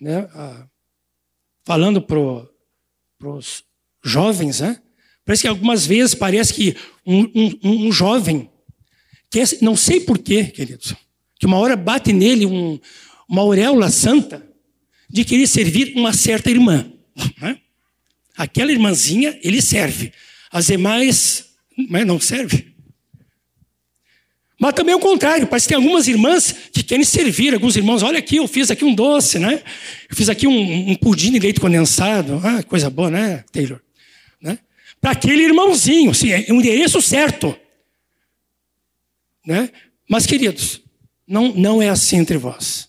né, 0.00 0.28
falando 1.64 2.00
para 2.00 2.18
os 3.20 3.64
jovens, 4.04 4.60
né, 4.60 4.80
Parece 5.30 5.42
que 5.42 5.48
algumas 5.48 5.86
vezes 5.86 6.12
parece 6.12 6.52
que 6.52 6.76
um, 7.06 7.20
um, 7.62 7.86
um 7.86 7.92
jovem, 7.92 8.50
quer, 9.30 9.46
não 9.60 9.76
sei 9.76 10.00
porquê, 10.00 10.42
queridos, 10.44 10.92
que 11.38 11.46
uma 11.46 11.56
hora 11.58 11.76
bate 11.76 12.12
nele 12.12 12.46
um, 12.46 12.80
uma 13.28 13.42
auréola 13.42 13.90
santa 13.90 14.44
de 15.08 15.24
querer 15.24 15.46
servir 15.46 15.92
uma 15.94 16.12
certa 16.12 16.50
irmã. 16.50 16.92
Né? 17.40 17.60
Aquela 18.36 18.72
irmãzinha, 18.72 19.38
ele 19.40 19.62
serve. 19.62 20.12
As 20.50 20.66
demais, 20.66 21.44
mas 21.88 22.04
não 22.04 22.18
serve. 22.18 22.69
Mas 24.60 24.74
também 24.74 24.92
é 24.92 24.96
o 24.96 25.00
contrário, 25.00 25.46
parece 25.46 25.66
que 25.66 25.74
tem 25.74 25.82
algumas 25.82 26.06
irmãs 26.06 26.54
que 26.70 26.82
querem 26.82 27.02
servir, 27.02 27.54
alguns 27.54 27.76
irmãos, 27.76 28.02
olha 28.02 28.18
aqui, 28.18 28.36
eu 28.36 28.46
fiz 28.46 28.70
aqui 28.70 28.84
um 28.84 28.94
doce, 28.94 29.38
né? 29.38 29.62
Eu 30.08 30.14
fiz 30.14 30.28
aqui 30.28 30.46
um, 30.46 30.90
um 30.90 30.94
pudim 30.96 31.32
de 31.32 31.38
leite 31.38 31.58
condensado. 31.58 32.38
Ah, 32.44 32.62
coisa 32.62 32.90
boa, 32.90 33.10
né, 33.10 33.42
Taylor? 33.50 33.80
Né? 34.38 34.58
Para 35.00 35.12
aquele 35.12 35.44
irmãozinho, 35.44 36.12
sim, 36.14 36.30
é 36.30 36.44
um 36.50 36.56
endereço 36.56 37.00
certo. 37.00 37.56
Né? 39.46 39.70
Mas, 40.06 40.26
queridos, 40.26 40.82
não, 41.26 41.54
não 41.54 41.80
é 41.80 41.88
assim 41.88 42.18
entre 42.18 42.36
vós. 42.36 42.86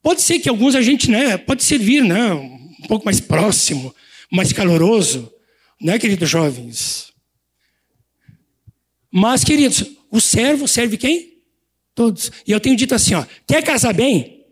Pode 0.00 0.22
ser 0.22 0.38
que 0.38 0.48
alguns 0.48 0.76
a 0.76 0.80
gente, 0.80 1.10
né, 1.10 1.36
pode 1.36 1.64
servir, 1.64 2.04
né, 2.04 2.32
um 2.34 2.86
pouco 2.86 3.04
mais 3.04 3.18
próximo, 3.18 3.92
mais 4.30 4.52
caloroso, 4.52 5.28
né, 5.80 5.98
queridos 5.98 6.30
jovens? 6.30 7.12
Mas, 9.10 9.42
queridos, 9.42 9.84
o 10.14 10.20
servo 10.20 10.68
serve 10.68 10.96
quem? 10.96 11.42
Todos. 11.92 12.30
E 12.46 12.52
eu 12.52 12.60
tenho 12.60 12.76
dito 12.76 12.94
assim, 12.94 13.14
ó, 13.14 13.26
quer 13.48 13.64
casar 13.64 13.92
bem? 13.92 14.46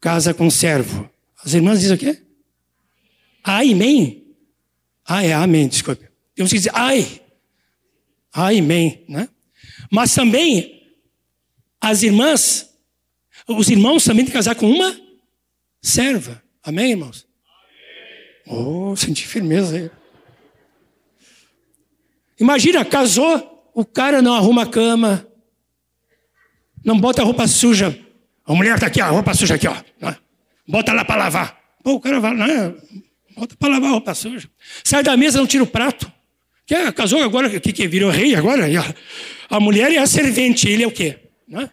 Casa 0.00 0.32
com 0.32 0.48
servo. 0.48 1.10
As 1.44 1.52
irmãs 1.52 1.80
dizem 1.80 1.96
o 1.96 1.98
quê? 1.98 2.22
Amém. 3.44 4.34
Ah, 5.04 5.22
é 5.22 5.34
amém, 5.34 5.68
desculpe. 5.68 6.08
Temos 6.34 6.50
que 6.50 6.56
dizer 6.56 6.70
ai. 6.72 7.20
Amém, 8.32 9.04
né? 9.06 9.28
Mas 9.92 10.14
também 10.14 10.82
as 11.78 12.02
irmãs, 12.02 12.74
os 13.46 13.68
irmãos 13.68 14.02
também 14.02 14.24
têm 14.24 14.32
que 14.32 14.38
casar 14.38 14.54
com 14.54 14.70
uma 14.70 14.98
serva. 15.82 16.42
Amém, 16.62 16.92
irmãos? 16.92 17.28
Amém. 18.46 18.64
Oh, 18.64 18.96
senti 18.96 19.26
firmeza 19.26 19.76
aí. 19.76 19.90
Imagina, 22.40 22.82
casou, 22.82 23.55
o 23.76 23.84
cara 23.84 24.22
não 24.22 24.32
arruma 24.32 24.62
a 24.62 24.66
cama, 24.66 25.28
não 26.82 26.98
bota 26.98 27.20
a 27.20 27.24
roupa 27.26 27.46
suja. 27.46 27.94
A 28.46 28.54
mulher 28.54 28.76
está 28.76 28.86
aqui, 28.86 29.02
a 29.02 29.08
roupa 29.08 29.34
suja 29.34 29.56
aqui, 29.56 29.68
ó. 29.68 29.76
Né? 30.00 30.16
Bota 30.66 30.94
lá 30.94 31.04
para 31.04 31.24
lavar. 31.24 31.60
Pô, 31.84 31.92
o 31.92 32.00
cara 32.00 32.18
vai 32.18 32.34
né? 32.34 32.74
bota 33.36 33.54
para 33.54 33.68
lavar 33.68 33.90
a 33.90 33.92
roupa 33.92 34.14
suja. 34.14 34.48
Sai 34.82 35.02
da 35.02 35.14
mesa, 35.14 35.38
não 35.38 35.46
tira 35.46 35.62
o 35.62 35.66
prato. 35.66 36.10
Que 36.64 36.74
é, 36.74 36.90
casou 36.90 37.22
agora, 37.22 37.60
que, 37.60 37.70
que 37.70 37.86
virou 37.86 38.10
rei 38.10 38.34
agora? 38.34 38.64
A, 38.64 39.56
a 39.56 39.60
mulher 39.60 39.92
é 39.92 39.98
a 39.98 40.06
servente, 40.06 40.66
ele 40.66 40.82
é 40.82 40.86
o 40.86 40.90
quê? 40.90 41.18
Né? 41.46 41.68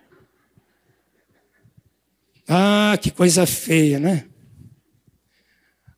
Ah, 2.49 2.97
que 3.01 3.11
coisa 3.11 3.45
feia, 3.45 3.97
né? 3.97 4.25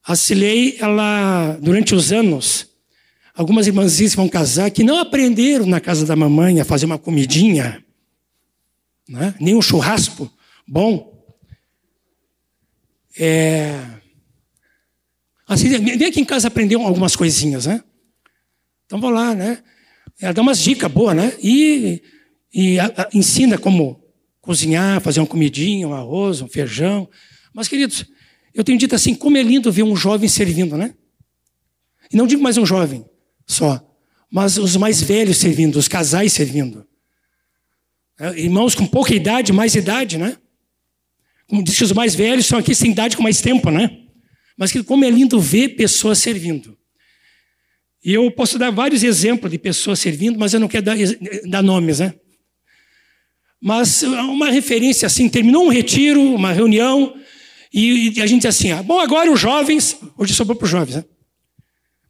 A 0.06 0.16
Cilei, 0.16 0.78
ela, 0.80 1.58
durante 1.60 1.96
os 1.96 2.12
anos, 2.12 2.75
Algumas 3.36 3.68
irmãzinhas 3.68 4.16
vão 4.16 4.30
casar 4.30 4.72
que 4.72 4.84
não 4.84 4.98
aprenderam 4.98 5.66
na 5.66 5.82
casa 5.82 6.06
da 6.06 6.16
mamãe 6.16 6.62
a 6.62 6.66
fazer 6.66 6.86
uma 6.86 6.98
comidinha, 6.98 7.84
né? 9.10 9.36
nem 9.40 9.56
um 9.56 9.62
churrasco 9.62 10.32
bom. 10.66 11.14
É... 13.20 13.78
Assim, 15.48 15.68
vem 15.70 16.08
aqui 16.08 16.22
em 16.22 16.26
casa 16.26 16.48
aprender 16.48 16.76
algumas 16.76 17.16
coisinhas, 17.16 17.66
né? 17.66 17.84
Então 18.86 19.00
vou 19.00 19.10
lá, 19.10 19.36
né? 19.36 19.62
Ela 20.20 20.34
dá 20.34 20.42
umas 20.42 20.60
dicas 20.60 20.92
boas, 20.92 21.16
né? 21.16 21.34
E, 21.42 22.02
e 22.54 22.80
a, 22.80 22.86
a, 22.86 23.10
ensina 23.14 23.58
como 23.58 24.02
cozinhar, 24.42 25.02
fazer 25.02 25.20
uma 25.20 25.28
comidinha, 25.28 25.88
um 25.88 25.94
arroz, 25.94 26.42
um 26.42 26.48
feijão. 26.48 27.10
Mas, 27.54 27.68
queridos, 27.68 28.06
eu 28.54 28.64
tenho 28.64 28.78
dito 28.78 28.96
assim, 28.96 29.14
como 29.14 29.38
é 29.38 29.44
lindo 29.44 29.72
ver 29.72 29.84
um 29.84 29.96
jovem 29.96 30.30
servindo, 30.30 30.78
né? 30.78 30.96
E 32.12 32.16
não 32.16 32.26
digo 32.26 32.42
mais 32.42 32.58
um 32.58 32.66
jovem, 32.66 33.06
só, 33.46 33.82
mas 34.32 34.58
os 34.58 34.76
mais 34.76 35.02
velhos 35.02 35.38
servindo, 35.38 35.78
os 35.78 35.88
casais 35.88 36.34
servindo. 36.34 36.86
É, 38.20 38.40
irmãos 38.40 38.74
com 38.76 38.86
pouca 38.86 39.14
idade, 39.14 39.52
mais 39.52 39.76
idade, 39.76 40.18
né? 40.18 40.38
Como 41.48 41.64
disse, 41.64 41.84
os 41.84 41.92
mais 41.92 42.16
velhos 42.16 42.46
são 42.46 42.58
aqui 42.58 42.74
sem 42.74 42.92
idade 42.92 43.16
com 43.16 43.24
mais 43.24 43.42
tempo, 43.42 43.70
né? 43.70 43.98
Mas 44.58 44.72
como 44.84 45.06
é 45.06 45.10
lindo 45.10 45.40
ver 45.40 45.70
pessoas 45.70 46.18
servindo. 46.20 46.78
E 48.04 48.14
eu 48.14 48.30
posso 48.32 48.58
dar 48.58 48.72
vários 48.72 49.04
exemplos 49.04 49.52
de 49.52 49.58
pessoas 49.58 50.00
servindo, 50.00 50.40
mas 50.40 50.54
eu 50.54 50.60
não 50.60 50.68
quero 50.68 50.86
dar, 50.86 50.98
dar 51.50 51.62
nomes, 51.62 52.00
né? 52.00 52.14
Mas 53.62 54.04
uma 54.04 54.52
referência 54.52 55.08
assim, 55.08 55.28
terminou 55.28 55.66
um 55.66 55.70
retiro, 55.70 56.22
uma 56.22 56.52
reunião, 56.52 57.16
e, 57.74 58.18
e 58.18 58.22
a 58.22 58.28
gente 58.28 58.44
diz 58.44 58.56
assim, 58.56 58.72
ah, 58.72 58.84
bom, 58.84 59.00
agora 59.00 59.32
os 59.32 59.40
jovens, 59.40 59.98
hoje 60.18 60.34
sobrou 60.34 60.56
para 60.56 60.66
os 60.66 60.72
jovens, 60.72 60.98
né? 60.98 61.06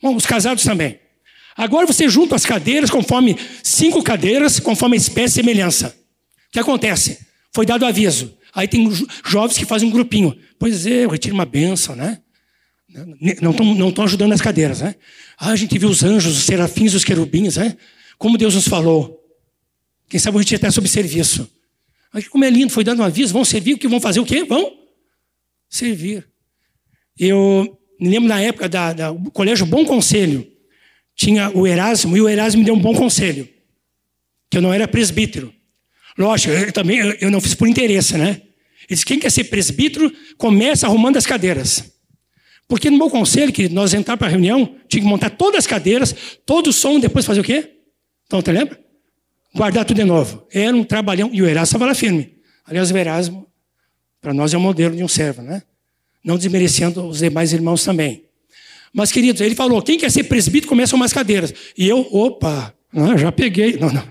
Bom, 0.02 0.16
os 0.16 0.26
casados 0.26 0.64
também. 0.64 1.00
Agora 1.56 1.88
você 1.88 2.10
junta 2.10 2.36
as 2.36 2.46
cadeiras 2.46 2.90
conforme 2.90 3.38
cinco 3.64 4.04
cadeiras, 4.04 4.60
conforme 4.60 4.96
a 4.96 5.00
espécie 5.00 5.40
e 5.40 5.44
semelhança. 5.44 5.96
O 6.50 6.52
que 6.52 6.60
acontece? 6.60 7.20
Foi 7.54 7.66
dado 7.66 7.86
aviso. 7.86 8.38
Aí 8.54 8.68
tem 8.68 8.90
jovens 9.26 9.58
que 9.58 9.66
fazem 9.66 9.88
um 9.88 9.92
grupinho. 9.92 10.38
Pois 10.60 10.86
é, 10.86 11.06
eu 11.06 11.10
retiro 11.10 11.34
uma 11.34 11.46
benção, 11.46 11.96
né? 11.96 12.20
Não 13.42 13.90
estão 13.90 14.04
ajudando 14.04 14.34
as 14.34 14.42
cadeiras, 14.42 14.82
né? 14.82 14.96
Ah, 15.38 15.52
a 15.52 15.56
gente 15.56 15.78
viu 15.78 15.90
os 15.90 16.04
anjos, 16.04 16.38
os 16.38 16.44
serafins, 16.44 16.94
os 16.94 17.04
querubins, 17.04 17.58
né? 17.58 17.78
Como 18.18 18.38
Deus 18.38 18.56
nos 18.56 18.68
falou. 18.68 19.22
Quem 20.10 20.20
sabe 20.20 20.38
a 20.38 20.42
gente 20.42 20.56
até 20.56 20.72
sob 20.72 20.88
serviço. 20.88 21.50
Aí 22.14 22.24
como 22.24 22.46
é 22.46 22.50
lindo, 22.50 22.72
foi 22.72 22.84
dado 22.84 23.02
um 23.02 23.04
aviso, 23.06 23.34
vão 23.34 23.44
servir, 23.44 23.74
o 23.74 23.78
que 23.78 23.88
vão 23.88 24.00
fazer 24.00 24.22
o 24.22 24.26
quê? 24.26 24.44
Vão 24.46 24.72
servir. 25.70 26.26
Eu 27.20 27.78
me 28.00 28.10
lembro 28.10 28.30
na 28.30 28.40
época 28.42 28.70
da, 28.70 28.94
da 28.94 29.14
Colégio 29.34 29.66
Bom 29.66 29.84
Conselho, 29.84 30.50
tinha 31.16 31.50
o 31.50 31.66
Erasmo, 31.66 32.18
e 32.18 32.22
o 32.22 32.28
Erasmo 32.28 32.60
me 32.60 32.66
deu 32.66 32.76
um 32.76 32.80
bom 32.80 32.94
conselho, 32.94 33.48
que 34.50 34.58
eu 34.58 34.62
não 34.62 34.74
era 34.74 34.88
presbítero. 34.88 35.54
Lógico, 36.18 36.54
eu 36.54 36.72
também 36.72 37.00
eu 37.20 37.32
não 37.32 37.42
fiz 37.42 37.54
por 37.54 37.68
interesse, 37.68 38.18
né? 38.18 38.42
Ele 38.88 38.90
disse, 38.90 39.06
quem 39.06 39.20
quer 39.20 39.32
ser 39.32 39.46
presbítero, 39.46 40.12
começa 40.38 40.86
arrumando 40.86 41.18
as 41.18 41.26
cadeiras. 41.26 41.92
Porque 42.68 42.90
no 42.90 42.98
meu 42.98 43.10
conselho, 43.10 43.52
que 43.52 43.70
nós 43.70 43.94
entrar 43.94 44.18
para 44.18 44.28
a 44.28 44.30
reunião, 44.30 44.76
tinha 44.88 45.02
que 45.02 45.08
montar 45.08 45.30
todas 45.32 45.60
as 45.60 45.68
cadeiras, 45.68 46.16
todo 46.46 46.68
o 46.68 46.74
som, 46.74 47.00
depois 47.00 47.26
fazer 47.26 47.42
o 47.42 47.44
quê? 47.44 47.72
Então, 48.26 48.42
te 48.42 48.52
lembra? 48.52 48.80
Guardar 49.54 49.86
tudo 49.86 49.98
de 49.98 50.04
novo. 50.04 50.48
Era 50.52 50.76
um 50.76 50.84
trabalhão, 50.84 51.30
e 51.32 51.42
o 51.42 51.48
Erasmo 51.48 51.64
estava 51.64 51.86
lá 51.86 51.96
firme. 51.96 52.36
Aliás, 52.66 52.92
o 52.92 52.98
Erasmo, 52.98 53.48
para 54.20 54.34
nós, 54.34 54.54
é 54.54 54.58
o 54.58 54.62
modelo 54.62 54.96
de 54.96 55.04
um 55.04 55.08
servo, 55.08 55.42
né? 55.42 55.64
Não 56.24 56.38
desmerecendo 56.38 57.06
os 57.08 57.20
demais 57.20 57.54
irmãos 57.54 57.84
também. 57.84 58.25
Mas, 58.96 59.12
queridos, 59.12 59.42
ele 59.42 59.56
falou: 59.56 59.82
quem 59.82 59.98
quer 59.98 60.10
ser 60.10 60.24
presbítero 60.24 60.70
começa 60.70 60.92
com 60.92 60.96
umas 60.96 61.12
cadeiras. 61.12 61.54
E 61.78 61.86
eu, 61.86 62.00
opa, 62.14 62.74
não, 62.94 63.18
já 63.18 63.30
peguei. 63.30 63.78
Não, 63.78 63.92
não. 63.92 64.08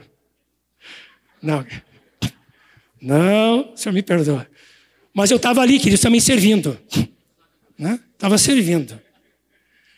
Não. 1.43 1.67
Não, 3.01 3.73
o 3.73 3.77
senhor 3.79 3.95
me 3.95 4.03
perdoa. 4.03 4.47
Mas 5.15 5.31
eu 5.31 5.39
estava 5.39 5.63
ali, 5.63 5.79
queridos, 5.79 6.01
também 6.03 6.21
servindo. 6.21 6.79
Estava 7.79 8.35
né? 8.35 8.39
servindo. 8.39 9.01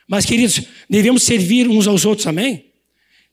Mas, 0.06 0.24
queridos, 0.24 0.62
devemos 0.88 1.24
servir 1.24 1.66
uns 1.66 1.88
aos 1.88 2.04
outros 2.04 2.24
também. 2.24 2.66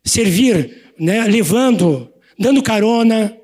Servir, 0.03 0.91
né? 0.99 1.23
levando, 1.27 2.11
dando 2.37 2.63
carona. 2.63 3.37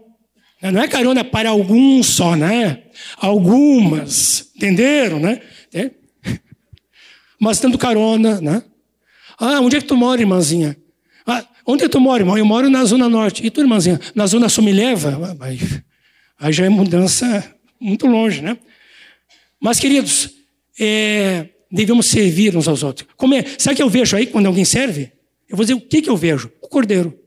Né? 0.59 0.71
Não 0.71 0.81
é 0.81 0.87
carona 0.87 1.23
para 1.23 1.51
alguns 1.51 2.07
só, 2.07 2.35
né? 2.35 2.85
Algumas, 3.17 4.51
entenderam, 4.55 5.19
né? 5.19 5.41
É? 5.71 5.91
Mas 7.39 7.59
dando 7.59 7.77
carona, 7.77 8.41
né? 8.41 8.63
Ah, 9.39 9.61
onde 9.61 9.77
é 9.77 9.81
que 9.81 9.87
tu 9.87 9.95
mora, 9.95 10.19
irmãzinha? 10.19 10.77
Ah, 11.25 11.45
onde 11.65 11.83
é 11.83 11.87
que 11.87 11.91
tu 11.91 11.99
mora, 11.99 12.21
irmão? 12.21 12.37
Eu 12.37 12.45
moro 12.45 12.69
na 12.69 12.83
Zona 12.83 13.07
Norte. 13.07 13.45
E 13.45 13.49
tu, 13.49 13.61
irmãzinha? 13.61 13.99
Na 14.13 14.27
Zona 14.27 14.49
Sul 14.49 14.63
me 14.63 14.73
leva? 14.73 15.17
Ah, 15.39 15.45
aí, 15.45 15.59
aí 16.37 16.51
já 16.51 16.65
é 16.65 16.69
mudança 16.69 17.55
muito 17.79 18.05
longe, 18.05 18.41
né? 18.41 18.57
Mas, 19.59 19.79
queridos, 19.79 20.31
é, 20.77 21.49
devemos 21.71 22.07
servir 22.07 22.55
uns 22.57 22.67
aos 22.67 22.83
outros. 22.83 23.07
Como 23.15 23.33
é? 23.33 23.45
Sabe 23.57 23.73
o 23.73 23.77
que 23.77 23.83
eu 23.83 23.89
vejo 23.89 24.17
aí 24.17 24.27
quando 24.27 24.47
alguém 24.47 24.65
serve? 24.65 25.11
Eu 25.47 25.55
vou 25.55 25.63
dizer 25.63 25.75
o 25.75 25.81
que, 25.81 26.01
que 26.01 26.09
eu 26.09 26.17
vejo? 26.17 26.51
O 26.61 26.67
Cordeiro. 26.67 27.17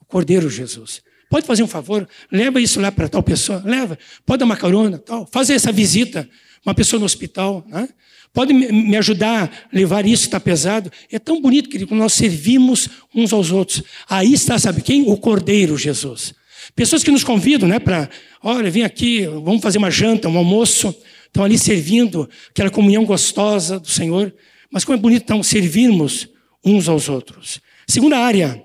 O 0.00 0.04
Cordeiro 0.04 0.48
Jesus. 0.48 1.02
Pode 1.28 1.46
fazer 1.46 1.62
um 1.62 1.68
favor? 1.68 2.08
Leva 2.30 2.60
isso 2.60 2.80
lá 2.80 2.92
para 2.92 3.08
tal 3.08 3.22
pessoa. 3.22 3.62
Leva. 3.64 3.98
Pode 4.24 4.38
dar 4.38 4.44
uma 4.44 4.56
carona, 4.56 4.98
tal. 4.98 5.26
Fazer 5.26 5.54
essa 5.54 5.72
visita. 5.72 6.28
Uma 6.64 6.74
pessoa 6.74 7.00
no 7.00 7.06
hospital. 7.06 7.64
Né? 7.66 7.88
Pode 8.34 8.52
me 8.52 8.96
ajudar 8.96 9.44
a 9.44 9.76
levar 9.76 10.04
isso 10.04 10.22
que 10.22 10.26
está 10.26 10.40
pesado? 10.40 10.90
É 11.10 11.20
tão 11.20 11.40
bonito, 11.40 11.68
querido, 11.68 11.94
nós 11.94 12.14
servimos 12.14 12.88
uns 13.14 13.32
aos 13.32 13.52
outros. 13.52 13.84
Aí 14.10 14.34
está, 14.34 14.58
sabe 14.58 14.82
quem? 14.82 15.08
O 15.08 15.16
Cordeiro 15.16 15.78
Jesus. 15.78 16.34
Pessoas 16.74 17.04
que 17.04 17.12
nos 17.12 17.22
convidam, 17.22 17.68
né, 17.68 17.78
para, 17.78 18.10
olha, 18.42 18.68
vem 18.72 18.82
aqui, 18.82 19.24
vamos 19.24 19.62
fazer 19.62 19.78
uma 19.78 19.90
janta, 19.90 20.28
um 20.28 20.36
almoço. 20.36 20.92
Estão 21.26 21.44
ali 21.44 21.56
servindo 21.56 22.28
aquela 22.50 22.70
comunhão 22.70 23.04
gostosa 23.04 23.78
do 23.78 23.88
Senhor. 23.88 24.34
Mas 24.68 24.84
como 24.84 24.98
é 24.98 25.00
bonito 25.00 25.22
então 25.22 25.40
servirmos 25.40 26.28
uns 26.64 26.88
aos 26.88 27.08
outros. 27.08 27.60
Segunda 27.86 28.18
área, 28.18 28.60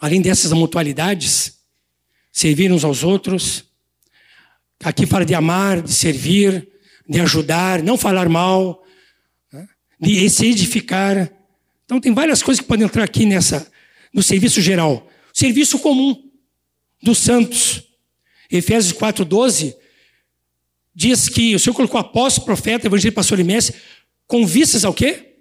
além 0.00 0.20
dessas 0.20 0.52
mutualidades, 0.52 1.60
servir 2.32 2.72
uns 2.72 2.82
aos 2.82 3.04
outros. 3.04 3.64
Aqui 4.82 5.06
fala 5.06 5.24
de 5.24 5.34
amar, 5.34 5.80
de 5.80 5.92
servir, 5.92 6.66
de 7.10 7.20
ajudar, 7.20 7.82
não 7.82 7.98
falar 7.98 8.28
mal, 8.28 8.84
né? 9.52 9.68
de 10.00 10.30
se 10.30 10.46
edificar. 10.46 11.28
Então 11.84 12.00
tem 12.00 12.14
várias 12.14 12.40
coisas 12.40 12.62
que 12.62 12.68
podem 12.68 12.86
entrar 12.86 13.02
aqui 13.02 13.26
nessa 13.26 13.66
no 14.14 14.22
serviço 14.22 14.60
geral. 14.60 15.10
Serviço 15.32 15.80
comum 15.80 16.30
dos 17.02 17.18
santos. 17.18 17.82
Efésios 18.48 18.92
4:12 18.92 19.74
diz 20.94 21.28
que 21.28 21.52
o 21.56 21.58
Senhor 21.58 21.74
colocou 21.74 21.98
apóstolo, 21.98 22.46
profeta, 22.46 22.86
evangelista, 22.86 23.16
pastor 23.16 23.40
e 23.40 23.44
mestre 23.44 23.76
com 24.28 24.46
vistas 24.46 24.84
ao 24.84 24.94
quê? 24.94 25.34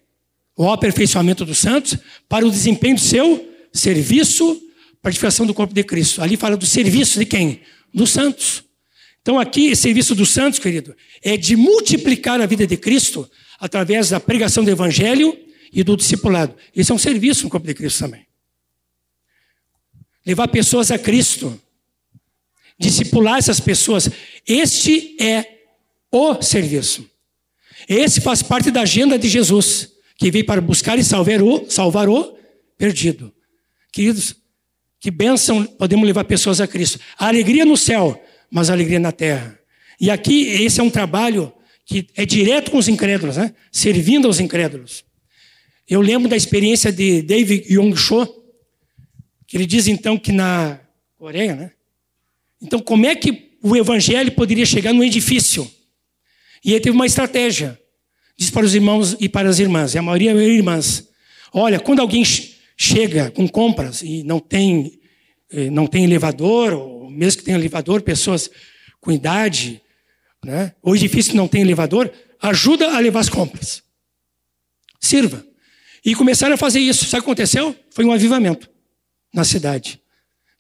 O 0.58 0.72
aperfeiçoamento 0.72 1.46
dos 1.46 1.60
santos 1.60 1.96
para 2.28 2.48
o 2.48 2.50
desempenho 2.52 2.96
do 2.96 3.02
seu 3.02 3.48
serviço 3.72 4.60
para 5.02 5.10
a 5.10 5.12
edificação 5.12 5.46
do 5.46 5.54
corpo 5.54 5.74
de 5.74 5.84
Cristo. 5.84 6.22
Ali 6.22 6.36
fala 6.36 6.58
do 6.58 6.66
serviço 6.66 7.20
de 7.20 7.26
quem? 7.26 7.62
Dos 7.94 8.10
santos. 8.10 8.64
Então 9.30 9.40
aqui, 9.40 9.76
serviço 9.76 10.16
dos 10.16 10.32
santos, 10.32 10.58
querido, 10.58 10.96
é 11.22 11.38
de 11.38 11.56
multiplicar 11.56 12.42
a 12.42 12.48
vida 12.48 12.66
de 12.66 12.76
Cristo 12.76 13.30
através 13.60 14.10
da 14.10 14.20
pregação 14.20 14.64
do 14.64 14.72
evangelho 14.72 15.38
e 15.72 15.84
do 15.84 15.96
discipulado. 15.96 16.56
Esse 16.76 16.92
é 16.92 16.96
um 16.96 16.98
serviço 16.98 17.44
no 17.44 17.50
corpo 17.52 17.68
de 17.68 17.76
Cristo 17.76 18.00
também. 18.00 18.26
Levar 20.26 20.48
pessoas 20.48 20.90
a 20.90 20.98
Cristo. 20.98 21.62
Discipular 22.80 23.38
essas 23.38 23.60
pessoas. 23.60 24.10
Este 24.48 25.16
é 25.22 25.60
o 26.12 26.42
serviço. 26.42 27.08
Esse 27.88 28.22
faz 28.22 28.42
parte 28.42 28.72
da 28.72 28.82
agenda 28.82 29.20
de 29.20 29.30
Jesus, 29.30 29.92
que 30.18 30.32
veio 30.32 30.48
para 30.48 30.60
buscar 30.60 30.98
e 30.98 31.04
salvar 31.04 31.40
o, 31.40 31.70
salvar 31.70 32.10
o 32.10 32.36
perdido. 32.80 33.32
Queridos, 33.94 34.36
que 35.00 35.12
bênção 35.12 35.64
podemos 35.66 36.08
levar 36.08 36.24
pessoas 36.24 36.60
a 36.60 36.66
Cristo. 36.66 37.00
A 37.16 37.28
alegria 37.28 37.64
no 37.64 37.78
céu, 37.78 38.20
mas 38.52 38.70
alegria 38.70 39.00
na 39.00 39.12
terra. 39.12 39.60
E 40.00 40.10
aqui, 40.10 40.48
esse 40.48 40.80
é 40.80 40.84
um 40.84 40.90
trabalho 40.90 41.52
que 41.86 42.08
é 42.16 42.26
direto 42.26 42.72
com 42.72 42.78
os 42.78 42.88
incrédulos, 42.88 43.38
né? 43.38 43.54
servindo 43.72 44.28
aos 44.28 44.40
incrédulos. 44.40 45.04
Eu 45.88 46.02
lembro 46.02 46.30
da 46.30 46.38
experiência 46.38 46.92
de 46.92 47.22
David 47.22 47.74
Yong 47.74 47.96
Cho, 47.98 48.28
que 49.48 49.58
ele 49.58 49.66
diz 49.66 49.88
então 49.88 50.18
que 50.18 50.32
na 50.32 50.80
Coreia, 51.18 51.56
né? 51.56 51.72
Então, 52.62 52.80
como 52.80 53.06
é 53.06 53.16
que 53.16 53.58
o 53.62 53.76
evangelho 53.76 54.32
poderia 54.32 54.66
chegar 54.66 54.94
no 54.94 55.04
edifício? 55.04 55.70
E 56.64 56.72
ele 56.72 56.80
teve 56.80 56.96
uma 56.96 57.06
estratégia. 57.06 57.80
Diz 58.38 58.50
para 58.50 58.66
os 58.66 58.76
irmãos 58.76 59.18
e 59.20 59.28
para 59.28 59.50
as 59.50 59.60
irmãs, 59.60 59.96
e 59.96 59.98
a 59.98 60.02
maioria 60.02 60.32
é 60.32 60.48
irmãs. 60.48 61.10
Olha, 61.52 61.80
quando 61.80 62.00
alguém 62.00 62.24
chega 62.78 63.32
com 63.32 63.48
compras 63.48 64.02
e 64.02 64.24
não 64.24 64.40
tem, 64.40 64.99
não 65.72 65.88
tem 65.88 66.04
elevador, 66.04 66.74
ou 66.74 67.10
mesmo 67.10 67.40
que 67.40 67.46
tenha 67.46 67.58
elevador, 67.58 68.02
pessoas 68.02 68.50
com 69.02 69.12
idade, 69.12 69.82
né? 70.44 70.74
ou 70.82 70.96
edifício 70.96 71.36
não 71.36 71.48
tem 71.48 71.62
elevador, 71.62 72.12
ajuda 72.42 72.96
a 72.96 73.00
levar 73.00 73.20
as 73.20 73.30
compras. 73.30 73.84
Sirva. 75.00 75.46
E 76.06 76.16
começaram 76.16 76.54
a 76.54 76.58
fazer 76.58 76.80
isso. 76.80 77.06
Sabe 77.06 77.22
o 77.22 77.24
que 77.24 77.30
aconteceu? 77.30 77.76
Foi 77.92 78.06
um 78.06 78.12
avivamento 78.12 78.70
na 79.34 79.44
cidade. 79.44 80.02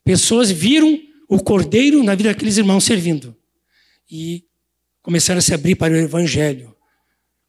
Pessoas 0.03 0.51
viram 0.51 0.99
o 1.27 1.39
cordeiro 1.39 2.03
na 2.03 2.15
vida 2.15 2.29
daqueles 2.29 2.57
irmãos 2.57 2.83
servindo. 2.83 3.35
E 4.09 4.43
começaram 5.01 5.39
a 5.39 5.41
se 5.41 5.53
abrir 5.53 5.75
para 5.75 5.93
o 5.93 5.97
evangelho 5.97 6.75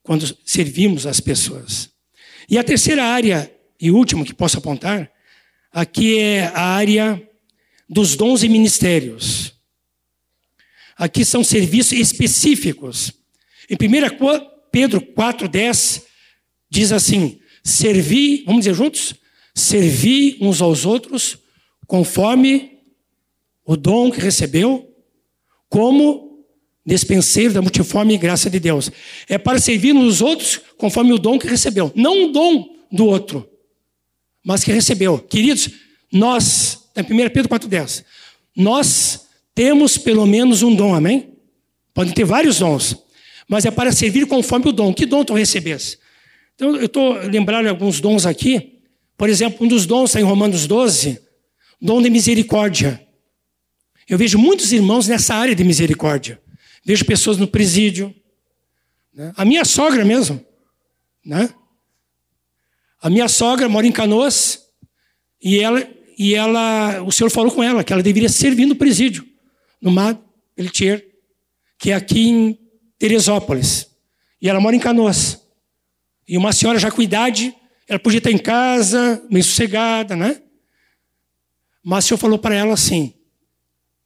quando 0.03 0.37
servimos 0.45 1.07
as 1.07 1.21
pessoas. 1.21 1.91
E 2.49 2.59
a 2.59 2.65
terceira 2.65 3.05
área 3.05 3.51
e 3.81 3.91
último 3.91 4.25
que 4.25 4.35
posso 4.35 4.59
apontar, 4.59 5.11
aqui 5.73 6.19
é 6.19 6.47
a 6.49 6.63
área 6.63 7.30
dos 7.91 8.17
dons 8.17 8.43
e 8.45 8.49
ministérios. 8.49 9.53
Aqui 10.97 11.25
são 11.25 11.43
serviços 11.43 11.93
específicos. 11.93 13.13
Em 13.69 13.75
1 13.75 13.79
Pedro 14.71 15.01
4,10 15.01 16.05
diz 16.71 16.93
assim: 16.93 17.41
servi, 17.65 18.45
vamos 18.45 18.61
dizer 18.61 18.75
juntos? 18.75 19.15
Servi 19.55 20.39
uns 20.41 20.63
aos 20.63 20.87
outros 20.87 21.37
conforme 21.87 22.79
o 23.67 23.77
dom 23.77 24.11
que 24.11 24.21
recebeu, 24.21 24.89
como 25.69 26.47
despenseiro 26.87 27.53
da 27.53 27.61
multiforme 27.61 28.17
graça 28.17 28.49
de 28.49 28.61
Deus. 28.61 28.91
É 29.29 29.37
para 29.37 29.59
servir 29.59 29.93
uns 29.93 30.05
aos 30.05 30.21
outros 30.23 30.61
conforme 30.79 31.13
o 31.13 31.19
dom 31.19 31.39
que 31.39 31.49
recebeu, 31.49 31.93
não 31.97 32.27
o 32.27 32.33
dom 32.33 32.69
do 32.93 33.07
outro 33.07 33.51
mas 34.45 34.65
que 34.65 34.73
recebeu. 34.73 35.19
Queridos, 35.19 35.69
nós, 36.13 36.80
em 37.01 37.27
1 37.27 37.31
Pedro 37.31 37.49
4,10, 37.49 38.05
nós 38.57 39.27
temos 39.55 39.99
pelo 39.99 40.27
menos 40.27 40.63
um 40.63 40.75
dom, 40.75 40.95
amém? 40.95 41.35
Podem 41.93 42.13
ter 42.13 42.25
vários 42.25 42.59
dons, 42.59 42.97
mas 43.49 43.65
é 43.65 43.71
para 43.71 43.93
servir 43.93 44.27
conforme 44.27 44.69
o 44.69 44.73
dom. 44.73 44.93
Que 44.95 45.07
dom 45.07 45.25
tu 45.25 45.35
recebesse? 45.35 45.99
Então, 46.55 46.77
eu 46.77 46.87
estou 46.87 47.15
lembrando 47.15 47.69
alguns 47.69 48.01
dons 48.01 48.27
aqui. 48.27 48.81
Por 49.17 49.29
exemplo, 49.29 49.65
um 49.65 49.69
dos 49.69 49.87
dons 49.87 50.11
está 50.11 50.21
em 50.21 50.25
Romanos 50.25 50.67
12, 50.67 51.21
dom 51.81 52.01
de 52.01 52.11
misericórdia. 52.11 53.07
Eu 54.09 54.19
vejo 54.19 54.39
muitos 54.39 54.73
irmãos 54.73 55.07
nessa 55.09 55.35
área 55.35 55.55
de 55.55 55.65
misericórdia. 55.65 56.41
Vejo 56.85 57.05
pessoas 57.05 57.37
no 57.37 57.47
presídio. 57.47 58.15
Né? 59.15 59.33
A 59.37 59.45
minha 59.45 59.65
sogra 59.65 60.05
mesmo. 60.05 60.45
Né? 61.25 61.49
A 63.01 63.09
minha 63.09 63.29
sogra 63.29 63.69
mora 63.69 63.87
em 63.87 63.93
Canoas 63.93 64.67
e 65.43 65.59
ela, 65.59 65.87
e 66.23 66.35
ela, 66.35 67.03
o 67.03 67.11
senhor 67.11 67.31
falou 67.31 67.51
com 67.51 67.65
ela 67.65 67.83
que 67.83 67.91
ela 67.93 68.03
deveria 68.03 68.29
servir 68.29 68.67
no 68.67 68.77
presídio, 68.77 69.27
no 69.81 69.91
Mar 69.91 70.21
Peltier, 70.55 71.03
que 71.79 71.91
é 71.91 71.95
aqui 71.95 72.29
em 72.29 72.59
Teresópolis. 72.99 73.89
E 74.43 74.47
ela 74.47 74.61
mora 74.61 74.77
em 74.77 74.79
Canoas. 74.79 75.41
E 76.29 76.37
uma 76.37 76.53
senhora 76.53 76.79
já 76.79 76.91
com 76.91 77.01
idade, 77.01 77.57
ela 77.89 77.99
podia 77.99 78.19
estar 78.19 78.31
em 78.31 78.37
casa, 78.37 79.27
bem 79.31 79.43
sossegada, 79.43 80.15
né? 80.15 80.43
Mas 81.83 82.05
o 82.05 82.09
senhor 82.09 82.19
falou 82.19 82.39
para 82.39 82.55
ela 82.55 82.75
assim: 82.75 83.15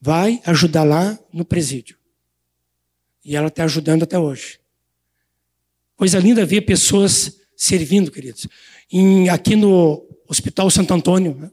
vai 0.01 0.41
ajudar 0.47 0.85
lá 0.85 1.19
no 1.33 1.45
presídio. 1.45 1.99
E 3.25 3.35
ela 3.35 3.49
está 3.49 3.65
ajudando 3.65 4.05
até 4.05 4.17
hoje. 4.17 4.61
Coisa 5.97 6.21
linda 6.21 6.47
ver 6.47 6.61
pessoas 6.61 7.41
servindo, 7.57 8.13
queridos 8.13 8.47
em, 8.91 9.29
aqui 9.29 9.57
no 9.57 10.07
Hospital 10.29 10.71
Santo 10.71 10.95
Antônio, 10.95 11.35
né? 11.35 11.51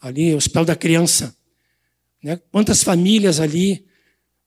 Ali, 0.00 0.34
Hospital 0.34 0.64
da 0.64 0.76
Criança. 0.76 1.36
Né? 2.22 2.40
Quantas 2.50 2.82
famílias 2.82 3.40
ali, 3.40 3.84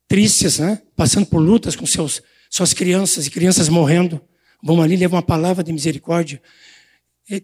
tristes, 0.08 0.58
né? 0.58 0.82
passando 0.94 1.26
por 1.26 1.38
lutas 1.38 1.76
com 1.76 1.86
seus, 1.86 2.22
suas 2.50 2.72
crianças 2.72 3.26
e 3.26 3.30
crianças 3.30 3.68
morrendo, 3.68 4.20
vão 4.62 4.80
ali 4.80 4.96
levar 4.96 5.16
uma 5.16 5.22
palavra 5.22 5.62
de 5.62 5.72
misericórdia. 5.72 6.40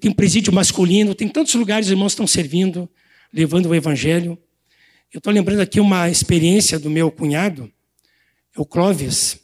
Tem 0.01 0.11
um 0.11 0.15
presídio 0.15 0.53
masculino, 0.53 1.15
tem 1.15 1.29
tantos 1.29 1.55
lugares, 1.55 1.87
os 1.87 1.91
irmãos 1.91 2.13
estão 2.13 2.27
servindo, 2.27 2.89
levando 3.33 3.67
o 3.67 3.75
evangelho. 3.75 4.39
Eu 5.13 5.19
estou 5.19 5.33
lembrando 5.33 5.61
aqui 5.61 5.81
uma 5.81 6.09
experiência 6.09 6.79
do 6.79 6.89
meu 6.89 7.11
cunhado, 7.11 7.71
o 8.57 8.65
Clóvis, 8.65 9.41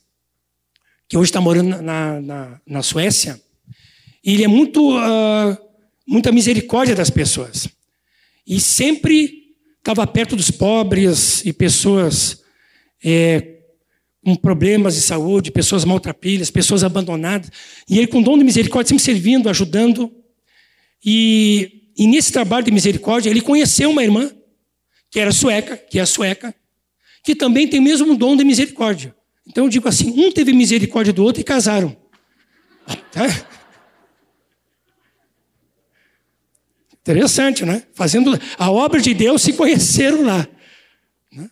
que 1.09 1.16
hoje 1.16 1.30
está 1.30 1.40
morando 1.40 1.82
na, 1.82 2.20
na, 2.20 2.61
na 2.66 2.82
Suécia. 2.82 3.40
E 4.22 4.34
ele 4.34 4.44
é 4.44 4.48
muito, 4.48 4.96
uh, 4.96 5.56
muita 6.06 6.30
misericórdia 6.30 6.94
das 6.94 7.11
pessoas. 7.11 7.68
E 8.49 8.59
sempre 8.59 9.55
estava 9.78 10.07
perto 10.07 10.34
dos 10.34 10.51
pobres 10.51 11.44
e 11.44 11.53
pessoas 11.53 12.42
é, 13.05 13.59
com 14.24 14.34
problemas 14.34 14.94
de 14.94 15.03
saúde, 15.03 15.51
pessoas 15.51 15.84
maltrapilhas, 15.84 16.51
pessoas 16.51 16.82
abandonadas. 16.82 17.51
E 17.88 17.99
ele, 17.99 18.07
com 18.07 18.22
dom 18.22 18.38
de 18.38 18.44
misericórdia, 18.44 18.88
sempre 18.88 19.05
servindo, 19.05 19.51
ajudando. 19.51 20.11
E, 21.05 21.92
e 21.96 22.07
nesse 22.07 22.32
trabalho 22.32 22.64
de 22.64 22.70
misericórdia, 22.70 23.28
ele 23.28 23.42
conheceu 23.42 23.90
uma 23.90 24.03
irmã, 24.03 24.30
que 25.11 25.20
era 25.20 25.30
sueca, 25.30 25.76
que 25.76 25.99
é 25.99 26.07
sueca, 26.07 26.55
que 27.22 27.34
também 27.34 27.68
tem 27.68 27.80
o 27.80 27.82
mesmo 27.82 28.16
dom 28.16 28.34
de 28.34 28.44
misericórdia. 28.44 29.14
Então 29.46 29.64
eu 29.64 29.70
digo 29.70 29.88
assim: 29.88 30.11
um 30.11 30.32
teve 30.32 30.53
misericórdia 30.53 31.12
do 31.12 31.22
outro 31.22 31.40
e 31.40 31.44
casaram. 31.44 31.94
Tá? 33.12 33.26
Interessante, 37.09 37.64
né? 37.64 37.84
Fazendo 37.94 38.38
a 38.59 38.70
obra 38.70 39.00
de 39.00 39.14
Deus 39.14 39.40
se 39.40 39.54
conheceram 39.54 40.24
lá. 40.24 40.46
Né? 41.32 41.48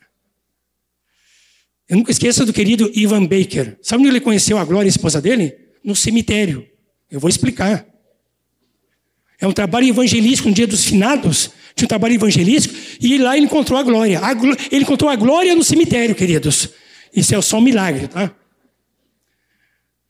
Eu 1.88 1.96
nunca 1.96 2.11
esqueço 2.11 2.44
do 2.44 2.52
querido 2.52 2.90
Ivan 2.94 3.24
Baker. 3.24 3.78
Sabe 3.80 4.02
onde 4.02 4.11
ele 4.11 4.20
conheceu 4.20 4.59
a 4.59 4.64
Glória, 4.66 4.86
a 4.86 4.90
esposa 4.90 5.18
dele? 5.18 5.57
No 5.82 5.96
cemitério. 5.96 6.68
Eu 7.11 7.18
vou 7.18 7.30
explicar. 7.30 7.86
É 9.40 9.46
um 9.46 9.52
trabalho 9.52 9.88
evangelístico 9.88 10.50
no 10.50 10.54
dia 10.54 10.66
dos 10.66 10.84
finados. 10.84 11.50
Tinha 11.74 11.86
um 11.86 11.88
trabalho 11.88 12.14
evangelístico 12.14 12.74
e 13.00 13.16
lá 13.16 13.34
ele 13.34 13.46
encontrou 13.46 13.78
a 13.78 13.82
glória. 13.82 14.20
A. 14.20 14.32
Ele 14.70 14.82
encontrou 14.82 15.11
a 15.11 15.16
glória 15.16 15.54
no 15.54 15.64
cemitério, 15.64 16.14
queridos. 16.14 16.68
Isso 17.14 17.34
é 17.34 17.40
só 17.40 17.57
um 17.57 17.62
milagre, 17.62 18.09
tá? 18.09 18.30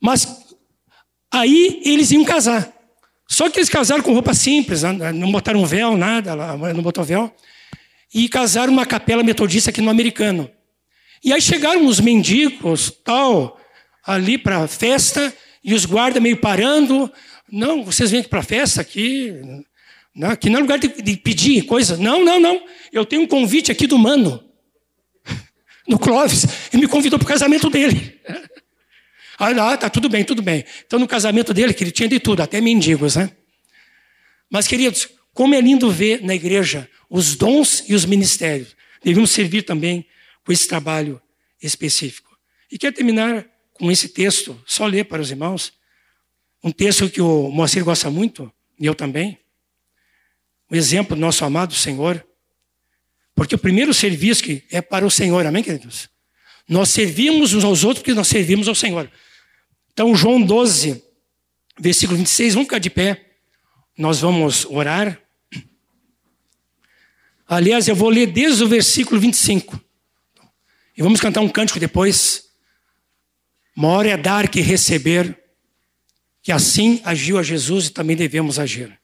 Mas 0.01 0.27
aí 1.31 1.83
eles 1.85 2.11
iam 2.11 2.25
casar. 2.25 2.76
Só 3.29 3.51
que 3.51 3.59
eles 3.59 3.69
casaram 3.69 4.03
com 4.03 4.13
roupa 4.13 4.33
simples, 4.33 4.83
não 4.83 5.33
botaram 5.33 5.65
véu, 5.67 5.97
nada, 5.97 6.37
não 6.37 6.83
botou 6.83 7.05
véu. 7.05 7.35
E 8.15 8.29
casaram 8.29 8.73
numa 8.73 8.87
capela 8.87 9.23
metodista 9.23 9.71
aqui 9.71 9.81
no 9.81 9.91
americano. 9.91 10.51
E 11.25 11.33
aí 11.33 11.41
chegaram 11.41 11.87
os 11.87 11.99
mendigos, 11.99 12.91
tal, 13.05 13.59
ali 14.07 14.39
para 14.39 14.59
a 14.59 14.69
festa, 14.69 15.35
e 15.63 15.75
os 15.75 15.85
guardas 15.85 16.23
meio 16.23 16.37
parando. 16.37 17.13
Não, 17.51 17.85
vocês 17.85 18.11
vêm 18.11 18.21
aqui 18.21 18.29
para 18.29 18.41
a 18.41 18.45
festa 18.45 18.81
aqui. 18.81 19.35
Não, 20.15 20.31
aqui 20.31 20.49
não 20.49 20.61
é 20.61 20.63
lugar 20.63 20.79
de, 20.79 20.89
de 20.89 21.17
pedir 21.17 21.63
coisa. 21.63 21.97
Não, 21.97 22.25
não, 22.25 22.39
não. 22.39 22.63
Eu 22.93 23.05
tenho 23.05 23.23
um 23.23 23.27
convite 23.27 23.73
aqui 23.73 23.87
do 23.87 23.99
mano. 23.99 24.43
No 25.89 26.01
Clóvis. 26.01 26.45
Ele 26.73 26.83
me 26.83 26.89
convidou 26.89 27.17
para 27.17 27.27
o 27.27 27.29
casamento 27.29 27.71
dele. 27.71 28.21
Ah, 29.39 29.77
tá 29.77 29.91
tudo 29.91 30.09
bem, 30.09 30.25
tudo 30.25 30.43
bem. 30.43 30.65
Então, 30.87 30.99
no 30.99 31.07
casamento 31.07 31.53
dele, 31.53 31.75
que 31.75 31.85
ele 31.85 31.91
tinha 31.91 32.09
de 32.09 32.19
tudo, 32.19 32.43
até 32.43 32.61
mendigos, 32.61 33.17
né? 33.17 33.31
Mas, 34.51 34.67
queridos, 34.67 35.09
como 35.35 35.55
é 35.55 35.61
lindo 35.61 35.91
ver 35.91 36.23
na 36.23 36.35
igreja 36.35 36.89
os 37.09 37.37
dons 37.37 37.85
e 37.89 37.95
os 37.95 38.05
ministérios. 38.05 38.77
Devemos 39.03 39.31
servir 39.31 39.63
também 39.63 40.07
com 40.45 40.53
esse 40.53 40.67
trabalho 40.67 41.21
específico. 41.63 42.37
E 42.71 42.79
quero 42.79 42.95
terminar 42.95 43.47
com 43.73 43.91
esse 43.91 44.09
texto, 44.09 44.61
só 44.67 44.87
ler 44.87 45.05
para 45.05 45.23
os 45.23 45.31
irmãos, 45.31 45.73
um 46.63 46.71
texto 46.73 47.09
que 47.09 47.21
o 47.21 47.51
Moacir 47.51 47.85
gosta 47.85 48.11
muito, 48.11 48.51
e 48.79 48.87
eu 48.87 48.95
também. 48.95 49.39
O 50.71 50.75
um 50.75 50.77
exemplo 50.77 51.15
do 51.15 51.21
nosso 51.21 51.45
amado 51.45 51.75
Senhor. 51.75 52.27
Porque 53.35 53.55
o 53.55 53.59
primeiro 53.59 53.93
serviço 53.93 54.43
que 54.43 54.65
é 54.71 54.81
para 54.81 55.07
o 55.07 55.11
Senhor, 55.11 55.45
amém, 55.47 55.63
queridos? 55.63 56.09
Nós 56.69 56.89
servimos 56.89 57.53
uns 57.53 57.63
aos 57.63 57.85
outros 57.85 58.03
porque 58.03 58.15
nós 58.15 58.27
servimos 58.27 58.67
ao 58.67 58.75
Senhor. 58.75 59.11
Então, 59.97 60.15
João 60.15 60.43
12, 60.43 61.03
versículo 61.81 62.19
26, 62.19 62.53
vamos 62.53 62.67
ficar 62.67 62.79
de 62.79 62.91
pé. 62.91 63.31
Nós 63.97 64.21
vamos 64.21 64.67
orar. 64.67 65.19
Aliás, 67.49 67.89
eu 67.89 67.97
vou 67.97 68.11
ler 68.11 68.27
desde 68.27 68.63
o 68.63 68.69
versículo 68.69 69.19
25. 69.19 69.81
E 70.99 71.03
vamos 71.03 71.19
cantar 71.19 71.41
um 71.41 71.49
cântico 71.49 71.81
depois. 71.81 72.45
Maior 73.75 74.05
é 74.05 74.19
dar 74.19 74.51
que 74.51 74.61
receber, 74.61 75.35
que 76.43 76.53
assim 76.53 77.01
agiu 77.03 77.39
a 77.39 77.43
Jesus 77.43 77.87
e 77.87 77.91
também 77.91 78.17
devemos 78.17 78.59
agir. 78.59 79.01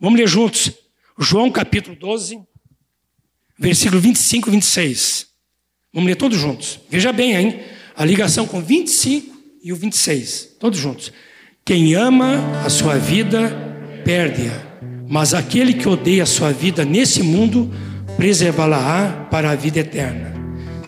Vamos 0.00 0.18
ler 0.18 0.26
juntos. 0.26 0.72
João 1.16 1.48
capítulo 1.48 1.94
12, 1.94 2.42
versículo 3.56 4.00
25 4.00 4.48
e 4.48 4.50
26. 4.50 5.28
Vamos 5.92 6.08
ler 6.08 6.16
todos 6.16 6.36
juntos. 6.36 6.80
Veja 6.90 7.12
bem, 7.12 7.36
hein? 7.36 7.64
A 7.94 8.04
ligação 8.04 8.48
com 8.48 8.60
25 8.60 9.37
e 9.62 9.72
o 9.72 9.76
26, 9.76 10.56
todos 10.58 10.78
juntos. 10.78 11.12
Quem 11.64 11.94
ama 11.94 12.62
a 12.64 12.70
sua 12.70 12.96
vida, 12.96 13.50
perde-a. 14.04 14.68
Mas 15.08 15.34
aquele 15.34 15.74
que 15.74 15.88
odeia 15.88 16.22
a 16.22 16.26
sua 16.26 16.52
vida 16.52 16.84
nesse 16.84 17.22
mundo, 17.22 17.70
preservá-la-á 18.16 19.26
para 19.30 19.50
a 19.50 19.54
vida 19.54 19.80
eterna. 19.80 20.34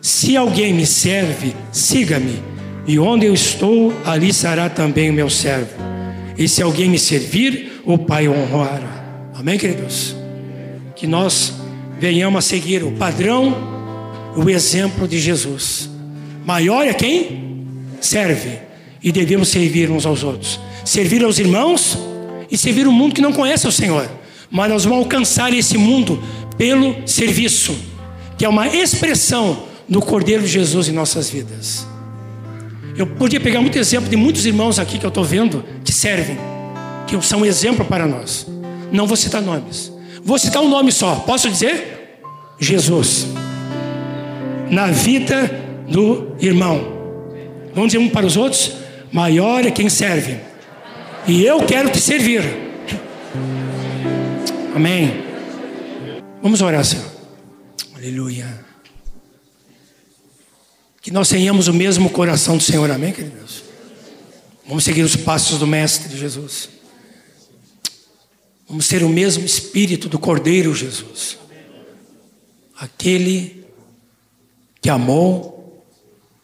Se 0.00 0.36
alguém 0.36 0.72
me 0.72 0.86
serve, 0.86 1.54
siga-me, 1.72 2.42
e 2.86 2.98
onde 2.98 3.26
eu 3.26 3.34
estou, 3.34 3.92
ali 4.04 4.28
estará 4.28 4.68
também 4.68 5.10
o 5.10 5.12
meu 5.12 5.28
servo. 5.28 5.74
E 6.36 6.48
se 6.48 6.62
alguém 6.62 6.88
me 6.88 6.98
servir, 6.98 7.82
o 7.84 7.98
Pai 7.98 8.28
honrará. 8.28 9.30
Amém, 9.34 9.58
queridos? 9.58 10.16
Que 10.96 11.06
nós 11.06 11.52
venhamos 11.98 12.38
a 12.38 12.48
seguir 12.48 12.82
o 12.82 12.92
padrão, 12.92 13.54
o 14.36 14.48
exemplo 14.48 15.06
de 15.06 15.18
Jesus. 15.18 15.90
Maior 16.44 16.86
é 16.86 16.94
quem? 16.94 17.49
Serve 18.00 18.58
e 19.02 19.12
devemos 19.12 19.48
servir 19.48 19.90
uns 19.90 20.06
aos 20.06 20.22
outros. 20.22 20.60
Servir 20.84 21.24
aos 21.24 21.38
irmãos 21.38 21.98
e 22.50 22.56
servir 22.56 22.86
o 22.86 22.92
mundo 22.92 23.14
que 23.14 23.20
não 23.20 23.32
conhece 23.32 23.66
o 23.66 23.72
Senhor. 23.72 24.08
Mas 24.50 24.70
nós 24.70 24.84
vamos 24.84 25.04
alcançar 25.04 25.52
esse 25.52 25.78
mundo 25.78 26.22
pelo 26.58 27.06
serviço, 27.06 27.74
que 28.36 28.44
é 28.44 28.48
uma 28.48 28.68
expressão 28.68 29.64
do 29.88 30.00
Cordeiro 30.00 30.42
de 30.42 30.48
Jesus 30.48 30.88
em 30.88 30.92
nossas 30.92 31.30
vidas. 31.30 31.86
Eu 32.96 33.06
podia 33.06 33.40
pegar 33.40 33.60
muito 33.60 33.78
exemplo 33.78 34.10
de 34.10 34.16
muitos 34.16 34.44
irmãos 34.44 34.78
aqui 34.78 34.98
que 34.98 35.06
eu 35.06 35.08
estou 35.08 35.24
vendo 35.24 35.64
que 35.84 35.92
servem, 35.92 36.36
que 37.06 37.20
são 37.22 37.46
exemplo 37.46 37.84
para 37.84 38.06
nós. 38.06 38.46
Não 38.92 39.06
vou 39.06 39.16
citar 39.16 39.40
nomes. 39.40 39.92
Vou 40.22 40.38
citar 40.38 40.62
um 40.62 40.68
nome 40.68 40.92
só. 40.92 41.14
Posso 41.16 41.48
dizer? 41.48 42.20
Jesus. 42.58 43.26
Na 44.70 44.88
vida 44.88 45.50
do 45.88 46.36
irmão. 46.40 46.99
Vamos 47.80 47.94
dizer 47.94 48.04
um 48.04 48.10
para 48.10 48.26
os 48.26 48.36
outros? 48.36 48.72
Maior 49.10 49.64
é 49.64 49.70
quem 49.70 49.88
serve. 49.88 50.38
E 51.26 51.42
eu 51.42 51.64
quero 51.64 51.90
te 51.90 51.98
servir. 51.98 52.42
Amém. 54.76 55.24
Vamos 56.42 56.60
orar, 56.60 56.84
Senhor. 56.84 57.10
Aleluia. 57.96 58.62
Que 61.00 61.10
nós 61.10 61.30
tenhamos 61.30 61.68
o 61.68 61.72
mesmo 61.72 62.10
coração 62.10 62.58
do 62.58 62.62
Senhor, 62.62 62.90
amém, 62.90 63.14
queridos? 63.14 63.64
Vamos 64.66 64.84
seguir 64.84 65.02
os 65.02 65.16
passos 65.16 65.58
do 65.58 65.66
Mestre 65.66 66.14
Jesus. 66.14 66.68
Vamos 68.68 68.86
ter 68.88 69.02
o 69.02 69.08
mesmo 69.08 69.46
espírito 69.46 70.06
do 70.06 70.18
Cordeiro 70.18 70.74
Jesus. 70.74 71.38
Aquele 72.76 73.64
que 74.82 74.90
amou, 74.90 75.82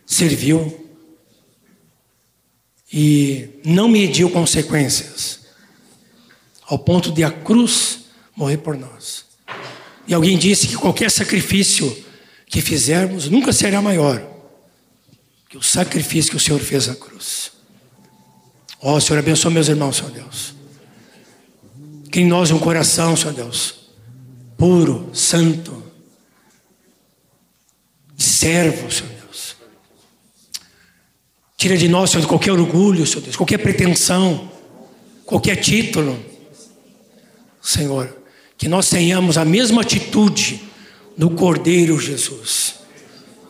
serviu 0.07 0.86
e 2.93 3.49
não 3.65 3.89
mediu 3.89 4.31
consequências, 4.31 5.41
ao 6.67 6.79
ponto 6.79 7.13
de 7.13 7.25
a 7.25 7.31
cruz 7.31 8.07
morrer 8.35 8.59
por 8.59 8.77
nós. 8.77 9.25
E 10.07 10.15
alguém 10.15 10.39
disse 10.39 10.69
que 10.69 10.77
qualquer 10.77 11.11
sacrifício 11.11 12.05
que 12.47 12.61
fizermos 12.61 13.29
nunca 13.29 13.53
será 13.53 13.83
maior 13.83 14.25
que 15.49 15.57
o 15.57 15.63
sacrifício 15.63 16.31
que 16.31 16.37
o 16.37 16.41
Senhor 16.41 16.61
fez 16.61 16.87
na 16.87 16.95
cruz. 16.95 17.53
Ó 18.81 18.95
oh, 18.95 19.01
Senhor, 19.01 19.19
abençoe 19.19 19.53
meus 19.53 19.69
irmãos, 19.69 19.97
Senhor 19.97 20.13
Deus. 20.13 20.55
Que 22.11 22.21
em 22.21 22.27
nós 22.27 22.51
um 22.51 22.59
coração, 22.59 23.17
Senhor 23.17 23.33
Deus, 23.35 23.91
puro, 24.57 25.11
santo, 25.15 25.83
servo, 28.17 28.91
Senhor 28.91 29.16
Tira 31.57 31.77
de 31.77 31.89
nós, 31.89 32.11
Senhor, 32.11 32.27
qualquer 32.27 32.53
orgulho, 32.53 33.07
Senhor 33.07 33.23
Deus, 33.23 33.37
qualquer 33.37 33.59
pretensão, 33.59 34.51
qualquer 35.25 35.57
título. 35.57 36.19
Senhor, 37.63 38.15
que 38.59 38.69
nós 38.69 38.89
tenhamos 38.91 39.39
a 39.39 39.45
mesma 39.45 39.81
atitude 39.81 40.63
do 41.17 41.31
Cordeiro 41.31 41.99
Jesus. 41.99 42.75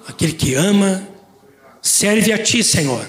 Aquele 0.07 0.33
que 0.33 0.55
ama, 0.55 1.07
serve 1.83 2.33
a 2.33 2.39
Ti, 2.39 2.63
Senhor. 2.63 3.05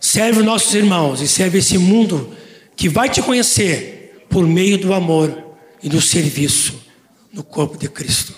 Serve 0.00 0.40
os 0.40 0.46
nossos 0.46 0.74
irmãos 0.74 1.20
e 1.20 1.28
serve 1.28 1.58
esse 1.58 1.76
mundo 1.76 2.34
que 2.74 2.88
vai 2.88 3.10
te 3.10 3.20
conhecer 3.20 4.24
por 4.30 4.46
meio 4.46 4.78
do 4.78 4.94
amor 4.94 5.56
e 5.82 5.88
do 5.88 6.00
serviço 6.00 6.80
no 7.30 7.44
corpo 7.44 7.76
de 7.76 7.88
Cristo. 7.88 8.34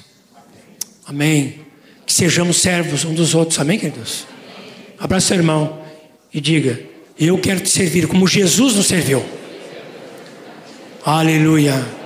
Amém. 1.06 1.60
Que 2.04 2.12
sejamos 2.12 2.56
servos 2.56 3.04
um 3.04 3.14
dos 3.14 3.32
outros. 3.32 3.60
Amém, 3.60 3.78
queridos? 3.78 4.26
Abraça 4.98 5.28
seu 5.28 5.36
irmão 5.36 5.80
e 6.32 6.40
diga: 6.40 6.80
Eu 7.18 7.38
quero 7.38 7.60
te 7.60 7.68
servir 7.68 8.06
como 8.06 8.26
Jesus 8.26 8.76
nos 8.76 8.86
serviu. 8.86 9.24
Aleluia. 11.04 12.01